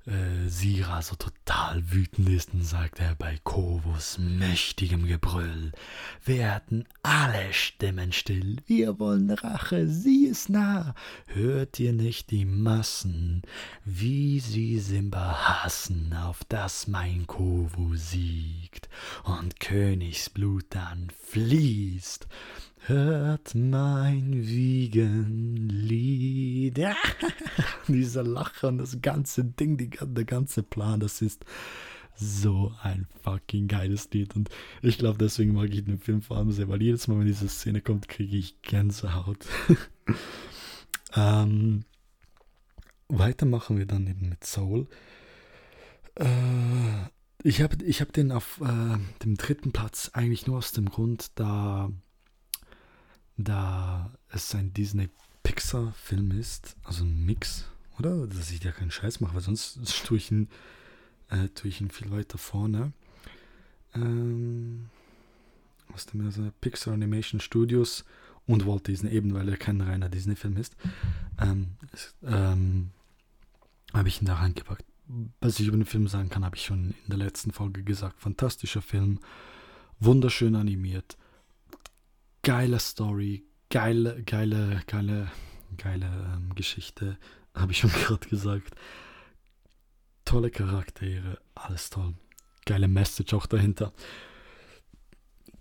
äh, 0.07 0.47
Sira 0.47 1.01
so 1.01 1.15
total 1.15 1.91
wütend 1.91 2.29
ist 2.29 2.53
und 2.53 2.63
sagt 2.63 2.99
er 2.99 3.15
bei 3.15 3.37
Kovus 3.43 4.17
mächtigem 4.17 5.05
Gebrüll, 5.05 5.73
werden 6.23 6.85
alle 7.03 7.53
Stimmen 7.53 8.11
still, 8.13 8.57
wir 8.65 8.99
wollen 8.99 9.29
Rache, 9.31 9.87
sie 9.87 10.25
ist 10.25 10.49
nah, 10.49 10.95
hört 11.27 11.79
ihr 11.79 11.93
nicht 11.93 12.31
die 12.31 12.45
Massen, 12.45 13.41
wie 13.83 14.39
sie 14.39 14.79
Simba 14.79 15.63
hassen, 15.63 16.13
auf 16.13 16.43
dass 16.45 16.87
mein 16.87 17.27
Kovu 17.27 17.95
siegt 17.95 18.89
und 19.23 19.59
Königsblut 19.59 20.65
dann 20.69 21.09
fließt, 21.25 22.27
Hört 22.87 23.53
mein 23.53 24.47
Wiegenlied. 24.47 24.97
Ja. 26.77 26.95
Dieser 27.89 28.23
Lacher 28.23 28.69
und 28.69 28.77
das 28.77 29.01
ganze 29.01 29.43
Ding, 29.43 29.75
die, 29.75 29.89
der 29.89 30.23
ganze 30.23 30.63
Plan, 30.63 31.01
das 31.01 31.21
ist 31.21 31.43
so 32.15 32.73
ein 32.81 33.05
fucking 33.23 33.67
geiles 33.67 34.09
Lied. 34.11 34.37
Und 34.37 34.49
ich 34.81 34.97
glaube, 34.97 35.17
deswegen 35.17 35.53
mag 35.53 35.69
ich 35.69 35.83
den 35.83 35.99
Film 35.99 36.21
vor 36.21 36.37
allem 36.37 36.53
sehr, 36.53 36.69
weil 36.69 36.81
jedes 36.81 37.09
Mal, 37.09 37.19
wenn 37.19 37.27
diese 37.27 37.49
Szene 37.49 37.81
kommt, 37.81 38.07
kriege 38.07 38.37
ich 38.37 38.61
Gänsehaut. 38.61 39.45
ähm, 41.13 41.83
weiter 43.09 43.45
machen 43.45 43.77
wir 43.77 43.85
dann 43.85 44.07
eben 44.07 44.29
mit 44.29 44.45
Soul. 44.45 44.87
Äh, 46.15 46.25
ich 47.43 47.61
habe 47.61 47.83
ich 47.83 47.99
hab 47.99 48.13
den 48.13 48.31
auf 48.31 48.61
äh, 48.61 48.97
dem 49.25 49.35
dritten 49.35 49.73
Platz 49.73 50.11
eigentlich 50.13 50.47
nur 50.47 50.59
aus 50.59 50.71
dem 50.71 50.89
Grund, 50.89 51.31
da 51.35 51.91
da 53.37 54.11
es 54.29 54.53
ein 54.55 54.73
Disney-Pixar-Film 54.73 56.31
ist, 56.31 56.75
also 56.83 57.03
ein 57.03 57.25
Mix, 57.25 57.65
oder? 57.99 58.27
Dass 58.27 58.51
ich 58.51 58.59
da 58.59 58.71
keinen 58.71 58.91
Scheiß 58.91 59.19
mache, 59.21 59.35
weil 59.35 59.41
sonst 59.41 59.79
tue 60.05 60.17
ich 60.17 60.31
ihn, 60.31 60.49
äh, 61.29 61.47
tue 61.49 61.69
ich 61.69 61.81
ihn 61.81 61.91
viel 61.91 62.11
weiter 62.11 62.37
vorne. 62.37 62.91
Ähm, 63.95 64.89
aus 65.93 66.05
dem 66.05 66.25
also 66.25 66.51
Pixar 66.61 66.93
Animation 66.93 67.39
Studios 67.39 68.05
und 68.45 68.65
Walt 68.65 68.87
Disney, 68.87 69.11
eben 69.11 69.33
weil 69.33 69.49
er 69.49 69.57
kein 69.57 69.81
reiner 69.81 70.09
Disney-Film 70.09 70.57
ist, 70.57 70.75
ähm, 71.39 71.75
ähm, 72.23 72.91
habe 73.93 74.09
ich 74.09 74.21
ihn 74.21 74.25
da 74.25 74.35
reingepackt. 74.35 74.85
Was 75.39 75.59
ich 75.59 75.67
über 75.67 75.77
den 75.77 75.85
Film 75.85 76.07
sagen 76.07 76.29
kann, 76.29 76.43
habe 76.43 76.57
ich 76.57 76.65
schon 76.65 76.89
in 76.91 77.09
der 77.09 77.17
letzten 77.17 77.51
Folge 77.51 77.83
gesagt. 77.83 78.19
Fantastischer 78.19 78.81
Film, 78.81 79.19
wunderschön 79.99 80.55
animiert, 80.55 81.17
geile 82.47 82.79
Story, 82.79 83.43
geile, 83.69 84.23
geile, 84.23 84.81
geile, 84.87 85.29
geile 85.75 86.05
ähm, 86.05 86.55
Geschichte, 86.55 87.17
habe 87.53 87.73
ich 87.73 87.77
schon 87.79 87.89
gerade 87.89 88.25
gesagt. 88.29 88.73
Tolle 90.23 90.49
Charaktere, 90.49 91.39
alles 91.55 91.89
toll. 91.89 92.13
Geile 92.65 92.87
Message 92.87 93.33
auch 93.33 93.47
dahinter. 93.47 93.91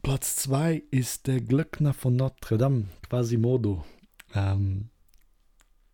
Platz 0.05 0.37
2 0.37 0.85
ist 0.93 1.27
der 1.27 1.41
Glöckner 1.41 1.93
von 1.93 2.15
Notre 2.15 2.57
Dame, 2.57 2.85
Quasimodo. 3.09 3.85
Ähm, 4.33 4.91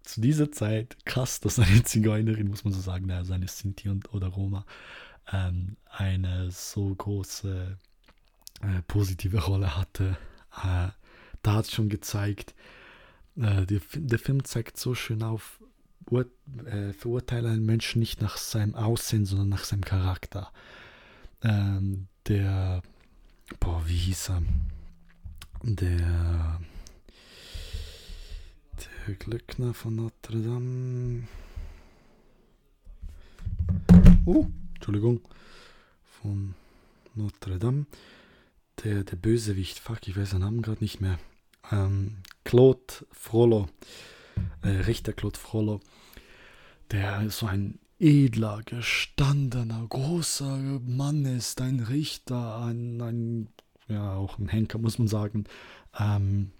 zu 0.03 0.20
dieser 0.20 0.53
Zeit 0.53 1.07
krass, 1.07 1.40
dass 1.40 1.59
eine 1.59 1.82
Zigeunerin, 1.84 2.49
muss 2.49 2.64
man 2.64 2.74
so 2.74 2.82
sagen, 2.82 3.11
also 3.11 3.32
eine 3.32 3.49
Sinti 3.49 3.88
und, 3.88 4.12
oder 4.12 4.26
Roma, 4.26 4.66
ähm, 5.32 5.78
eine 5.88 6.51
so 6.51 6.95
große 6.95 7.78
äh, 8.61 8.82
positive 8.88 9.43
Rolle 9.43 9.74
hatte 9.74 10.18
äh, 10.57 10.88
da 11.42 11.55
hat 11.55 11.66
es 11.66 11.72
schon 11.72 11.88
gezeigt, 11.88 12.55
äh, 13.36 13.66
die, 13.66 13.80
der 13.94 14.18
Film 14.18 14.44
zeigt 14.44 14.76
so 14.76 14.94
schön 14.94 15.22
auf, 15.22 15.61
äh, 16.11 16.92
verurteile 16.92 17.50
einen 17.50 17.64
Menschen 17.64 18.00
nicht 18.00 18.20
nach 18.20 18.36
seinem 18.36 18.74
Aussehen, 18.74 19.24
sondern 19.24 19.48
nach 19.48 19.64
seinem 19.64 19.84
Charakter. 19.84 20.53
Ähm, 21.42 22.09
der, 22.28 22.82
boah, 23.61 23.82
wie 23.86 23.96
hieß 23.96 24.30
er? 24.30 24.42
Der, 25.62 26.61
der 29.07 29.14
Glöckner 29.14 29.74
von 29.74 29.96
Notre 29.96 30.40
Dame. 30.40 31.26
Oh, 34.24 34.46
Entschuldigung. 34.74 35.20
Von 36.05 36.55
Notre 37.14 37.59
Dame. 37.59 37.86
Der, 38.85 39.05
der 39.05 39.16
Bösewicht, 39.16 39.79
fuck, 39.79 40.07
ich 40.09 40.16
weiß 40.16 40.31
den 40.31 40.41
Namen 40.41 40.62
gerade 40.62 40.83
nicht 40.83 41.01
mehr. 41.01 41.18
Ähm, 41.70 42.18
Claude 42.45 43.07
Frollo, 43.12 43.68
äh, 44.62 44.68
Richter 44.68 45.12
Claude 45.12 45.39
Frollo, 45.39 45.81
der 46.91 47.31
so 47.31 47.47
ein 47.47 47.79
edler, 47.99 48.62
gestandener, 48.64 49.87
großer 49.89 50.57
Mann 50.85 51.25
ist, 51.25 51.61
ein 51.61 51.81
Richter, 51.81 52.59
ein, 52.64 53.01
ein 53.01 53.49
ja, 53.89 54.14
auch 54.14 54.39
ein 54.39 54.49
Henker, 54.49 54.79
muss 54.79 54.99
man 54.99 55.09
sagen, 55.09 55.45
ähm, 55.99 56.51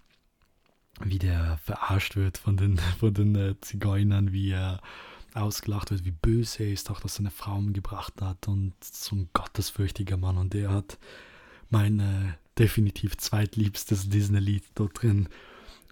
wie 1.01 1.19
der 1.19 1.59
verarscht 1.65 2.17
wird 2.17 2.39
von 2.39 2.57
den, 2.57 2.79
von 3.01 3.13
den 3.13 3.35
äh, 3.35 3.61
Zigeunern, 3.61 4.33
wie 4.33 4.51
er 4.51 4.81
ausgelacht 5.35 5.91
wird, 5.91 6.05
wie 6.05 6.11
böse 6.11 6.65
er 6.65 6.73
ist, 6.73 6.91
auch 6.91 7.01
dass 7.01 7.17
er 7.17 7.21
eine 7.21 7.31
Frau 7.31 7.57
umgebracht 7.57 8.21
hat 8.21 8.49
und 8.49 8.75
so 8.83 9.17
ein 9.17 9.31
gottesfürchtiger 9.33 10.17
Mann 10.17 10.37
und 10.37 10.53
der 10.53 10.71
hat 10.71 10.99
mein 11.73 12.35
definitiv 12.59 13.17
zweitliebstes 13.17 14.09
Disney-Lied 14.09 14.65
dort 14.75 15.03
drin 15.03 15.29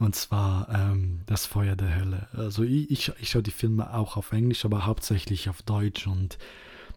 und 0.01 0.15
zwar 0.15 0.69
ähm, 0.71 1.21
Das 1.27 1.45
Feuer 1.47 1.77
der 1.77 1.95
Hölle. 1.95 2.29
Also 2.33 2.63
ich, 2.63 2.91
ich, 2.91 3.13
ich 3.21 3.31
schaue 3.31 3.43
die 3.43 3.51
Filme 3.51 3.93
auch 3.95 4.17
auf 4.17 4.33
Englisch, 4.33 4.65
aber 4.65 4.87
hauptsächlich 4.87 5.49
auf 5.51 5.63
Deutsch 5.63 6.07
und 6.07 6.39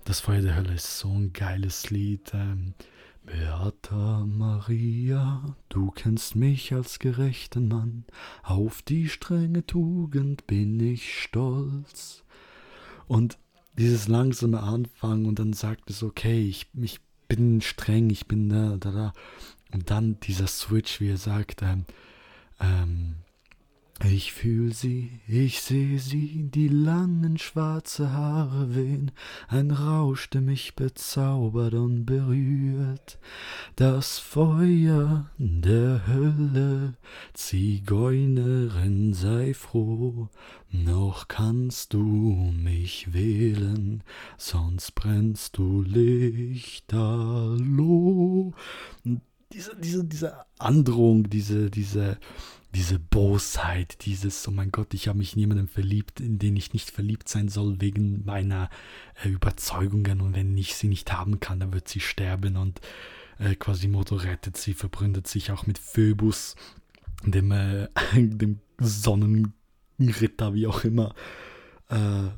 Das 0.05 0.21
Feuer 0.21 0.41
der 0.41 0.55
Hölle 0.55 0.73
ist 0.73 0.99
so 0.99 1.09
ein 1.09 1.33
geiles 1.33 1.89
Lied. 1.89 2.33
Ähm, 2.33 2.73
Beata 3.25 4.25
Maria, 4.25 5.55
du 5.69 5.91
kennst 5.91 6.35
mich 6.35 6.73
als 6.73 6.99
gerechten 6.99 7.69
Mann, 7.69 8.05
auf 8.41 8.81
die 8.81 9.07
strenge 9.07 9.65
Tugend 9.65 10.45
bin 10.47 10.79
ich 10.79 11.21
stolz. 11.21 12.23
Und 13.07 13.37
dieses 13.77 14.07
langsame 14.07 14.61
Anfang 14.61 15.25
und 15.25 15.39
dann 15.39 15.53
sagt 15.53 15.89
es, 15.89 16.03
okay, 16.03 16.41
ich, 16.47 16.67
ich 16.73 16.99
bin 17.35 17.61
streng, 17.61 18.09
ich 18.09 18.27
bin 18.27 18.49
da, 18.49 18.77
da, 18.77 18.91
da. 18.91 19.13
Und 19.73 19.89
dann 19.89 20.19
dieser 20.19 20.47
Switch, 20.47 21.01
wie 21.01 21.09
er 21.09 21.17
sagt, 21.17 21.61
ähm, 21.63 21.85
ähm, 22.59 23.15
ich 24.05 24.33
fühl 24.33 24.73
sie, 24.73 25.19
ich 25.27 25.61
seh 25.61 25.97
sie, 25.97 26.49
die 26.53 26.67
langen 26.67 27.37
schwarze 27.37 28.11
Haare 28.11 28.75
wehen, 28.75 29.11
ein 29.47 29.71
Rausch, 29.71 30.29
der 30.29 30.41
mich 30.41 30.75
bezaubert 30.75 31.73
und 31.73 32.05
berührt. 32.05 33.17
Das 33.75 34.19
Feuer 34.19 35.31
der 35.37 36.05
Hölle, 36.07 36.95
Zigeunerin, 37.33 39.13
sei 39.13 39.53
froh, 39.53 40.29
noch 40.71 41.27
kannst 41.27 41.93
du 41.93 42.01
mich 42.01 43.13
wählen, 43.13 44.03
sonst 44.37 44.95
brennst 44.95 45.57
du 45.57 45.81
lichterloh. 45.81 46.93
Diese, 49.53 49.75
diese, 49.77 50.03
diese 50.03 50.45
Androhung, 50.57 51.29
diese, 51.29 51.69
diese, 51.69 52.17
diese 52.73 52.97
Bosheit, 52.97 54.05
dieses, 54.05 54.47
oh 54.47 54.51
mein 54.51 54.71
Gott, 54.71 54.93
ich 54.93 55.07
habe 55.07 55.19
mich 55.19 55.35
niemandem 55.35 55.67
verliebt, 55.67 56.19
in 56.19 56.39
den 56.39 56.55
ich 56.55 56.73
nicht 56.73 56.89
verliebt 56.89 57.29
sein 57.29 57.47
soll, 57.47 57.79
wegen 57.79 58.25
meiner 58.25 58.69
äh, 59.23 59.29
Überzeugungen 59.29 60.21
und 60.21 60.35
wenn 60.35 60.57
ich 60.57 60.75
sie 60.75 60.87
nicht 60.87 61.13
haben 61.13 61.39
kann, 61.39 61.59
dann 61.59 61.73
wird 61.73 61.87
sie 61.87 61.99
sterben 61.99 62.57
und 62.57 62.81
äh, 63.37 63.55
Quasimodo 63.55 64.15
rettet 64.15 64.57
sie, 64.57 64.73
verbründet 64.73 65.27
sich 65.27 65.51
auch 65.51 65.67
mit 65.67 65.77
Phoebus, 65.77 66.55
dem, 67.23 67.51
äh, 67.51 67.89
dem 68.15 68.59
Sonnenritter, 68.79 70.53
wie 70.55 70.65
auch 70.65 70.83
immer. 70.83 71.13
Äh, 71.89 72.29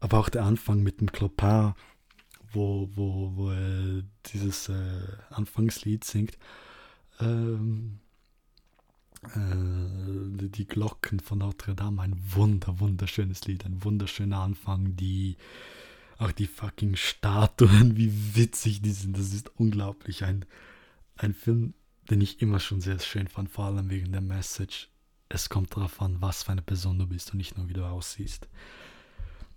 aber 0.00 0.18
auch 0.18 0.28
der 0.28 0.44
Anfang 0.44 0.82
mit 0.82 1.00
dem 1.00 1.10
Clopin, 1.10 1.72
wo, 2.52 2.90
wo, 2.94 3.32
wo 3.36 3.50
er 3.50 4.02
dieses 4.26 4.68
äh, 4.68 5.02
Anfangslied 5.30 6.04
singt. 6.04 6.38
Ähm, 7.20 8.00
äh, 8.00 8.07
die 9.34 10.66
Glocken 10.66 11.20
von 11.20 11.38
Notre 11.38 11.74
Dame, 11.74 12.02
ein 12.02 12.16
wunder, 12.34 12.78
wunderschönes 12.80 13.46
Lied, 13.46 13.64
ein 13.64 13.82
wunderschöner 13.84 14.38
Anfang, 14.38 14.96
die 14.96 15.36
auch 16.18 16.32
die 16.32 16.46
fucking 16.46 16.96
Statuen, 16.96 17.96
wie 17.96 18.36
witzig 18.36 18.82
die 18.82 18.92
sind, 18.92 19.16
das 19.16 19.32
ist 19.32 19.50
unglaublich. 19.56 20.24
Ein, 20.24 20.44
ein 21.16 21.34
Film, 21.34 21.74
den 22.10 22.20
ich 22.20 22.40
immer 22.42 22.60
schon 22.60 22.80
sehr 22.80 22.98
schön 22.98 23.28
fand, 23.28 23.50
vor 23.50 23.66
allem 23.66 23.90
wegen 23.90 24.12
der 24.12 24.20
Message. 24.20 24.88
Es 25.28 25.48
kommt 25.48 25.76
darauf 25.76 26.00
an, 26.00 26.16
was 26.20 26.44
für 26.44 26.52
eine 26.52 26.62
Person 26.62 26.98
du 26.98 27.06
bist 27.06 27.32
und 27.32 27.38
nicht 27.38 27.56
nur, 27.56 27.68
wie 27.68 27.74
du 27.74 27.84
aussiehst. 27.84 28.48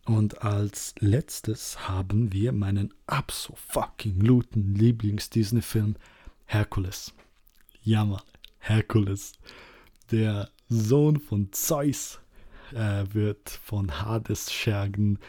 Und 0.05 0.41
als 0.41 0.95
letztes 0.99 1.88
haben 1.88 2.34
wir 2.34 2.51
meinen 2.51 2.93
absolut 3.05 3.59
fucking 3.59 4.20
luten 4.20 4.76
Lieblings-Disney-Film 4.76 5.95
Herkules. 6.45 7.14
Ja, 7.84 8.03
Mann. 8.03 8.22
Herkules, 8.62 9.34
der 10.12 10.49
Sohn 10.70 11.20
von 11.20 11.51
Zeus, 11.51 12.22
äh, 12.74 13.03
wird 13.12 13.49
von 13.49 14.01
Hades 14.01 14.51
Schergen 14.51 15.20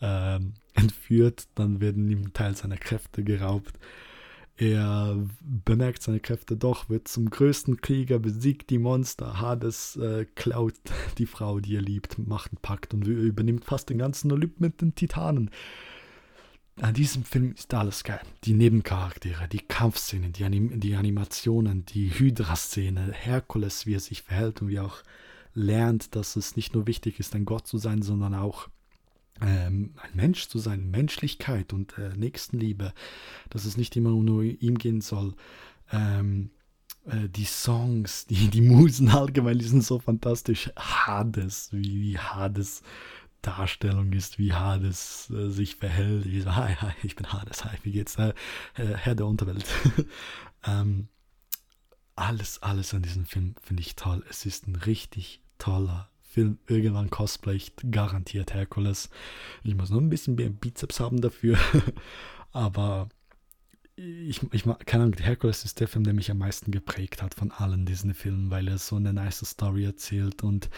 äh, 0.00 0.38
entführt. 0.74 1.48
Dann 1.54 1.80
werden 1.80 2.08
ihm 2.08 2.32
Teil 2.32 2.56
seiner 2.56 2.76
Kräfte 2.76 3.24
geraubt. 3.24 3.78
Er 4.56 5.16
bemerkt 5.40 6.02
seine 6.02 6.20
Kräfte 6.20 6.56
doch, 6.56 6.88
wird 6.88 7.08
zum 7.08 7.30
größten 7.30 7.80
Krieger, 7.80 8.18
besiegt 8.18 8.70
die 8.70 8.78
Monster. 8.78 9.40
Hades 9.40 9.96
äh, 9.96 10.26
klaut 10.34 10.74
die 11.18 11.26
Frau, 11.26 11.58
die 11.58 11.76
er 11.76 11.82
liebt, 11.82 12.18
macht 12.18 12.52
einen 12.52 12.60
Pakt 12.60 12.94
und 12.94 13.06
übernimmt 13.06 13.64
fast 13.64 13.90
den 13.90 13.98
ganzen 13.98 14.30
Olymp 14.30 14.60
mit 14.60 14.80
den 14.80 14.94
Titanen 14.94 15.50
an 16.80 16.94
diesem 16.94 17.24
Film 17.24 17.52
ist 17.52 17.72
alles 17.74 18.02
geil. 18.02 18.22
Die 18.44 18.54
Nebencharaktere, 18.54 19.46
die 19.48 19.60
Kampfszenen, 19.60 20.32
die, 20.32 20.44
Anim 20.44 20.80
die 20.80 20.94
Animationen, 20.94 21.84
die 21.84 22.10
Hydra-Szene, 22.10 23.12
Herkules, 23.12 23.86
wie 23.86 23.94
er 23.94 24.00
sich 24.00 24.22
verhält 24.22 24.62
und 24.62 24.68
wie 24.68 24.76
er 24.76 24.86
auch 24.86 25.02
lernt, 25.54 26.16
dass 26.16 26.36
es 26.36 26.56
nicht 26.56 26.74
nur 26.74 26.86
wichtig 26.86 27.20
ist, 27.20 27.34
ein 27.34 27.44
Gott 27.44 27.66
zu 27.66 27.76
sein, 27.76 28.00
sondern 28.00 28.34
auch 28.34 28.68
ähm, 29.42 29.94
ein 30.00 30.10
Mensch 30.14 30.48
zu 30.48 30.58
sein, 30.58 30.90
Menschlichkeit 30.90 31.72
und 31.72 31.98
äh, 31.98 32.16
Nächstenliebe, 32.16 32.94
dass 33.50 33.64
es 33.64 33.76
nicht 33.76 33.94
immer 33.96 34.10
nur 34.10 34.42
ihm 34.42 34.78
gehen 34.78 35.02
soll. 35.02 35.34
Ähm, 35.90 36.50
äh, 37.04 37.28
die 37.28 37.44
Songs, 37.44 38.26
die, 38.26 38.48
die 38.48 38.62
Musen 38.62 39.08
allgemein, 39.10 39.58
die 39.58 39.64
sind 39.64 39.84
so 39.84 39.98
fantastisch. 39.98 40.70
Hades, 40.76 41.68
wie, 41.72 42.00
wie 42.00 42.18
Hades 42.18 42.82
Darstellung 43.42 44.12
ist, 44.12 44.38
wie 44.38 44.52
Hades 44.52 45.30
äh, 45.30 45.50
sich 45.50 45.76
verhält. 45.76 46.24
Wie 46.26 46.40
so, 46.40 46.54
hi, 46.54 46.74
hi, 46.74 46.92
ich 47.02 47.16
bin 47.16 47.32
Hades, 47.32 47.64
hi, 47.64 47.76
wie 47.82 47.92
geht's? 47.92 48.16
Äh, 48.16 48.32
Herr 48.74 49.14
der 49.14 49.26
Unterwelt. 49.26 49.66
ähm, 50.66 51.08
alles, 52.14 52.62
alles 52.62 52.94
an 52.94 53.02
diesem 53.02 53.26
Film 53.26 53.54
finde 53.62 53.82
ich 53.82 53.96
toll. 53.96 54.24
Es 54.28 54.46
ist 54.46 54.66
ein 54.66 54.76
richtig 54.76 55.42
toller 55.58 56.10
Film. 56.20 56.58
Irgendwann 56.66 57.10
cosplay 57.10 57.56
ich 57.56 57.72
garantiert 57.90 58.54
Herkules. 58.54 59.10
Ich 59.64 59.74
muss 59.74 59.90
noch 59.90 60.00
ein 60.00 60.10
bisschen 60.10 60.36
mehr 60.36 60.50
Bizeps 60.50 61.00
haben 61.00 61.20
dafür. 61.20 61.58
Aber 62.52 63.08
ich, 63.96 64.42
ich 64.52 64.64
keine 64.86 65.04
Ahnung, 65.04 65.18
Herkules 65.18 65.64
ist 65.64 65.80
der 65.80 65.88
Film, 65.88 66.04
der 66.04 66.14
mich 66.14 66.30
am 66.30 66.38
meisten 66.38 66.70
geprägt 66.70 67.22
hat 67.22 67.34
von 67.34 67.50
allen 67.50 67.84
diesen 67.84 68.14
Filmen, 68.14 68.50
weil 68.50 68.68
er 68.68 68.78
so 68.78 68.96
eine 68.96 69.12
nice 69.12 69.44
Story 69.44 69.84
erzählt 69.84 70.42
und 70.42 70.70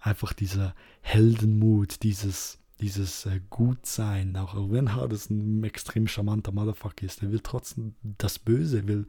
einfach 0.00 0.32
dieser 0.32 0.74
Heldenmut, 1.02 2.02
dieses, 2.02 2.58
dieses 2.80 3.26
äh, 3.26 3.40
Gutsein, 3.50 4.36
auch 4.36 4.54
wenn 4.70 4.94
Hades 4.94 5.28
ein 5.30 5.62
extrem 5.64 6.08
charmanter 6.08 6.52
Motherfucker 6.52 7.04
ist, 7.04 7.22
er 7.22 7.30
will 7.30 7.40
trotzdem 7.42 7.94
das 8.02 8.38
Böse, 8.38 8.88
will 8.88 9.06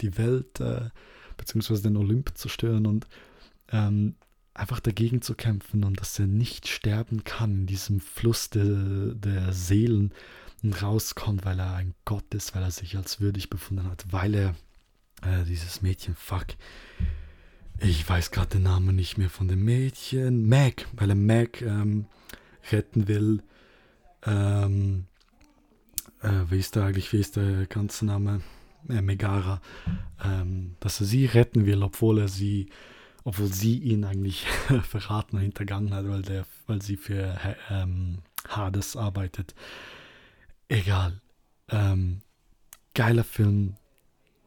die 0.00 0.18
Welt 0.18 0.60
äh, 0.60 0.90
bzw. 1.36 1.82
den 1.82 1.96
Olymp 1.96 2.36
zerstören 2.36 2.86
und 2.86 3.06
ähm, 3.70 4.16
einfach 4.54 4.80
dagegen 4.80 5.22
zu 5.22 5.34
kämpfen 5.34 5.84
und 5.84 6.00
dass 6.00 6.18
er 6.18 6.26
nicht 6.26 6.68
sterben 6.68 7.24
kann 7.24 7.60
in 7.60 7.66
diesem 7.66 8.00
Fluss 8.00 8.50
de, 8.50 9.14
der 9.14 9.52
Seelen 9.52 10.12
rauskommt, 10.72 11.44
weil 11.44 11.58
er 11.58 11.74
ein 11.74 11.94
Gott 12.04 12.32
ist, 12.34 12.54
weil 12.54 12.62
er 12.62 12.70
sich 12.70 12.96
als 12.96 13.20
würdig 13.20 13.50
befunden 13.50 13.88
hat, 13.90 14.06
weil 14.10 14.34
er 14.34 14.54
äh, 15.22 15.44
dieses 15.44 15.82
Mädchen, 15.82 16.14
fuck, 16.14 16.46
ich 17.80 18.08
weiß 18.08 18.30
gerade 18.30 18.50
den 18.50 18.62
Namen 18.62 18.94
nicht 18.94 19.18
mehr 19.18 19.30
von 19.30 19.48
dem 19.48 19.64
Mädchen. 19.64 20.46
Meg, 20.46 20.86
weil 20.92 21.10
er 21.10 21.16
Meg 21.16 21.60
ähm, 21.62 22.06
retten 22.70 23.08
will. 23.08 23.42
Ähm, 24.24 25.06
äh, 26.22 26.50
wie 26.50 26.58
ist 26.58 26.76
der 26.76 26.84
eigentlich, 26.84 27.12
wie 27.12 27.20
ist 27.20 27.36
der 27.36 27.66
ganze 27.66 28.06
Name? 28.06 28.42
Äh, 28.88 29.02
Megara. 29.02 29.60
Ähm, 30.24 30.76
dass 30.80 31.00
er 31.00 31.06
sie 31.06 31.26
retten 31.26 31.66
will, 31.66 31.82
obwohl 31.82 32.20
er 32.20 32.28
sie 32.28 32.68
obwohl 33.24 33.52
sie 33.52 33.78
ihn 33.78 34.04
eigentlich 34.04 34.46
verraten 34.82 35.36
und 35.36 35.42
hintergangen 35.42 35.94
hat, 35.94 36.06
weil, 36.08 36.22
der, 36.22 36.46
weil 36.66 36.82
sie 36.82 36.96
für 36.96 37.38
ähm, 37.70 38.18
Hades 38.48 38.96
arbeitet. 38.96 39.54
Egal. 40.68 41.20
Ähm, 41.68 42.20
geiler 42.94 43.24
Film, 43.24 43.76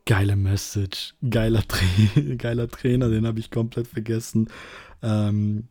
geile 0.06 0.36
Message, 0.36 1.14
geiler, 1.30 1.68
Tra 1.68 1.86
geiler 2.38 2.68
Trainer, 2.68 3.10
den 3.10 3.28
habe 3.28 3.40
ich 3.40 3.52
komplett 3.52 3.88
vergessen. 3.88 4.50
Ähm, 5.02 5.68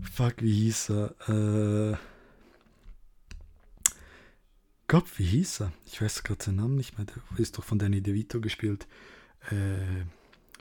fuck, 0.00 0.36
wie 0.40 0.52
hieß 0.52 0.90
er? 0.90 1.92
Äh, 1.92 1.96
Gott, 4.88 5.06
wie 5.18 5.24
hieß 5.24 5.60
er? 5.60 5.72
Ich 5.86 6.02
weiß 6.02 6.24
gerade 6.24 6.42
seinen 6.42 6.56
Namen 6.56 6.74
nicht 6.74 6.98
mehr. 6.98 7.06
Der 7.06 7.38
ist 7.38 7.56
doch 7.56 7.64
von 7.64 7.78
Danny 7.78 8.02
DeVito 8.02 8.40
gespielt. 8.40 8.88
Äh, 9.50 10.04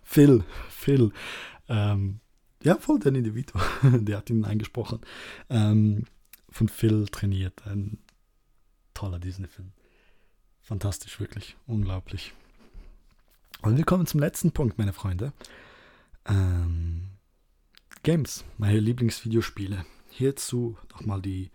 Phil, 0.04 0.43
Phil. 0.70 1.12
Ähm, 1.68 2.20
ja, 2.62 2.76
voll 2.78 3.00
Danny 3.00 3.24
DeVito. 3.24 3.60
Der 3.84 4.18
hat 4.18 4.30
ihn 4.30 4.45
eingesprochen. 4.45 5.00
Ähm, 5.50 6.04
von 6.50 6.68
Phil 6.68 7.08
trainiert. 7.08 7.66
Ein 7.66 7.97
toller 9.00 9.20
Disney-Film. 9.20 9.72
Fantastisch, 10.62 11.22
wirklich. 11.22 11.56
Unglaublich. 11.68 12.34
Und 13.62 13.78
wir 13.78 13.86
kommen 13.86 14.06
zum 14.06 14.20
letzten 14.20 14.52
Punkt, 14.52 14.78
meine 14.78 14.91
Freunde. 14.91 15.32
Ähm, 16.26 17.12
Games, 18.04 18.43
meine 18.58 18.80
Lieblingsvideospiele. 18.80 19.86
Hierzu 20.10 20.78
nochmal 20.91 21.22
die 21.22 21.50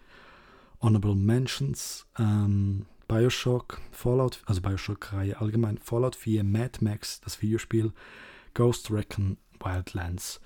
Honorable 0.80 1.14
Mentions, 1.14 2.07
ähm, 2.18 2.86
Bioshock, 3.09 3.78
Fallout, 3.90 4.42
also 4.47 4.62
Bioshock-Reihe 4.62 5.38
allgemein, 5.38 5.76
Fallout 5.76 6.16
4, 6.16 6.45
Mad 6.45 6.78
Max, 6.82 7.20
das 7.20 7.42
Videospiel, 7.42 7.92
Ghost 8.55 8.90
Recon, 8.90 9.36
Wildlands. 9.62 10.40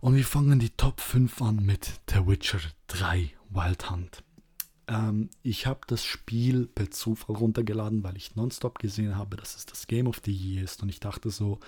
Und 0.00 0.14
wir 0.14 0.24
fangen 0.24 0.60
die 0.60 0.70
Top 0.70 1.00
5 1.00 1.42
an 1.42 1.56
mit 1.66 2.00
The 2.08 2.24
Witcher 2.24 2.60
3, 2.86 3.32
Wild 3.50 3.90
Hunt. 3.90 4.22
Ähm, 4.90 5.30
ich 5.42 5.66
habe 5.66 5.80
das 5.86 6.04
Spiel 6.04 6.66
per 6.66 6.90
Zufall 6.90 7.36
runtergeladen, 7.36 8.02
weil 8.02 8.16
ich 8.16 8.36
nonstop 8.36 8.78
gesehen 8.78 9.16
habe, 9.16 9.36
dass 9.36 9.56
es 9.56 9.64
das 9.64 9.86
Game 9.86 10.08
of 10.08 10.20
the 10.24 10.32
Year 10.32 10.64
ist. 10.64 10.82
Und 10.82 10.88
ich 10.88 11.00
dachte 11.00 11.30
so, 11.30 11.60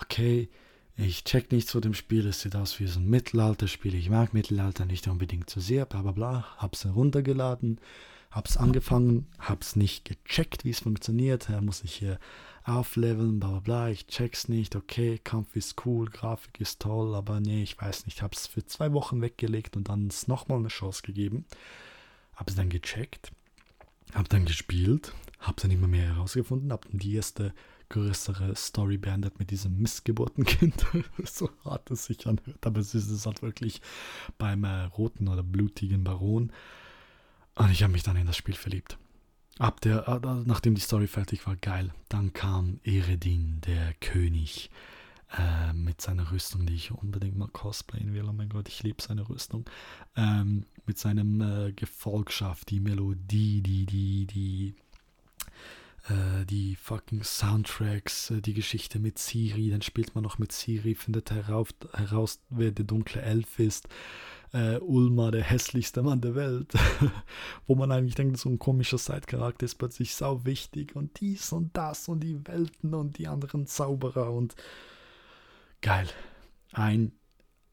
okay, 0.00 0.48
ich 0.96 1.22
check 1.22 1.52
nicht 1.52 1.68
zu 1.68 1.78
dem 1.80 1.94
Spiel, 1.94 2.26
es 2.26 2.40
sieht 2.40 2.56
aus 2.56 2.80
wie 2.80 2.88
so 2.88 2.98
ein 2.98 3.08
Mittelalterspiel, 3.08 3.94
ich 3.94 4.10
mag 4.10 4.34
Mittelalter 4.34 4.84
nicht 4.84 5.06
unbedingt 5.06 5.48
so 5.48 5.60
sehr, 5.60 5.86
bla 5.86 6.02
bla 6.02 6.10
bla, 6.10 6.56
hab's 6.56 6.84
heruntergeladen, 6.84 7.80
hab's 8.32 8.56
angefangen, 8.56 9.28
hab's 9.38 9.76
nicht 9.76 10.04
gecheckt, 10.04 10.64
wie 10.64 10.70
es 10.70 10.80
funktioniert, 10.80 11.50
er 11.50 11.60
muss 11.60 11.84
ich 11.84 11.94
hier 11.94 12.18
aufleveln, 12.64 13.38
bla 13.38 13.50
bla 13.50 13.60
bla, 13.60 13.88
ich 13.90 14.08
check's 14.08 14.48
nicht, 14.48 14.74
okay, 14.74 15.20
Kampf 15.22 15.54
ist 15.54 15.86
cool, 15.86 16.10
Grafik 16.10 16.60
ist 16.60 16.80
toll, 16.80 17.14
aber 17.14 17.38
nee, 17.38 17.62
ich 17.62 17.80
weiß 17.80 18.06
nicht, 18.06 18.20
hab's 18.20 18.48
für 18.48 18.66
zwei 18.66 18.92
Wochen 18.92 19.22
weggelegt 19.22 19.76
und 19.76 19.88
dann 19.88 20.10
nochmal 20.26 20.58
eine 20.58 20.66
Chance 20.66 21.02
gegeben, 21.02 21.44
hab's 22.38 22.54
dann 22.54 22.70
gecheckt, 22.70 23.32
hab 24.14 24.28
dann 24.28 24.44
gespielt, 24.44 25.12
hab's 25.40 25.62
dann 25.62 25.72
immer 25.72 25.88
mehr 25.88 26.14
herausgefunden, 26.14 26.72
hab 26.72 26.88
dann 26.88 26.98
die 26.98 27.14
erste 27.14 27.52
größere 27.88 28.54
Story 28.54 28.96
beendet 28.96 29.38
mit 29.38 29.50
diesem 29.50 29.78
Missgeburtenkind. 29.78 30.86
so 31.24 31.50
hart 31.64 31.90
es 31.90 32.04
sich 32.04 32.26
anhört, 32.26 32.64
aber 32.64 32.80
es 32.80 32.94
ist 32.94 33.10
es 33.10 33.26
halt 33.26 33.42
wirklich 33.42 33.80
beim 34.36 34.64
äh, 34.64 34.84
roten 34.84 35.28
oder 35.28 35.42
blutigen 35.42 36.04
Baron. 36.04 36.52
Und 37.54 37.70
ich 37.70 37.82
habe 37.82 37.92
mich 37.92 38.02
dann 38.04 38.16
in 38.16 38.26
das 38.26 38.36
Spiel 38.36 38.54
verliebt. 38.54 38.98
Ab 39.58 39.80
der, 39.80 40.06
äh, 40.06 40.20
nachdem 40.44 40.74
die 40.74 40.80
Story 40.80 41.08
fertig 41.08 41.44
war, 41.46 41.56
geil. 41.56 41.92
Dann 42.08 42.32
kam 42.32 42.78
Eredin, 42.84 43.60
der 43.66 43.94
König, 43.94 44.70
äh, 45.36 45.72
mit 45.72 46.00
seiner 46.00 46.30
Rüstung, 46.30 46.66
die 46.66 46.74
ich 46.74 46.90
unbedingt 46.90 47.36
mal 47.36 47.48
cosplayen 47.48 48.14
will. 48.14 48.24
Oh 48.28 48.32
mein 48.32 48.48
Gott, 48.48 48.68
ich 48.68 48.82
liebe 48.82 49.02
seine 49.02 49.28
Rüstung. 49.28 49.68
Ähm, 50.16 50.64
mit 50.86 50.98
seinem 50.98 51.40
äh, 51.40 51.72
Gefolgschaft, 51.72 52.70
die 52.70 52.80
Melodie, 52.80 53.60
die, 53.60 53.86
die, 53.86 54.26
die 54.26 54.74
äh, 56.08 56.46
die 56.46 56.76
fucking 56.76 57.22
Soundtracks, 57.22 58.30
äh, 58.30 58.40
die 58.40 58.54
Geschichte 58.54 58.98
mit 58.98 59.18
Siri, 59.18 59.70
dann 59.70 59.82
spielt 59.82 60.14
man 60.14 60.24
noch 60.24 60.38
mit 60.38 60.52
Siri, 60.52 60.94
findet 60.94 61.30
herauf, 61.30 61.68
heraus, 61.92 62.40
wer 62.48 62.70
der 62.70 62.86
dunkle 62.86 63.22
Elf 63.22 63.58
ist. 63.58 63.88
Uh, 64.54 64.78
Ulma, 64.80 65.30
der 65.30 65.42
hässlichste 65.42 66.02
Mann 66.02 66.22
der 66.22 66.34
Welt, 66.34 66.72
wo 67.66 67.74
man 67.74 67.92
eigentlich 67.92 68.14
denkt, 68.14 68.38
so 68.38 68.48
ein 68.48 68.58
komischer 68.58 68.96
Side-Charakter 68.96 69.66
ist 69.66 69.74
plötzlich 69.74 70.14
sau 70.14 70.46
wichtig 70.46 70.96
und 70.96 71.20
dies 71.20 71.52
und 71.52 71.76
das 71.76 72.08
und 72.08 72.20
die 72.20 72.46
Welten 72.46 72.94
und 72.94 73.18
die 73.18 73.28
anderen 73.28 73.66
Zauberer 73.66 74.32
und 74.32 74.54
geil. 75.80 76.08
Ein 76.72 77.12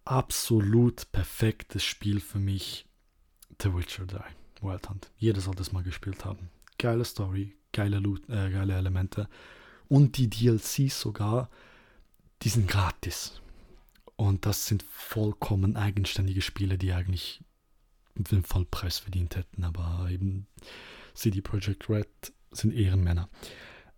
absolut 0.03 1.12
perfektes 1.12 1.84
Spiel 1.84 2.20
für 2.20 2.39
mich, 2.39 2.86
The 3.62 3.74
Witcher 3.74 4.06
3, 4.06 4.24
Wild 4.62 4.89
Hunt. 4.89 5.12
Jeder 5.18 5.41
sollte 5.41 5.62
es 5.62 5.72
mal 5.72 5.84
gespielt 5.84 6.26
haben. 6.26 6.49
Geile 6.78 7.06
Story, 7.06 7.56
geile, 7.72 7.99
Loot, 7.99 8.30
äh, 8.30 8.51
geile 8.51 8.76
Elemente. 8.76 9.28
Und 9.88 10.18
die 10.18 10.30
DLCs 10.30 10.99
sogar, 10.99 11.49
die 12.41 12.49
sind 12.49 12.68
gratis. 12.68 13.41
Und 14.16 14.45
das 14.45 14.68
sind 14.68 14.84
vollkommen 14.84 15.76
eigenständige 15.76 16.41
Spiele, 16.41 16.78
die 16.78 16.93
eigentlich 16.93 17.43
den 18.16 18.43
Vollpreis 18.43 18.99
verdient 18.99 19.36
hätten. 19.36 19.64
Aber 19.64 20.08
eben 20.10 20.47
CD 21.14 21.41
Projekt 21.41 21.89
Red 21.89 22.08
sind 22.51 22.74
Ehrenmänner. 22.74 23.30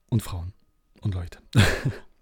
Und 0.10 0.24
Frauen. 0.24 0.54
Und 1.02 1.14
Leute. 1.14 1.40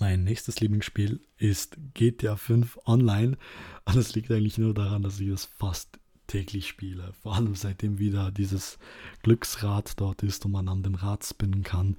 mein 0.00 0.24
nächstes 0.24 0.60
Lieblingsspiel 0.60 1.20
ist 1.36 1.76
GTA 1.94 2.36
5 2.36 2.78
Online. 2.86 3.36
Und 3.84 3.96
es 3.96 4.14
liegt 4.14 4.30
eigentlich 4.30 4.58
nur 4.58 4.74
daran, 4.74 5.02
dass 5.02 5.20
ich 5.20 5.28
das 5.28 5.44
fast 5.44 6.00
täglich 6.26 6.68
spiele. 6.68 7.12
Vor 7.22 7.34
allem 7.34 7.54
seitdem 7.54 7.98
wieder 7.98 8.30
dieses 8.30 8.78
Glücksrad 9.22 10.00
dort 10.00 10.22
ist 10.22 10.44
und 10.46 10.52
man 10.52 10.68
an 10.68 10.82
dem 10.82 10.94
Rad 10.94 11.24
spinnen 11.24 11.62
kann. 11.64 11.96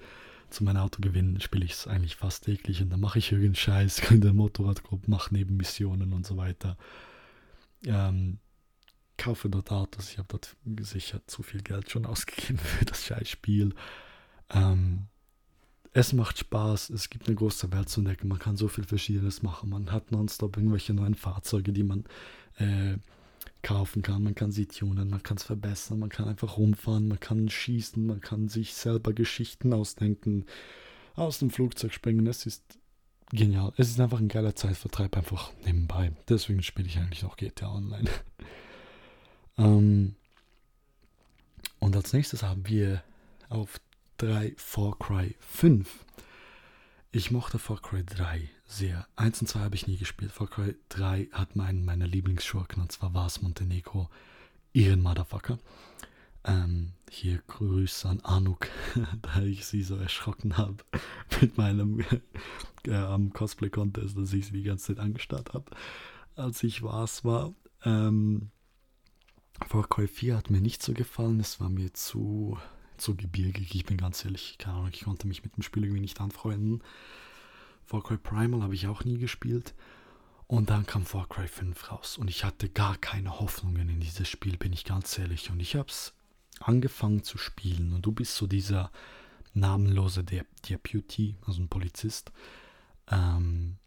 Zu 0.50 0.64
meinem 0.64 0.78
Auto 0.78 1.02
gewinnen 1.02 1.40
spiele 1.40 1.64
ich 1.64 1.74
es 1.74 1.88
eigentlich 1.88 2.16
fast 2.16 2.46
täglich 2.46 2.82
und 2.82 2.90
dann 2.90 3.00
mache 3.00 3.20
ich 3.20 3.32
irgendeinen 3.32 3.56
Scheiß 3.56 4.00
in 4.12 4.22
der 4.22 4.34
Motorradgruppe, 4.34 5.10
mache 5.10 5.34
Nebenmissionen 5.34 6.12
und 6.12 6.26
so 6.26 6.38
weiter. 6.38 6.78
Ähm, 7.86 8.40
kaufe 9.18 9.50
dort 9.50 9.72
Autos. 9.72 10.12
Ich 10.12 10.18
habe 10.18 10.28
dort 10.28 10.56
sicher 10.82 11.22
zu 11.28 11.44
viel 11.44 11.62
Geld 11.62 11.92
schon 11.92 12.06
ausgegeben 12.08 12.58
für 12.58 12.86
das 12.86 13.06
Scheißspiel. 13.06 13.76
Ähm, 14.50 15.08
es 15.94 16.14
macht 16.14 16.38
Spaß, 16.38 16.90
es 16.92 17.10
gibt 17.10 17.28
eine 17.28 17.36
große 17.36 17.72
Welt 17.74 17.90
zu 17.90 18.00
entdecken, 18.00 18.30
man 18.30 18.40
kann 18.40 18.56
so 18.56 18.68
viel 18.68 18.86
Verschiedenes 18.86 19.44
machen. 19.44 19.70
Man 19.70 19.92
hat 19.92 20.12
nonstop 20.12 20.56
irgendwelche 20.56 20.94
neuen 20.94 21.16
Fahrzeuge, 21.16 21.74
die 21.74 21.84
man 21.84 22.06
äh, 22.58 22.96
kaufen 23.62 24.02
kann. 24.02 24.24
Man 24.24 24.36
kann 24.36 24.52
sie 24.52 24.68
tunen, 24.68 25.10
man 25.10 25.22
kann 25.22 25.38
es 25.38 25.44
verbessern, 25.44 26.00
man 26.00 26.10
kann 26.10 26.28
einfach 26.28 26.58
rumfahren, 26.58 27.10
man 27.10 27.20
kann 27.20 27.50
schießen, 27.50 28.06
man 28.06 28.22
kann 28.22 28.48
sich 28.48 28.74
selber 28.74 29.12
Geschichten 29.12 29.74
ausdenken, 29.74 30.46
aus 31.16 31.40
dem 31.40 31.50
Flugzeug 31.50 31.94
springen. 31.94 32.26
Es 32.26 32.46
ist 32.46 32.80
genial. 33.32 33.74
Es 33.76 33.90
ist 33.90 34.00
einfach 34.00 34.20
ein 34.20 34.30
geiler 34.30 34.56
Zeitvertreib, 34.56 35.18
einfach 35.18 35.52
nebenbei. 35.66 36.14
Deswegen 36.30 36.64
spiele 36.64 36.88
ich 36.88 36.98
eigentlich 37.00 37.26
auch 37.26 37.36
GTA 37.36 37.70
Online. 37.70 38.10
ähm, 39.58 40.16
und 41.80 41.96
als 41.98 42.14
nächstes 42.14 42.44
haben 42.44 42.66
wir 42.68 43.04
auf 43.50 43.82
3 44.22 44.54
Far 44.56 45.00
Cry 45.00 45.36
5. 45.40 46.06
Ich 47.12 47.32
mochte 47.32 47.58
Far 47.58 47.82
Cry 47.82 48.04
3 48.06 48.48
sehr. 48.68 49.08
1 49.16 49.42
und 49.42 49.48
2 49.48 49.62
habe 49.62 49.74
ich 49.74 49.88
nie 49.88 49.98
gespielt. 49.98 50.32
Far 50.32 50.48
Cry 50.48 50.76
3 50.90 51.30
hat 51.32 51.56
meinen 51.56 51.84
meiner 51.86 52.06
Lieblingsschurken 52.06 52.84
und 52.84 52.92
zwar 52.92 53.16
war 53.16 53.26
es 53.26 53.42
Montenegro. 53.42 54.12
Ihren 54.74 55.02
Motherfucker. 55.02 55.58
Ähm, 56.44 56.94
hier 57.10 57.42
Grüße 57.48 58.08
an 58.08 58.20
Anuk, 58.20 58.68
da 59.24 59.42
ich 59.42 59.66
sie 59.66 59.82
so 59.82 59.96
erschrocken 59.96 60.56
habe 60.56 60.78
mit 61.42 61.58
meinem 61.58 62.06
äh, 62.86 62.94
am 62.94 63.34
Cosplay 63.34 63.72
Contest, 63.72 64.20
dass 64.20 64.34
ich 64.34 64.46
sie 64.46 64.54
die 64.54 64.64
ganze 64.64 64.94
Zeit 64.94 65.04
angestarrt 65.04 65.56
habe, 65.56 65.72
als 66.36 66.62
ich 66.62 66.84
was 66.84 67.26
war. 67.26 67.56
Ähm, 67.86 68.52
Far 69.68 69.90
Cry 69.90 70.08
4 70.08 70.38
hat 70.38 70.52
mir 70.52 70.62
nicht 70.62 70.84
so 70.84 70.94
gefallen, 70.94 71.40
es 71.40 71.60
war 71.60 71.70
mir 71.70 71.92
zu 71.96 72.60
zu 73.02 73.16
gebirgig. 73.16 73.76
Ich 73.76 73.86
bin 73.86 73.98
ganz 73.98 74.24
ehrlich, 74.24 74.58
keine 74.58 74.78
Ahnung, 74.78 74.92
ich 74.94 75.04
konnte 75.04 75.28
mich 75.28 75.44
mit 75.44 75.58
dem 75.58 75.64
Spiel 75.64 75.84
irgendwie 75.84 76.02
nicht 76.02 76.22
anfreunden. 76.22 76.82
Far 77.86 78.04
Cry 78.04 78.18
Primal 78.18 78.62
habe 78.64 78.76
ich 78.76 78.88
auch 78.88 79.04
nie 79.04 79.18
gespielt. 79.18 79.74
Und 80.48 80.70
dann 80.70 80.86
kam 80.86 81.06
Far 81.06 81.28
Cry 81.30 81.48
5 81.48 81.92
raus 81.92 82.18
und 82.18 82.30
ich 82.30 82.44
hatte 82.44 82.68
gar 82.68 82.98
keine 82.98 83.40
Hoffnungen 83.40 83.88
in 83.88 84.02
dieses 84.02 84.28
Spiel, 84.28 84.58
bin 84.58 84.74
ich 84.74 84.84
ganz 84.84 85.18
ehrlich. 85.18 85.50
Und 85.50 85.62
ich 85.62 85.76
habe 85.76 85.88
es 85.88 86.14
angefangen 86.60 87.24
zu 87.24 87.38
spielen 87.38 87.94
und 87.94 88.06
du 88.06 88.12
bist 88.12 88.36
so 88.36 88.48
dieser 88.48 88.92
namenlose 89.54 90.24
De 90.24 90.44
Deputy, 90.70 91.38
also 91.46 91.62
ein 91.62 91.70
Polizist. 91.70 92.32
Ähm, 93.10 93.78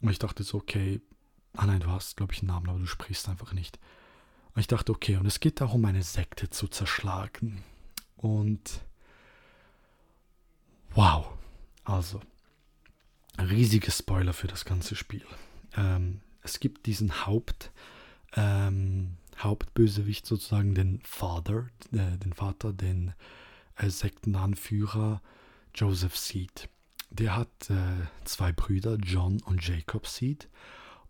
und 0.00 0.10
ich 0.10 0.18
dachte 0.18 0.42
so, 0.42 0.58
okay, 0.58 1.00
ah 1.52 1.66
nein, 1.66 1.80
du 1.80 1.88
hast, 1.88 2.16
glaube 2.16 2.32
ich, 2.32 2.40
einen 2.40 2.48
Namen, 2.48 2.68
aber 2.68 2.78
du 2.78 2.86
sprichst 2.86 3.28
einfach 3.28 3.52
nicht. 3.52 3.78
Und 4.54 4.60
ich 4.60 4.66
dachte, 4.66 4.92
okay, 4.92 5.16
und 5.16 5.26
es 5.26 5.40
geht 5.40 5.60
darum, 5.60 5.84
eine 5.84 6.02
Sekte 6.02 6.50
zu 6.50 6.68
zerschlagen. 6.68 7.62
Und 8.16 8.82
wow, 10.94 11.26
also 11.84 12.20
riesige 13.38 13.90
Spoiler 13.90 14.32
für 14.32 14.46
das 14.46 14.64
ganze 14.64 14.96
Spiel. 14.96 15.24
Ähm, 15.76 16.20
es 16.42 16.60
gibt 16.60 16.86
diesen 16.86 17.26
Haupt, 17.26 17.70
ähm, 18.34 19.16
Hauptbösewicht 19.38 20.26
sozusagen, 20.26 20.74
den 20.74 21.00
Father, 21.04 21.68
äh, 21.92 22.16
den 22.18 22.32
Vater, 22.32 22.72
den 22.72 23.14
äh, 23.76 23.88
Sektenanführer 23.88 25.20
Joseph 25.74 26.16
Seed. 26.16 26.68
Der 27.10 27.36
hat 27.36 27.70
äh, 27.70 28.06
zwei 28.24 28.52
Brüder, 28.52 28.96
John 28.96 29.40
und 29.42 29.66
Jacob 29.66 30.06
Seed, 30.06 30.48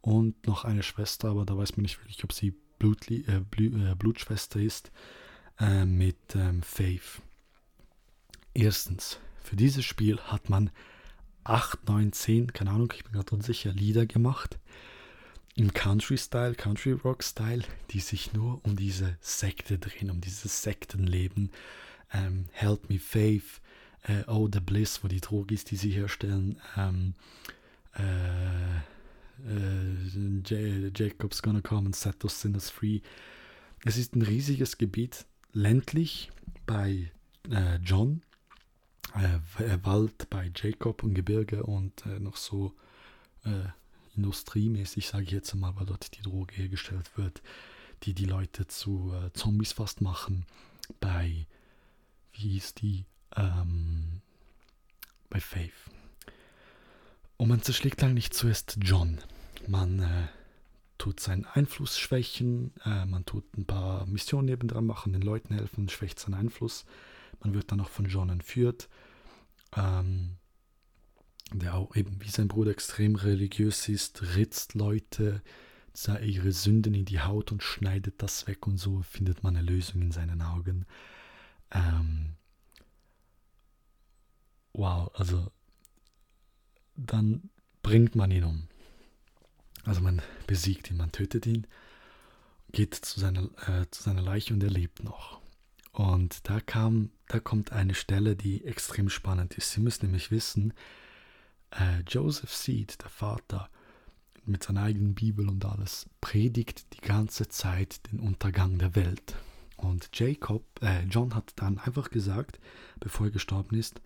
und 0.05 0.47
noch 0.47 0.65
eine 0.65 0.83
Schwester, 0.83 1.31
aber 1.31 1.47
da 1.47 1.57
weiß 1.57 1.77
man 1.77 1.83
nicht 1.83 1.99
wirklich, 1.99 2.23
ob 2.25 2.33
sie 2.35 2.55
Blutli 2.79 3.25
äh, 3.27 3.41
Blut, 3.41 3.73
äh, 3.73 3.95
Blutschwester 3.95 4.61
ist, 4.61 4.93
äh, 5.59 5.85
mit 5.85 6.17
ähm, 6.35 6.63
Faith. 6.63 7.21
Erstens, 8.55 9.19
für 9.43 9.57
dieses 9.57 9.85
Spiel 9.85 10.19
hat 10.21 10.49
man 10.49 10.71
8, 11.45 11.89
9, 11.89 12.13
10, 12.13 12.53
keine 12.53 12.71
Ahnung, 12.71 12.93
ich 12.95 13.05
bin 13.05 13.13
gerade 13.13 13.35
unsicher, 13.35 13.73
Lieder 13.73 14.07
gemacht. 14.07 14.59
Im 15.57 15.73
Country-Style, 15.73 16.55
Country-Rock-Style, 16.55 17.63
die 17.91 18.01
sich 18.01 18.33
nur 18.33 18.61
um 18.65 18.77
diese 18.77 19.17
Sekte 19.21 19.79
drehen, 19.79 20.11
um 20.11 20.21
dieses 20.21 20.63
Sektenleben. 20.63 21.51
Ähm, 22.13 22.47
Help 22.53 22.89
Me 22.91 22.99
Faith, 22.99 23.61
äh, 24.03 24.25
Oh 24.27 24.49
the 24.53 24.61
Bliss, 24.61 25.05
wo 25.05 25.09
die 25.09 25.21
Drogis, 25.21 25.65
die 25.65 25.77
sie 25.77 25.91
herstellen. 25.91 26.61
Ähm, 26.77 27.15
äh, 27.97 28.79
äh, 29.49 30.91
Jacob's 30.95 31.43
Gonna 31.43 31.61
Come 31.61 31.87
and 31.87 31.97
Set 31.97 32.19
Those 32.21 32.37
Sinners 32.37 32.71
Free. 32.71 33.01
Es 33.85 33.97
ist 33.97 34.17
ein 34.17 34.23
riesiges 34.23 34.79
Gebiet, 34.79 35.27
ländlich 35.55 36.31
bei 36.67 37.11
äh, 37.51 37.77
John, 37.77 38.23
äh, 39.15 39.79
Wald 39.83 40.29
bei 40.29 40.51
Jacob 40.55 41.03
und 41.03 41.15
Gebirge 41.15 41.63
und 41.63 42.05
äh, 42.05 42.19
noch 42.19 42.37
so 42.37 42.75
äh, 43.45 43.69
industriemäßig, 44.17 45.07
sage 45.07 45.25
ich 45.25 45.31
jetzt 45.31 45.55
mal, 45.55 45.75
weil 45.77 45.87
dort 45.87 46.17
die 46.17 46.23
Droge 46.23 46.55
hergestellt 46.55 47.17
wird, 47.17 47.43
die 48.03 48.13
die 48.13 48.27
Leute 48.27 48.67
zu 48.67 49.15
äh, 49.15 49.33
Zombies 49.33 49.73
fast 49.73 50.01
machen. 50.01 50.45
Bei, 51.01 51.47
wie 52.33 52.49
hieß 52.51 52.75
die? 52.75 53.07
Ähm, 53.37 54.21
bei 55.31 55.41
Faith. 55.41 55.73
Und 57.37 57.49
man 57.49 57.63
zerschlägt 57.63 58.03
eigentlich 58.03 58.31
zuerst 58.31 58.79
John. 58.81 59.21
Man 59.67 60.01
äh, 60.01 60.29
tut 60.99 61.21
seinen 61.21 61.45
Einfluss 61.45 61.99
schwächen, 61.99 62.73
äh, 62.85 63.05
man 63.07 63.25
tut 63.25 63.45
ein 63.57 63.67
paar 63.67 64.07
Missionen 64.07 64.47
nebendran 64.47 64.87
machen, 64.87 65.13
den 65.13 65.23
Leuten 65.23 65.55
helfen, 65.55 65.89
schwächt 65.89 66.19
seinen 66.19 66.35
Einfluss. 66.35 66.85
Man 67.41 67.55
wird 67.55 67.73
dann 67.73 67.81
auch 67.81 67.91
von 67.91 68.07
John 68.07 68.31
entführt, 68.31 68.89
ähm, 69.77 70.37
der 71.53 71.75
auch 71.75 71.95
eben 71.97 72.21
wie 72.21 72.31
sein 72.31 72.49
Bruder 72.49 72.71
extrem 72.71 73.17
religiös 73.17 73.89
ist, 73.89 74.37
ritzt 74.37 74.75
Leute 74.75 75.43
ihre 76.23 76.51
Sünden 76.51 76.93
in 76.93 77.05
die 77.05 77.21
Haut 77.21 77.53
und 77.53 77.63
schneidet 77.63 78.21
das 78.21 78.49
weg 78.49 78.67
und 78.67 78.79
so 78.79 79.03
findet 79.03 79.45
man 79.45 79.57
eine 79.57 79.65
Lösung 79.65 80.03
in 80.03 80.11
seinen 80.11 80.43
Augen. 80.43 80.87
Ähm, 81.71 82.35
wow, 84.73 85.11
also 85.15 85.53
dann 86.97 87.51
bringt 87.83 88.17
man 88.17 88.31
ihn 88.33 88.45
um. 88.45 88.69
Also 89.85 90.01
man 90.01 90.23
besiegt 90.47 90.91
ihn, 90.91 90.97
man 90.97 91.13
tötet 91.13 91.47
ihn, 91.47 91.67
geht 92.73 92.95
zu 92.95 93.21
seiner, 93.21 93.45
äh, 93.69 93.87
zu 93.91 94.03
seiner 94.03 94.23
Leiche 94.23 94.55
und 94.55 94.63
er 94.63 94.71
lebt 94.71 95.05
noch. 95.05 95.41
Und 95.93 96.49
da 96.49 96.61
kam, 96.61 97.11
da 97.29 97.39
kommt 97.39 97.73
eine 97.73 97.95
Stelle, 97.95 98.35
die 98.35 98.65
extrem 98.65 99.09
spannend 99.09 99.55
ist. 99.55 99.73
Sie 99.73 99.81
müssen 99.81 100.07
nämlich 100.07 100.31
wissen, 100.31 100.73
äh, 101.71 102.01
Joseph 102.09 102.53
Seed, 102.53 103.01
der 103.03 103.11
Vater, 103.11 103.71
mit 104.45 104.63
seiner 104.63 104.83
eigenen 104.83 105.15
Bibel 105.15 105.49
und 105.49 105.65
alles, 105.65 106.09
predigt 106.21 106.93
die 106.95 107.01
ganze 107.01 107.49
Zeit 107.49 108.11
den 108.11 108.21
Untergang 108.21 108.79
der 108.79 108.95
Welt. 108.95 109.37
Und 109.77 110.11
Jacob, 110.13 110.65
äh, 110.83 111.05
John 111.05 111.35
hat 111.35 111.53
dann 111.57 111.79
einfach 111.79 112.11
gesagt, 112.11 112.59
bevor 113.01 113.27
er 113.27 113.33
gestorben 113.33 113.77
ist, 113.77 114.01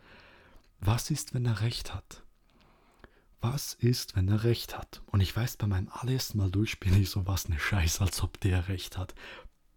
was 0.81 1.11
ist, 1.11 1.35
wenn 1.35 1.47
er 1.47 1.61
recht 1.61 1.95
hat? 1.95 2.23
Was 3.41 3.75
ist, 3.75 4.17
wenn 4.17 4.29
er 4.29 4.43
recht 4.43 4.77
hat? 4.77 5.01
Und 5.07 5.21
ich 5.21 5.37
weiß, 5.37 5.59
bei 5.59 5.69
meinem 5.69 5.89
allerersten 5.93 6.39
Mal 6.39 6.51
durchspielen 6.51 7.01
ich 7.01 7.11
so 7.11 7.27
was 7.27 7.47
eine 7.47 7.59
Scheiße, 7.59 8.01
als 8.01 8.23
ob 8.23 8.41
der 8.41 8.69
recht 8.69 8.99
hat. 8.99 9.15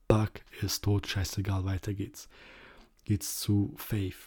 Bug 0.07 0.32
ist 0.62 0.84
tot, 0.84 1.07
scheißegal, 1.07 1.64
weiter 1.64 1.93
geht's. 1.93 2.28
Geht's 3.05 3.39
zu 3.39 3.74
Faith. 3.78 4.18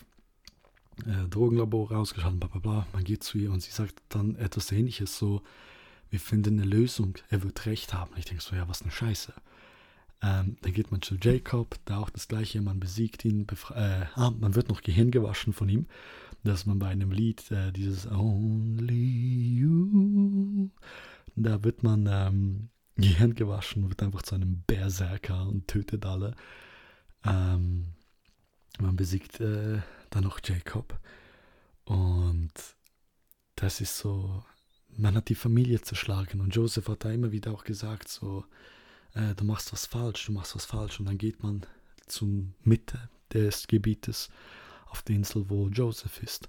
Äh, 1.05 1.29
Drogenlabor 1.29 1.91
rausgeschaltet, 1.91 2.39
bla 2.39 2.49
bla 2.49 2.61
bla. 2.61 2.87
Man 2.93 3.03
geht 3.03 3.25
zu 3.25 3.39
ihr 3.39 3.51
und 3.51 3.61
sie 3.61 3.73
sagt 3.73 4.01
dann 4.09 4.37
etwas 4.37 4.71
ähnliches, 4.71 5.19
so, 5.19 5.43
wir 6.11 6.21
finden 6.21 6.61
eine 6.61 6.69
Lösung, 6.69 7.15
er 7.29 7.43
wird 7.43 7.67
recht 7.67 7.93
haben. 7.93 8.13
Ich 8.17 8.27
denke 8.27 8.43
so, 8.43 8.55
ja, 8.55 8.69
was 8.69 8.83
eine 8.83 8.93
Scheiße. 8.93 9.35
Ähm, 10.23 10.57
dann 10.63 10.73
geht 10.73 10.93
man 10.93 11.03
zu 11.03 11.17
Jacob, 11.21 11.77
da 11.87 11.99
auch 11.99 12.11
das 12.11 12.29
gleiche, 12.29 12.63
man 12.63 12.79
besiegt 12.79 13.25
ihn, 13.25 13.47
äh, 13.75 14.07
ah, 14.15 14.31
man 14.31 14.55
wird 14.55 14.69
noch 14.69 14.81
Gehirn 14.81 15.11
gewaschen 15.11 15.53
von 15.53 15.69
ihm 15.69 15.87
dass 16.45 16.67
man 16.67 16.79
bei 16.79 16.89
einem 16.89 17.11
Lied 17.11 17.51
äh, 17.51 17.73
dieses 17.73 18.07
Only 18.07 19.57
You, 19.59 20.71
da 21.37 21.65
wird 21.65 21.83
man 21.83 22.07
ähm, 22.11 22.69
Gehirn 22.97 23.35
gewaschen, 23.35 23.89
wird 23.89 24.03
einfach 24.03 24.23
zu 24.23 24.35
einem 24.35 24.63
Berserker 24.67 25.49
und 25.49 25.67
tötet 25.67 26.07
alle. 26.07 26.37
Ähm, 27.25 27.95
man 28.79 28.97
besiegt 28.97 29.41
äh, 29.41 29.81
dann 30.11 30.25
noch 30.25 30.41
Jacob. 30.45 30.99
Und 31.85 32.53
das 33.57 33.81
ist 33.81 33.99
so, 33.99 34.45
man 34.97 35.17
hat 35.17 35.29
die 35.29 35.35
Familie 35.35 35.81
zerschlagen. 35.81 36.41
Und 36.41 36.55
Joseph 36.55 36.89
hat 36.89 37.05
da 37.05 37.11
immer 37.11 37.33
wieder 37.33 37.53
auch 37.53 37.65
gesagt, 37.65 38.09
so, 38.09 38.45
äh, 39.15 39.35
du 39.35 39.45
machst 39.45 39.73
was 39.73 39.87
falsch, 39.87 40.27
du 40.27 40.33
machst 40.33 40.55
was 40.55 40.67
falsch. 40.67 41.01
Und 41.01 41.07
dann 41.07 41.19
geht 41.19 41.43
man 41.43 41.63
zur 42.07 42.29
Mitte 42.63 43.09
des 43.33 43.67
Gebietes 43.67 44.29
auf 44.95 45.03
der 45.03 45.17
Insel, 45.17 45.51
wo 45.51 45.67
Joseph 45.71 46.23
ist. 46.23 46.49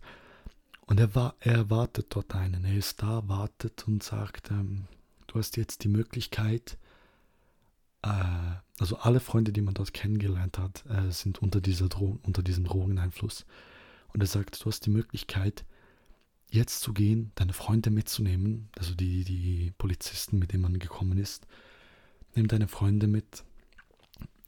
Und 0.85 0.99
er, 0.99 1.15
war, 1.15 1.33
er 1.39 1.71
wartet 1.71 2.07
dort 2.11 2.35
einen. 2.35 2.63
Er 2.63 2.77
ist 2.77 3.01
da, 3.01 3.27
wartet 3.27 3.87
und 3.87 4.03
sagt, 4.03 4.51
ähm, 4.51 4.85
du 5.25 5.39
hast 5.39 5.57
jetzt 5.57 5.83
die 5.83 5.87
Möglichkeit, 5.87 6.77
äh, 8.03 8.09
also 8.77 8.97
alle 8.97 9.19
Freunde, 9.19 9.51
die 9.51 9.61
man 9.61 9.73
dort 9.73 9.93
kennengelernt 9.93 10.59
hat, 10.59 10.85
äh, 10.85 11.11
sind 11.11 11.41
unter, 11.41 11.59
dieser 11.59 11.89
Dro 11.89 12.19
unter 12.21 12.43
diesem 12.43 12.65
Drogeneinfluss. 12.65 13.47
Und 14.13 14.21
er 14.21 14.27
sagt, 14.27 14.63
du 14.63 14.67
hast 14.67 14.85
die 14.85 14.91
Möglichkeit, 14.91 15.65
jetzt 16.51 16.81
zu 16.81 16.93
gehen, 16.93 17.31
deine 17.33 17.53
Freunde 17.53 17.89
mitzunehmen, 17.89 18.69
also 18.77 18.93
die, 18.93 19.23
die 19.23 19.73
Polizisten, 19.79 20.37
mit 20.37 20.53
denen 20.53 20.61
man 20.61 20.77
gekommen 20.77 21.17
ist. 21.17 21.47
Nimm 22.35 22.47
deine 22.47 22.67
Freunde 22.67 23.07
mit, 23.07 23.43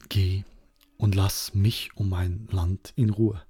geh 0.08 0.44
und 0.98 1.16
lass 1.16 1.52
mich 1.52 1.90
um 1.96 2.08
mein 2.10 2.46
Land 2.52 2.92
in 2.94 3.10
Ruhe. 3.10 3.42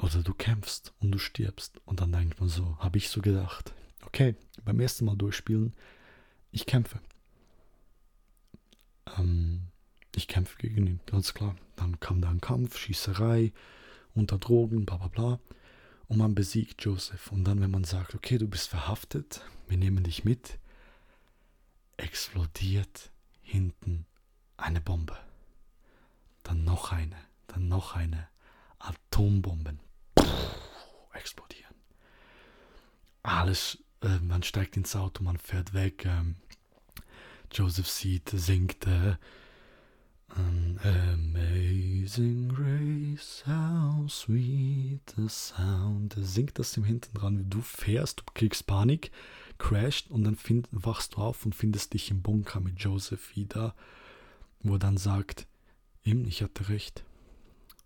Oder 0.00 0.22
du 0.22 0.32
kämpfst 0.32 0.92
und 1.00 1.10
du 1.10 1.18
stirbst. 1.18 1.80
Und 1.84 2.00
dann 2.00 2.12
denkt 2.12 2.40
man 2.40 2.48
so, 2.48 2.76
habe 2.78 2.98
ich 2.98 3.08
so 3.08 3.20
gedacht. 3.20 3.74
Okay, 4.06 4.36
beim 4.64 4.80
ersten 4.80 5.04
Mal 5.04 5.16
durchspielen, 5.16 5.74
ich 6.52 6.66
kämpfe. 6.66 7.00
Ähm, 9.18 9.68
ich 10.14 10.28
kämpfe 10.28 10.56
gegen 10.58 10.86
ihn, 10.86 11.00
ganz 11.06 11.34
klar. 11.34 11.56
Dann 11.76 11.98
kam 12.00 12.20
da 12.20 12.30
ein 12.30 12.40
Kampf, 12.40 12.78
Schießerei, 12.78 13.52
unter 14.14 14.38
Drogen, 14.38 14.86
bla 14.86 14.96
bla 14.96 15.08
bla. 15.08 15.40
Und 16.06 16.18
man 16.18 16.34
besiegt 16.34 16.82
Joseph. 16.84 17.32
Und 17.32 17.44
dann, 17.44 17.60
wenn 17.60 17.70
man 17.70 17.84
sagt, 17.84 18.14
okay, 18.14 18.38
du 18.38 18.48
bist 18.48 18.68
verhaftet, 18.68 19.42
wir 19.66 19.76
nehmen 19.76 20.04
dich 20.04 20.24
mit, 20.24 20.58
explodiert 21.96 23.10
hinten 23.42 24.06
eine 24.56 24.80
Bombe. 24.80 25.16
Dann 26.44 26.64
noch 26.64 26.92
eine, 26.92 27.16
dann 27.48 27.68
noch 27.68 27.94
eine. 27.94 28.28
Atombomben 28.78 29.80
explodieren. 31.18 31.74
Alles, 33.22 33.78
äh, 34.02 34.18
man 34.20 34.42
steigt 34.42 34.76
ins 34.76 34.96
Auto, 34.96 35.22
man 35.22 35.38
fährt 35.38 35.74
weg. 35.74 36.04
Ähm, 36.06 36.36
Joseph 37.52 37.88
sieht, 37.88 38.30
singt 38.30 38.86
äh, 38.86 39.16
Amazing 40.84 42.48
Grace, 42.48 43.42
how 43.46 44.08
sweet 44.08 45.00
the 45.16 45.28
sound. 45.28 46.14
Singt 46.18 46.58
das 46.58 46.76
im 46.76 46.84
Hinten 46.84 47.14
dran. 47.14 47.46
Du 47.48 47.60
fährst, 47.62 48.20
du 48.20 48.24
kriegst 48.34 48.66
Panik, 48.66 49.10
crasht 49.56 50.10
und 50.10 50.24
dann 50.24 50.36
find, 50.36 50.68
wachst 50.70 51.14
du 51.14 51.18
auf 51.18 51.44
und 51.44 51.54
findest 51.54 51.94
dich 51.94 52.10
im 52.10 52.22
Bunker 52.22 52.60
mit 52.60 52.78
Joseph 52.78 53.34
wieder, 53.34 53.74
wo 54.60 54.74
er 54.74 54.78
dann 54.78 54.98
sagt, 54.98 55.46
ihm, 56.04 56.26
ich 56.26 56.42
hatte 56.42 56.68
recht. 56.68 57.04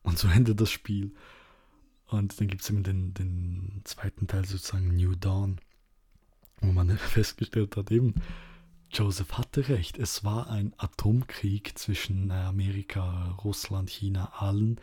Und 0.03 0.18
so 0.18 0.28
endet 0.28 0.61
das 0.61 0.70
Spiel. 0.70 1.12
Und 2.12 2.38
dann 2.38 2.48
gibt 2.48 2.62
es 2.62 2.70
eben 2.70 2.82
den, 2.82 3.14
den 3.14 3.80
zweiten 3.84 4.26
Teil 4.26 4.44
sozusagen 4.44 4.94
New 4.94 5.14
Dawn, 5.14 5.60
wo 6.60 6.72
man 6.72 6.96
festgestellt 6.98 7.76
hat, 7.76 7.90
eben, 7.90 8.14
Joseph 8.90 9.32
hatte 9.32 9.68
recht. 9.68 9.98
Es 9.98 10.22
war 10.22 10.50
ein 10.50 10.74
Atomkrieg 10.76 11.78
zwischen 11.78 12.30
äh, 12.30 12.34
Amerika, 12.34 13.38
Russland, 13.42 13.88
China, 13.88 14.30
allen, 14.36 14.78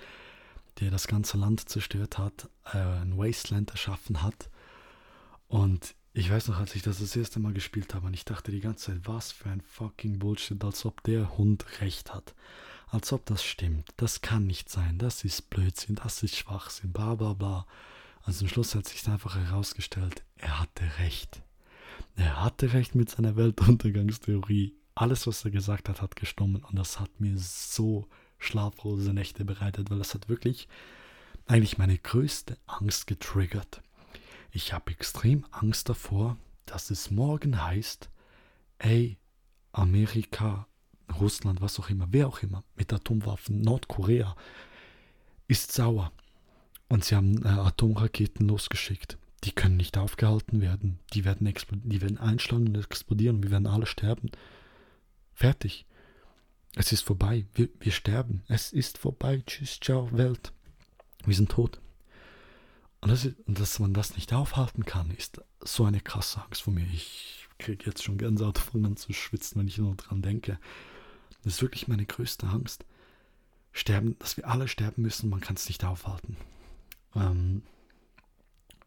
der 0.80 0.90
das 0.90 1.08
ganze 1.08 1.38
Land 1.38 1.70
zerstört 1.70 2.18
hat, 2.18 2.50
äh, 2.74 2.78
ein 2.78 3.16
Wasteland 3.18 3.70
erschaffen 3.70 4.24
hat. 4.24 4.50
Und 5.48 5.94
ich 6.14 6.32
weiß 6.32 6.48
noch, 6.48 6.58
als 6.58 6.76
ich 6.76 6.82
das 6.82 7.00
das 7.00 7.16
erste 7.16 7.40
Mal 7.40 7.54
gespielt 7.54 7.94
habe 7.94 8.08
und 8.08 8.16
ich 8.16 8.26
dachte 8.26 8.52
die 8.52 8.62
ganze 8.62 8.92
Zeit, 8.94 9.02
was 9.04 9.32
für 9.32 9.50
ein 9.50 9.62
fucking 9.62 10.18
Bullshit, 10.18 10.64
als 10.64 10.86
ob 10.86 11.04
der 11.04 11.38
Hund 11.38 11.82
recht 11.82 12.12
hat. 12.12 12.34
Als 12.92 13.14
ob 13.14 13.26
das 13.26 13.44
stimmt. 13.44 13.90
Das 13.98 14.22
kann 14.22 14.48
nicht 14.48 14.70
sein. 14.70 14.98
Das 14.98 15.24
ist 15.24 15.50
Blödsinn. 15.50 15.96
Das 15.96 16.24
ist 16.24 16.36
Schwachsinn. 16.36 16.92
Bla 16.92 17.16
bla 17.16 17.34
bla. 17.34 17.66
Also 18.24 18.46
am 18.46 18.50
Schluss 18.50 18.76
hat 18.76 18.88
sich 18.88 19.08
einfach 19.08 19.36
herausgestellt, 19.36 20.24
er 20.38 20.60
hatte 20.60 20.84
recht. 21.00 21.42
Er 22.16 22.44
hatte 22.44 22.74
recht 22.74 22.94
mit 22.94 23.10
seiner 23.10 23.36
Weltuntergangstheorie. 23.36 24.76
Alles, 24.94 25.26
was 25.26 25.46
er 25.46 25.52
gesagt 25.52 25.90
hat, 25.90 26.02
hat 26.02 26.16
gestimmt 26.16 26.64
und 26.64 26.76
das 26.78 27.00
hat 27.00 27.20
mir 27.20 27.38
so 27.38 28.08
schlaflose 28.38 29.14
Nächte 29.14 29.46
bereitet, 29.46 29.90
weil 29.90 29.98
das 29.98 30.14
hat 30.14 30.30
wirklich 30.30 30.68
eigentlich 31.48 31.78
meine 31.78 31.98
größte 31.98 32.58
Angst 32.68 33.08
getriggert. 33.08 33.82
Ich 34.52 34.74
habe 34.74 34.92
extrem 34.92 35.46
Angst 35.52 35.90
davor, 35.90 36.38
dass 36.66 36.92
es 36.92 37.12
morgen 37.12 37.64
heißt, 37.64 38.10
ey, 38.78 39.18
Amerika, 39.72 40.68
Russland, 41.20 41.62
was 41.62 41.80
auch 41.80 41.90
immer, 41.90 42.08
wer 42.12 42.28
auch 42.28 42.42
immer, 42.44 42.64
mit 42.76 42.92
Atomwaffen, 42.94 43.62
Nordkorea, 43.62 44.36
ist 45.48 45.72
sauer. 45.72 46.12
Und 46.88 47.06
sie 47.06 47.16
haben 47.16 47.44
äh, 47.46 47.50
Atomraketen 47.50 48.48
losgeschickt. 48.48 49.18
Die 49.44 49.52
können 49.52 49.78
nicht 49.78 49.98
aufgehalten 49.98 50.62
werden. 50.62 51.00
Die 51.14 51.24
werden, 51.24 51.52
die 51.84 52.02
werden 52.02 52.18
einschlagen 52.18 52.68
und 52.68 52.78
explodieren 52.78 53.38
und 53.38 53.44
wir 53.44 53.52
werden 53.52 53.68
alle 53.68 53.86
sterben. 53.86 54.32
Fertig. 55.34 55.86
Es 56.76 56.92
ist 56.92 57.02
vorbei. 57.02 57.46
Wir, 57.54 57.70
wir 57.80 57.92
sterben. 57.92 58.44
Es 58.48 58.74
ist 58.74 58.98
vorbei. 58.98 59.42
Tschüss, 59.46 59.80
ciao, 59.80 60.10
Welt. 60.12 60.52
Wir 61.26 61.36
sind 61.36 61.52
tot. 61.52 61.80
Und, 63.02 63.10
das, 63.10 63.26
und 63.26 63.60
dass 63.60 63.80
man 63.80 63.94
das 63.94 64.16
nicht 64.16 64.34
aufhalten 64.34 64.84
kann, 64.84 65.12
ist 65.12 65.42
so 65.62 65.86
eine 65.86 66.02
krasse 66.02 66.44
Angst 66.44 66.64
vor 66.64 66.74
mir. 66.74 66.86
Ich 66.94 67.48
kriege 67.58 67.86
jetzt 67.86 68.04
schon 68.04 68.18
Gänsehaut 68.18 68.58
davon 68.58 68.86
an 68.86 68.98
zu 68.98 69.14
schwitzen, 69.14 69.60
wenn 69.60 69.68
ich 69.68 69.78
nur 69.78 69.96
dran 69.96 70.22
denke. 70.22 70.60
Das 71.44 71.56
ist 71.56 71.62
wirklich 71.62 71.88
meine 71.88 72.06
größte 72.06 72.48
Angst. 72.48 72.86
Sterben, 73.72 74.18
dass 74.20 74.38
wir 74.38 74.48
alle 74.48 74.68
sterben 74.68 75.04
müssen, 75.04 75.30
man 75.30 75.42
kann 75.42 75.56
es 75.56 75.68
nicht 75.68 75.84
aufhalten. 75.86 76.38
Ähm, 77.16 77.64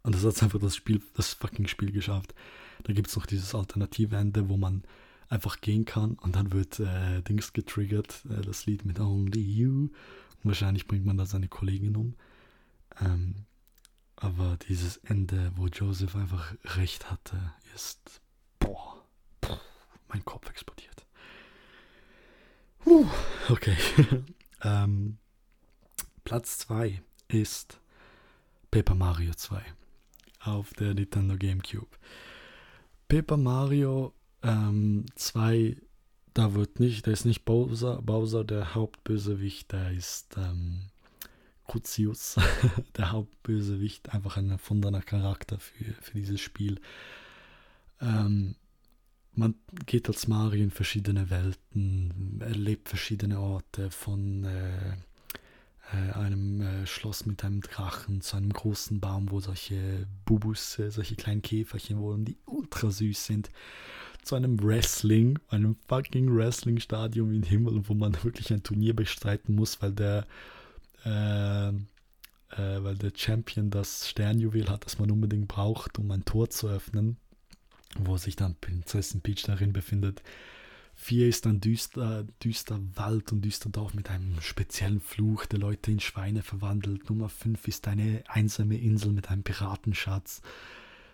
und 0.03 0.15
das 0.15 0.25
hat 0.25 0.43
einfach 0.43 0.59
das 0.59 0.77
Spiel, 0.77 1.01
das 1.15 1.35
fucking 1.35 1.69
Spiel 1.69 1.93
geschafft. 1.93 2.35
Da 2.83 2.93
gibt 2.93 3.09
es 3.09 3.17
noch 3.17 3.27
dieses 3.27 3.55
alternative 3.55 4.17
Ende, 4.17 4.49
wo 4.49 4.57
man 4.57 4.83
einfach 5.29 5.61
gehen 5.61 5.85
kann 5.85 6.15
und 6.15 6.37
dann 6.37 6.53
wird 6.53 6.81
äh, 6.81 7.23
Dings 7.23 7.53
getriggert, 7.53 8.25
äh, 8.29 8.43
das 8.43 8.67
Lied 8.67 8.85
mit 8.85 9.01
Only 9.01 9.41
You. 9.41 9.89
Und 10.43 10.51
wahrscheinlich 10.51 10.89
bringt 10.89 11.07
man 11.07 11.17
da 11.17 11.25
seine 11.25 11.49
Kollegin 11.49 11.97
um. 11.97 12.15
Ähm, 13.01 13.47
aber 14.17 14.59
dieses 14.69 14.99
Ende, 14.99 15.53
wo 15.57 15.69
Joseph 15.69 16.17
einfach 16.17 16.55
recht 16.77 17.11
hatte, 17.11 17.53
ist. 17.75 18.21
Boah, 18.59 19.05
boah 19.41 19.61
mein 20.09 20.25
Kopf 20.25 20.49
explodiert. 20.51 21.02
Puh, 22.85 23.07
okay. 23.49 23.76
ähm, 24.62 25.18
Platz 26.24 26.59
2 26.59 27.03
ist 27.28 27.80
Paper 28.70 28.95
Mario 28.95 29.35
2 29.35 29.62
auf 30.41 30.72
der 30.74 30.95
Nintendo 30.95 31.37
GameCube. 31.37 31.97
Paper 33.09 33.37
Mario 33.37 34.14
ähm, 34.43 35.07
2, 35.14 35.76
da 36.35 36.55
wird 36.55 36.80
nicht, 36.80 37.07
da 37.07 37.11
ist 37.11 37.24
nicht 37.24 37.45
Bowser, 37.45 38.03
Bowser 38.03 38.45
der 38.45 38.74
Hauptbösewicht, 38.74 39.72
der 39.72 39.93
ist 39.93 40.37
ähm, 40.37 40.83
Crucius, 41.66 42.37
der 42.97 43.12
Hauptbösewicht, 43.12 44.12
einfach 44.12 44.37
ein 44.37 44.51
erfundener 44.51 45.03
Charakter 45.03 45.59
für, 45.59 45.85
für 46.01 46.18
dieses 46.18 46.41
Spiel. 46.41 46.80
Ähm, 48.01 48.57
man 49.35 49.55
geht 49.87 50.09
als 50.09 50.28
Mario 50.28 50.62
in 50.62 50.70
verschiedene 50.70 51.30
Welten, 51.30 52.41
erlebt 52.41 52.89
verschiedene 52.89 53.41
Orte 53.41 53.91
von 53.91 54.45
äh, 54.45 54.93
äh, 55.93 56.12
einem 56.12 56.61
äh, 56.61 56.87
Schloss 56.87 57.24
mit 57.26 57.45
einem 57.45 57.62
Drachen 57.62 58.20
zu 58.20 58.37
einem 58.37 58.53
großen 58.53 59.01
Baum, 59.01 59.30
wo 59.30 59.41
solche 59.41 60.07
Bubus, 60.26 60.78
äh, 60.78 60.91
solche 60.91 61.16
kleinen 61.16 61.43
Käferchen 61.43 61.99
wohnen, 61.99 62.24
die 62.24 62.37
ultra 62.45 62.91
süß 62.91 63.24
sind, 63.24 63.51
zu 64.22 64.35
einem 64.35 64.62
Wrestling, 64.62 65.39
einem 65.49 65.76
fucking 65.89 66.35
Wrestling-Stadion 66.35 67.35
im 67.35 67.43
Himmel, 67.43 67.89
wo 67.89 67.95
man 67.95 68.16
wirklich 68.22 68.53
ein 68.53 68.62
Turnier 68.62 68.95
bestreiten 68.95 69.55
muss, 69.55 69.80
weil 69.83 69.93
der 69.93 70.26
äh, 71.05 71.68
äh, 71.68 72.85
weil 72.85 72.97
der 72.97 73.12
Champion 73.16 73.70
das 73.70 74.09
Sternjuwel 74.09 74.68
hat, 74.68 74.85
das 74.85 74.99
man 74.99 75.11
unbedingt 75.11 75.49
braucht, 75.49 75.99
um 75.99 76.11
ein 76.11 76.24
Tor 76.24 76.51
zu 76.51 76.68
öffnen 76.68 77.16
wo 77.99 78.16
sich 78.16 78.36
dann 78.36 78.57
Prinzessin 78.61 79.20
Peach 79.20 79.43
darin 79.45 79.72
befindet. 79.72 80.22
Vier 80.95 81.28
ist 81.28 81.47
ein 81.47 81.61
düster, 81.61 82.24
düster 82.45 82.78
Wald 82.95 83.32
und 83.32 83.43
düster 83.43 83.70
Dorf 83.70 83.95
mit 83.95 84.11
einem 84.11 84.40
speziellen 84.40 85.01
Fluch, 85.01 85.47
der 85.47 85.59
Leute 85.59 85.90
in 85.90 86.01
Schweine 86.01 86.43
verwandelt. 86.43 87.09
Nummer 87.09 87.28
5 87.28 87.66
ist 87.66 87.88
eine 87.88 88.22
einsame 88.28 88.76
Insel 88.76 89.12
mit 89.12 89.30
einem 89.30 89.43
Piratenschatz. 89.43 90.43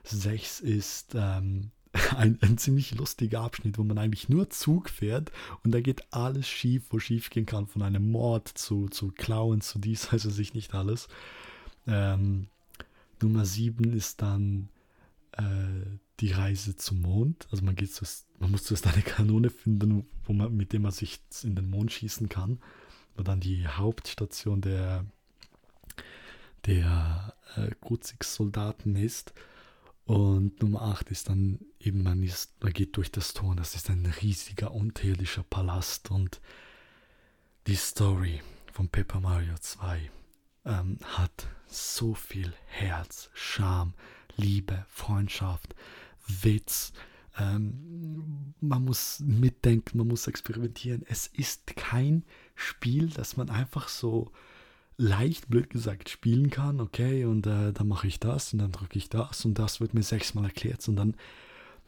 6 0.05 0.61
ist 0.61 1.15
ähm, 1.15 1.71
ein, 2.17 2.39
ein, 2.43 2.59
ziemlich 2.59 2.95
lustiger 2.97 3.41
Abschnitt, 3.41 3.79
wo 3.79 3.85
man 3.85 3.99
eigentlich 3.99 4.29
nur 4.29 4.51
Zug 4.51 4.91
fährt 4.91 5.33
und 5.65 5.73
da 5.73 5.81
geht 5.81 6.13
alles 6.13 6.47
schief, 6.47 6.85
wo 6.91 6.99
schief 6.99 7.31
gehen 7.31 7.47
kann, 7.47 7.67
von 7.67 7.83
einem 7.83 8.11
Mord 8.11 8.49
zu, 8.49 8.89
zu 8.89 9.13
Klauen, 9.13 9.61
zu 9.61 9.79
dies, 9.79 10.09
also 10.11 10.29
sich 10.29 10.55
nicht 10.55 10.75
alles. 10.75 11.09
Ähm, 11.87 12.49
Nummer 13.23 13.45
7 13.45 13.93
ist 13.93 14.23
dann 14.23 14.69
äh, 15.33 15.43
die 16.21 16.33
Reise 16.33 16.77
zum 16.77 17.03
Mond. 17.03 17.47
Also 17.51 17.65
man 17.65 17.77
geht 17.77 17.93
zuerst, 17.93 18.27
man 18.39 18.51
muss 18.51 18.65
zuerst 18.65 18.87
eine 18.87 19.03
Kanone 19.03 19.51
finden, 19.51 20.07
wo 20.25 20.33
man, 20.33 20.57
mit 20.57 20.73
der 20.73 20.81
man 20.81 20.93
sich 20.93 21.21
in 21.43 21.55
den 21.55 21.71
Mond 21.71 21.93
schießen 21.93 22.29
kann. 22.29 22.61
Wo 23.17 23.23
dann 23.23 23.41
die 23.41 23.67
Hauptstation 23.67 24.61
der, 24.61 25.05
der 26.67 27.35
äh, 27.57 27.71
Kruzix-Soldaten 27.81 28.97
ist. 28.97 29.33
Und 30.05 30.63
Nummer 30.63 30.83
8 30.83 31.11
ist 31.11 31.29
dann 31.29 31.59
eben, 31.81 32.03
man, 32.03 32.23
ist, 32.23 32.63
man 32.63 32.73
geht 32.73 32.97
durch 32.97 33.13
das 33.13 33.35
Tor. 33.35 33.55
Das 33.55 33.75
ist 33.75 33.91
ein 33.91 34.07
riesiger, 34.23 34.73
unterirdischer 34.73 35.43
Palast. 35.43 36.11
Und 36.11 36.41
die 37.67 37.77
Story 37.77 38.41
von 38.73 38.89
Paper 38.89 39.21
Mario 39.21 39.55
2 39.61 40.11
ähm, 40.65 40.99
hat 41.05 41.49
so 41.67 42.15
viel 42.15 42.55
Herz, 42.67 43.31
Charme, 43.35 43.93
Liebe, 44.37 44.87
Freundschaft, 44.89 45.75
Witz. 46.29 46.93
Ähm, 47.39 48.55
man 48.61 48.85
muss 48.85 49.21
mitdenken, 49.21 49.99
man 49.99 50.09
muss 50.09 50.27
experimentieren. 50.27 51.05
Es 51.09 51.27
ist 51.29 51.67
kein 51.77 52.25
Spiel, 52.55 53.09
das 53.09 53.37
man 53.37 53.51
einfach 53.51 53.89
so 53.89 54.33
leicht, 54.97 55.49
blöd 55.49 55.71
gesagt, 55.71 56.09
spielen 56.09 56.51
kann. 56.51 56.81
Okay, 56.81 57.25
und 57.25 57.47
äh, 57.47 57.73
dann 57.73 57.89
mache 57.89 58.07
ich 58.09 58.19
das 58.21 58.53
und 58.53 58.59
dann 58.59 58.73
drücke 58.73 58.99
ich 58.99 59.09
das 59.09 59.45
und 59.45 59.59
das 59.59 59.81
wird 59.81 59.95
mir 59.95 60.03
sechsmal 60.03 60.45
erklärt. 60.45 60.87
Und 60.89 60.97
dann 60.97 61.15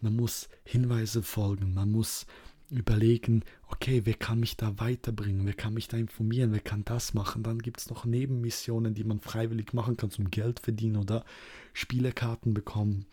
man 0.00 0.16
muss 0.16 0.48
Hinweise 0.64 1.22
folgen, 1.22 1.74
man 1.74 1.90
muss 1.90 2.26
überlegen, 2.70 3.42
okay, 3.68 4.02
wer 4.04 4.14
kann 4.14 4.40
mich 4.40 4.56
da 4.56 4.78
weiterbringen, 4.78 5.44
wer 5.44 5.54
kann 5.54 5.74
mich 5.74 5.88
da 5.88 5.96
informieren, 5.96 6.52
wer 6.52 6.60
kann 6.60 6.84
das 6.84 7.14
machen. 7.14 7.42
Dann 7.42 7.58
gibt 7.58 7.80
es 7.80 7.90
noch 7.90 8.04
Nebenmissionen, 8.04 8.94
die 8.94 9.04
man 9.04 9.20
freiwillig 9.20 9.72
machen 9.72 9.96
kann 9.96 10.10
zum 10.10 10.30
Geld 10.30 10.60
verdienen 10.60 10.96
oder 10.96 11.24
Spielekarten 11.74 12.54
bekommen. 12.54 13.06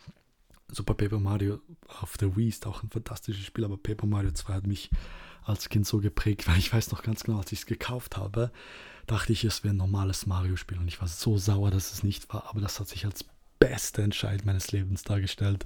Super 0.70 0.94
Paper 0.94 1.20
Mario 1.20 1.62
auf 2.02 2.18
der 2.18 2.36
Wii 2.36 2.50
ist 2.50 2.68
auch 2.68 2.84
ein 2.84 2.90
fantastisches 2.90 3.46
Spiel, 3.46 3.64
aber 3.64 3.78
Paper 3.78 4.06
Mario 4.06 4.32
2 4.32 4.54
hat 4.54 4.68
mich 4.68 4.90
als 5.44 5.70
Kind 5.70 5.88
so 5.88 6.00
geprägt, 6.00 6.48
weil 6.48 6.58
ich 6.58 6.74
weiß 6.74 6.92
noch 6.92 7.04
ganz 7.04 7.24
genau, 7.24 7.40
als 7.40 7.52
ich 7.52 7.60
es 7.60 7.66
gekauft 7.66 8.18
habe, 8.18 8.52
dachte 9.06 9.32
ich, 9.32 9.44
es 9.46 9.64
wäre 9.64 9.74
ein 9.74 9.78
normales 9.78 10.26
Mario-Spiel 10.26 10.78
und 10.78 10.88
ich 10.88 11.00
war 11.00 11.08
so 11.08 11.38
sauer, 11.38 11.72
dass 11.72 11.94
es 11.94 12.04
nicht 12.04 12.32
war, 12.34 12.50
aber 12.50 12.60
das 12.60 12.80
hat 12.80 12.90
sich 12.90 13.06
als 13.06 13.26
beste 13.60 14.04
Entscheid 14.04 14.46
meines 14.46 14.72
Lebens 14.72 15.04
dargestellt. 15.04 15.66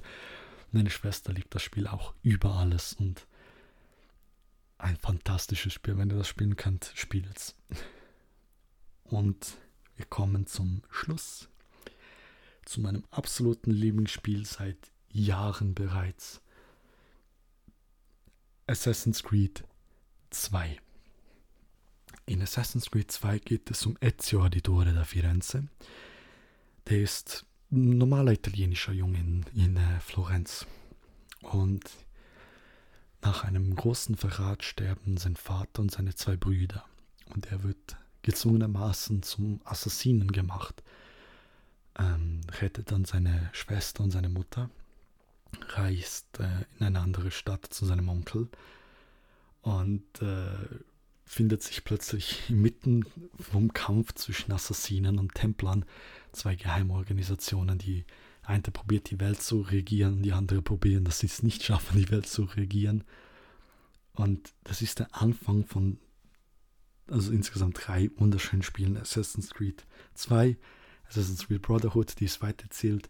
Meine 0.70 0.90
Schwester 0.90 1.32
liebt 1.32 1.54
das 1.54 1.62
Spiel 1.62 1.86
auch 1.86 2.14
über 2.22 2.54
alles 2.54 2.94
und 2.94 3.26
ein 4.78 4.96
fantastisches 4.96 5.72
Spiel. 5.74 5.98
Wenn 5.98 6.10
ihr 6.10 6.16
das 6.16 6.28
spielen 6.28 6.56
könnt, 6.56 6.92
spielt 6.94 7.26
es. 7.36 7.54
Und 9.04 9.58
wir 9.96 10.06
kommen 10.06 10.46
zum 10.46 10.82
Schluss. 10.90 11.48
Zu 12.64 12.80
meinem 12.80 13.04
absoluten 13.10 13.70
Lieblingsspiel 13.70 14.46
seit 14.46 14.91
Jahren 15.12 15.74
bereits. 15.74 16.40
Assassin's 18.66 19.22
Creed 19.22 19.64
2. 20.30 20.78
In 22.26 22.42
Assassin's 22.42 22.90
Creed 22.90 23.10
2 23.10 23.38
geht 23.38 23.70
es 23.70 23.84
um 23.86 23.96
Ezio 24.00 24.42
Auditore 24.44 24.92
da 24.92 25.04
Firenze. 25.04 25.68
Der 26.88 27.00
ist 27.00 27.44
ein 27.70 27.98
normaler 27.98 28.32
italienischer 28.32 28.92
Junge 28.92 29.18
in, 29.18 29.44
in 29.54 29.76
äh, 29.76 30.00
Florenz. 30.00 30.66
Und 31.42 31.90
nach 33.22 33.44
einem 33.44 33.74
großen 33.74 34.16
Verrat 34.16 34.64
sterben 34.64 35.16
sein 35.16 35.36
Vater 35.36 35.82
und 35.82 35.90
seine 35.90 36.14
zwei 36.14 36.36
Brüder 36.36 36.84
und 37.34 37.50
er 37.50 37.62
wird 37.62 37.96
gezwungenermaßen 38.22 39.22
zum 39.22 39.60
Assassinen 39.64 40.32
gemacht. 40.32 40.82
Ähm, 41.98 42.40
rettet 42.60 42.90
dann 42.90 43.04
seine 43.04 43.50
Schwester 43.52 44.02
und 44.02 44.10
seine 44.10 44.28
Mutter, 44.28 44.70
reist 45.76 46.38
äh, 46.38 46.64
in 46.78 46.86
eine 46.86 47.00
andere 47.00 47.30
Stadt 47.30 47.66
zu 47.66 47.86
seinem 47.86 48.08
Onkel 48.08 48.48
und 49.62 50.22
äh, 50.22 50.80
findet 51.24 51.62
sich 51.62 51.84
plötzlich 51.84 52.50
inmitten 52.50 53.04
vom 53.40 53.72
Kampf 53.72 54.14
zwischen 54.14 54.52
Assassinen 54.52 55.18
und 55.18 55.34
Templern, 55.34 55.84
zwei 56.32 56.56
Geheimorganisationen, 56.56 57.78
die 57.78 58.04
eine 58.42 58.62
probiert 58.62 59.10
die 59.10 59.20
Welt 59.20 59.40
zu 59.40 59.60
regieren, 59.60 60.22
die 60.22 60.32
andere 60.32 60.62
probieren, 60.62 61.04
dass 61.04 61.20
sie 61.20 61.26
es 61.26 61.42
nicht 61.42 61.62
schaffen, 61.62 61.98
die 61.98 62.10
Welt 62.10 62.26
zu 62.26 62.42
regieren. 62.42 63.04
Und 64.14 64.52
das 64.64 64.82
ist 64.82 64.98
der 64.98 65.14
Anfang 65.14 65.64
von, 65.64 65.98
also 67.06 67.32
insgesamt 67.32 67.78
drei 67.86 68.10
wunderschönen 68.16 68.62
Spielen. 68.62 68.96
Assassin's 68.96 69.50
Creed 69.50 69.86
2, 70.14 70.56
Assassin's 71.08 71.46
Creed 71.46 71.62
Brotherhood, 71.62 72.18
die 72.18 72.24
es 72.24 72.42
weiterzählt, 72.42 73.08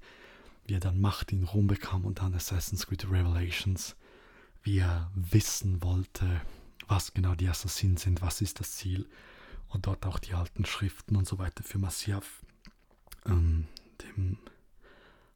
wie 0.65 0.75
er 0.75 0.81
dann 0.81 1.01
Macht 1.01 1.33
in 1.33 1.45
Rom 1.45 1.67
bekam 1.67 2.05
und 2.05 2.21
dann 2.21 2.35
Assassin's 2.35 2.87
Creed 2.87 3.05
Revelations, 3.11 3.97
wie 4.63 4.79
er 4.79 5.11
wissen 5.15 5.83
wollte, 5.83 6.41
was 6.87 7.15
genau 7.15 7.35
die 7.35 7.49
Assassinen 7.49 7.97
sind, 7.97 8.23
was 8.23 8.41
ist 8.41 8.61
das 8.61 8.73
Ziel 8.73 9.09
und 9.69 9.87
dort 9.87 10.05
auch 10.07 10.19
die 10.19 10.35
alten 10.35 10.65
Schriften 10.65 11.17
und 11.17 11.27
so 11.27 11.39
weiter 11.39 11.63
für 11.63 11.79
Masyaf, 11.79 12.45
ähm, 13.27 13.67
dem 14.03 14.39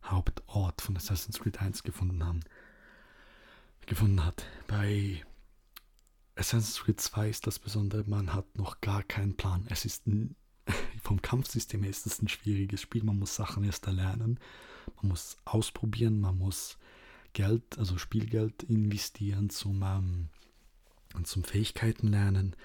Hauptort 0.05 0.81
von 0.81 0.97
Assassin's 0.97 1.41
Creed 1.41 1.61
1 1.61 1.83
gefunden 1.83 2.24
haben, 2.24 2.41
gefunden 3.87 4.24
hat. 4.24 4.45
Bei 4.66 5.24
Assassin's 6.37 6.83
Creed 6.83 7.01
2 7.01 7.31
ist 7.31 7.47
das 7.47 7.59
Besondere, 7.59 8.05
man 8.07 8.35
hat 8.35 8.57
noch 8.57 8.81
gar 8.81 9.03
keinen 9.03 9.37
Plan. 9.37 9.66
Es 9.70 9.85
ist 9.85 10.07
ein, 10.07 10.37
vom 11.03 11.22
Kampfsystem 11.22 11.83
her 11.83 11.91
ist 11.91 12.07
es 12.07 12.20
ein 12.20 12.29
schwieriges 12.29 12.83
Spiel. 12.83 13.03
Man 13.05 13.18
muss 13.18 13.35
Sachen 13.35 13.64
erst 13.64 13.87
erlernen, 13.87 14.39
man 14.97 15.11
muss 15.11 15.36
ausprobieren, 15.44 16.20
man 16.20 16.38
muss 16.38 16.78
Geld, 17.32 17.78
also 17.78 17.99
Spielgeld 17.99 18.62
investieren 18.62 19.51
zum, 19.51 19.82
ähm, 19.82 20.28
zum 21.24 21.44
Fähigkeiten 21.44 22.09
lernen. 22.09 22.57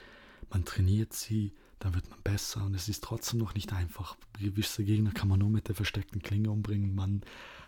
Man 0.49 0.65
trainiert 0.65 1.13
sie, 1.13 1.53
dann 1.79 1.95
wird 1.95 2.09
man 2.09 2.21
besser 2.21 2.63
und 2.63 2.75
es 2.75 2.87
ist 2.87 3.03
trotzdem 3.03 3.39
noch 3.39 3.55
nicht 3.55 3.73
einfach. 3.73 4.15
Gewisse 4.39 4.83
Gegner 4.83 5.11
kann 5.11 5.27
man 5.27 5.39
nur 5.39 5.49
mit 5.49 5.67
der 5.67 5.75
versteckten 5.75 6.21
Klinge 6.21 6.51
umbringen. 6.51 6.95
Man 6.95 7.21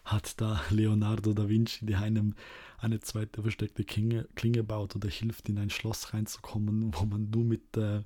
hat 0.05 0.39
da 0.39 0.61
Leonardo 0.69 1.33
da 1.33 1.49
Vinci, 1.49 1.85
der 1.85 2.01
einem 2.01 2.35
eine 2.77 2.99
zweite 2.99 3.41
versteckte 3.41 3.83
Klinge, 3.83 4.27
Klinge 4.35 4.63
baut 4.63 4.95
oder 4.95 5.09
hilft, 5.09 5.49
in 5.49 5.57
ein 5.57 5.69
Schloss 5.69 6.13
reinzukommen, 6.13 6.93
wo 6.93 7.05
man 7.05 7.29
nur 7.29 7.43
mit 7.43 7.75
äh, 7.75 8.03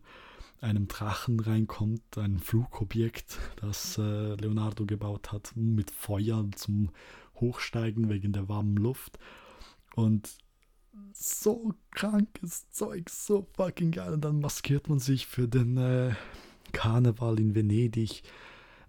einem 0.62 0.88
Drachen 0.88 1.40
reinkommt, 1.40 2.18
ein 2.18 2.40
Flugobjekt, 2.40 3.38
das 3.58 3.98
äh, 3.98 4.36
Leonardo 4.36 4.86
gebaut 4.86 5.32
hat, 5.32 5.52
mit 5.56 5.92
Feuer 5.92 6.46
zum 6.56 6.90
Hochsteigen 7.36 8.10
wegen 8.10 8.34
der 8.34 8.50
warmen 8.50 8.78
Luft. 8.78 9.20
Und 9.96 10.38
so 11.14 11.74
krankes 11.92 12.70
Zeug, 12.72 13.10
so 13.10 13.48
fucking 13.56 13.92
geil. 13.92 14.14
Und 14.14 14.22
dann 14.22 14.40
maskiert 14.40 14.90
man 14.90 15.00
sich 15.00 15.28
für 15.28 15.48
den 15.48 15.78
äh, 15.78 16.16
Karneval 16.72 17.40
in 17.40 17.56
Venedig. 17.56 18.24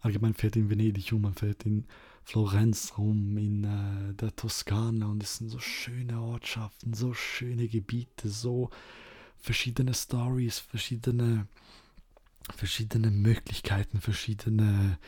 Allgemein 0.01 0.35
fährt 0.35 0.57
in 0.57 0.71
Venedig 0.71 1.13
um, 1.13 1.23
man 1.23 1.35
fährt 1.35 1.65
in 1.65 1.87
Florenz 2.23 2.95
rum, 2.99 3.37
in 3.39 3.65
äh, 3.65 4.15
der 4.15 4.37
Toskana 4.37 5.07
und 5.07 5.23
es 5.23 5.39
sind 5.39 5.49
so 5.49 5.59
schöne 5.59 6.21
Ortschaften, 6.21 6.93
so 6.93 7.15
schöne 7.15 7.69
Gebiete, 7.69 8.29
so 8.29 8.71
verschiedene 9.41 9.95
Stories, 9.95 10.59
verschiedene, 10.59 11.47
verschiedene 12.55 13.11
Möglichkeiten, 13.11 14.01
verschiedene 14.01 14.99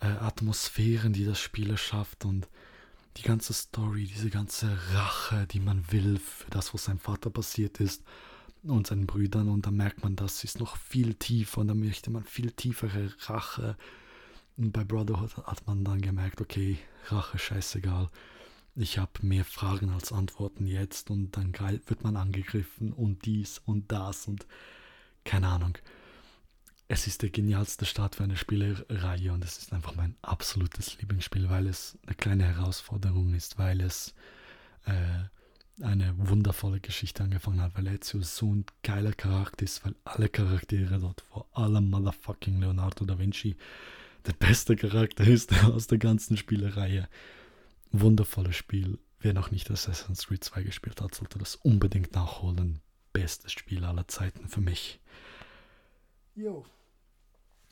äh, 0.00 0.06
Atmosphären, 0.06 1.12
die 1.12 1.24
das 1.24 1.40
Spiel 1.40 1.70
erschafft 1.70 2.24
und 2.24 2.48
die 3.16 3.22
ganze 3.22 3.52
Story, 3.52 4.04
diese 4.04 4.30
ganze 4.30 4.78
Rache, 4.92 5.46
die 5.46 5.60
man 5.60 5.90
will 5.90 6.18
für 6.18 6.50
das, 6.50 6.72
was 6.72 6.84
seinem 6.84 7.00
Vater 7.00 7.30
passiert 7.30 7.80
ist 7.80 8.04
und 8.62 8.86
seinen 8.86 9.06
Brüdern. 9.06 9.48
Und 9.48 9.66
da 9.66 9.70
merkt 9.70 10.04
man, 10.04 10.14
das 10.14 10.44
ist 10.44 10.60
noch 10.60 10.76
viel 10.76 11.14
tiefer 11.14 11.60
und 11.60 11.68
da 11.68 11.74
möchte 11.74 12.10
man 12.10 12.24
viel 12.24 12.52
tiefere 12.52 13.12
Rache. 13.22 13.76
Und 14.56 14.72
bei 14.72 14.84
Brotherhood 14.84 15.36
hat 15.38 15.66
man 15.66 15.84
dann 15.84 16.00
gemerkt, 16.00 16.40
okay, 16.40 16.78
Rache 17.08 17.38
scheißegal. 17.38 18.08
Ich 18.78 18.98
habe 18.98 19.10
mehr 19.22 19.44
Fragen 19.44 19.90
als 19.90 20.12
Antworten 20.12 20.66
jetzt 20.66 21.10
und 21.10 21.36
dann 21.36 21.52
wird 21.52 22.04
man 22.04 22.16
angegriffen 22.16 22.92
und 22.92 23.24
dies 23.24 23.60
und 23.64 23.90
das 23.90 24.28
und 24.28 24.46
keine 25.24 25.48
Ahnung 25.48 25.78
es 26.88 27.06
ist 27.06 27.22
der 27.22 27.28
genialste 27.28 27.84
Start 27.84 28.16
für 28.16 28.24
eine 28.24 28.36
Spielereihe 28.36 29.32
und 29.32 29.44
es 29.44 29.58
ist 29.58 29.72
einfach 29.74 29.94
mein 29.94 30.16
absolutes 30.22 30.98
Lieblingsspiel, 30.98 31.50
weil 31.50 31.66
es 31.66 31.98
eine 32.06 32.16
kleine 32.16 32.44
Herausforderung 32.44 33.34
ist, 33.34 33.58
weil 33.58 33.82
es 33.82 34.14
äh, 34.86 35.84
eine 35.84 36.14
wundervolle 36.16 36.80
Geschichte 36.80 37.22
angefangen 37.22 37.60
hat, 37.60 37.76
weil 37.76 37.86
Ezio 37.88 38.22
so 38.22 38.54
ein 38.54 38.64
geiler 38.82 39.12
Charakter 39.12 39.64
ist, 39.64 39.84
weil 39.84 39.94
alle 40.04 40.30
Charaktere 40.30 40.98
dort, 40.98 41.20
vor 41.30 41.46
allem 41.52 41.90
Motherfucking 41.90 42.58
Leonardo 42.58 43.04
da 43.04 43.18
Vinci, 43.18 43.56
der 44.26 44.32
beste 44.32 44.74
Charakter 44.74 45.24
ist 45.26 45.52
aus 45.64 45.88
der 45.88 45.98
ganzen 45.98 46.38
Spielereihe. 46.38 47.06
Wundervolles 47.92 48.56
Spiel. 48.56 48.98
Wer 49.20 49.32
noch 49.32 49.50
nicht 49.50 49.70
Assassin's 49.70 50.26
Creed 50.26 50.44
2 50.44 50.62
gespielt 50.62 51.00
hat, 51.00 51.14
sollte 51.14 51.38
das 51.38 51.56
unbedingt 51.56 52.12
nachholen. 52.12 52.80
Bestes 53.12 53.52
Spiel 53.52 53.84
aller 53.84 54.06
Zeiten 54.06 54.48
für 54.48 54.60
mich. 54.60 55.00
Jo. 56.34 56.64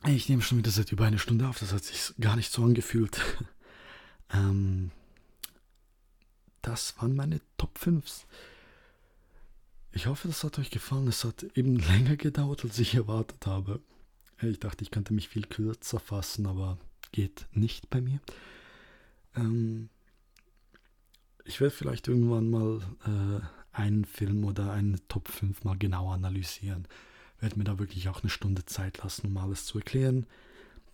Ich 0.04 0.28
nehme 0.28 0.42
schon 0.42 0.58
wieder 0.58 0.70
seit 0.70 0.92
über 0.92 1.06
eine 1.06 1.18
Stunde 1.18 1.48
auf, 1.48 1.58
das 1.58 1.72
hat 1.72 1.84
sich 1.84 2.14
gar 2.20 2.36
nicht 2.36 2.52
so 2.52 2.64
angefühlt. 2.64 3.20
ähm, 4.32 4.90
das 6.62 7.00
waren 7.00 7.14
meine 7.14 7.40
Top 7.58 7.78
5. 7.78 8.26
Ich 9.92 10.06
hoffe, 10.06 10.28
das 10.28 10.44
hat 10.44 10.58
euch 10.58 10.70
gefallen. 10.70 11.08
Es 11.08 11.24
hat 11.24 11.44
eben 11.54 11.76
länger 11.88 12.16
gedauert, 12.16 12.64
als 12.64 12.78
ich 12.78 12.94
erwartet 12.94 13.46
habe. 13.46 13.80
Ich 14.42 14.60
dachte, 14.60 14.82
ich 14.82 14.90
könnte 14.90 15.14
mich 15.14 15.28
viel 15.28 15.46
kürzer 15.46 16.00
fassen, 16.00 16.46
aber 16.46 16.78
geht 17.12 17.46
nicht 17.52 17.88
bei 17.88 18.00
mir. 18.00 18.20
Ähm, 19.34 19.88
ich 21.46 21.60
werde 21.60 21.74
vielleicht 21.74 22.08
irgendwann 22.08 22.50
mal 22.50 22.80
äh, 23.06 23.76
einen 23.76 24.04
Film 24.04 24.44
oder 24.44 24.72
eine 24.72 24.98
Top 25.08 25.28
5 25.28 25.64
mal 25.64 25.76
genau 25.78 26.10
analysieren 26.10 26.86
werde 27.40 27.58
mir 27.58 27.64
da 27.64 27.78
wirklich 27.78 28.08
auch 28.08 28.22
eine 28.22 28.30
Stunde 28.30 28.64
Zeit 28.64 28.98
lassen, 28.98 29.26
um 29.28 29.36
alles 29.36 29.66
zu 29.66 29.78
erklären, 29.78 30.26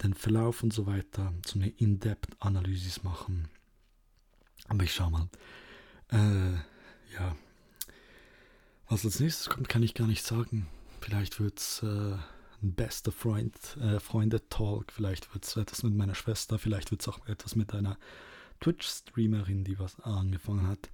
den 0.03 0.15
Verlauf 0.15 0.63
und 0.63 0.73
so 0.73 0.87
weiter, 0.87 1.33
so 1.47 1.59
eine 1.59 1.69
In-Depth-Analyse 1.69 3.01
machen. 3.05 3.49
Aber 4.69 4.85
ich 4.85 4.95
schau 4.95 5.11
mal. 5.11 5.29
Äh, 6.11 6.55
ja. 7.15 7.37
Was 8.89 9.05
als 9.05 9.21
nächstes 9.21 9.49
kommt, 9.49 9.69
kann 9.69 9.83
ich 9.83 9.95
gar 9.95 10.07
nicht 10.07 10.25
sagen. 10.25 10.67
Vielleicht 11.01 11.41
wird 11.41 11.59
es 11.59 11.83
äh, 11.83 12.17
ein 12.63 12.75
bester 12.75 13.13
Freund, 13.13 13.57
äh, 13.81 13.99
Freunde-Talk, 14.01 14.93
vielleicht 14.93 15.33
wird 15.35 15.45
es 15.45 15.57
etwas 15.57 15.83
mit 15.83 15.95
meiner 15.95 16.15
Schwester, 16.15 16.59
vielleicht 16.59 16.91
wird 16.91 17.01
es 17.01 17.09
auch 17.09 17.27
etwas 17.27 17.57
mit 17.57 17.75
einer 17.75 17.97
Twitch-Streamerin, 18.63 19.65
die 19.65 19.79
was 19.79 20.01
angefangen 20.01 20.69
hat. 20.69 20.91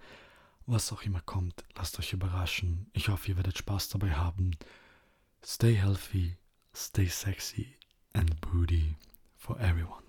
Was 0.66 0.92
auch 0.92 1.02
immer 1.02 1.20
kommt, 1.20 1.64
lasst 1.76 1.98
euch 1.98 2.12
überraschen. 2.12 2.90
Ich 2.92 3.08
hoffe, 3.08 3.28
ihr 3.28 3.36
werdet 3.36 3.58
Spaß 3.58 3.90
dabei 3.90 4.12
haben. 4.12 4.56
Stay 5.44 5.74
healthy, 5.74 6.36
stay 6.74 7.06
sexy, 7.06 7.76
and 8.14 8.40
booty 8.40 8.96
for 9.36 9.58
everyone. 9.60 10.07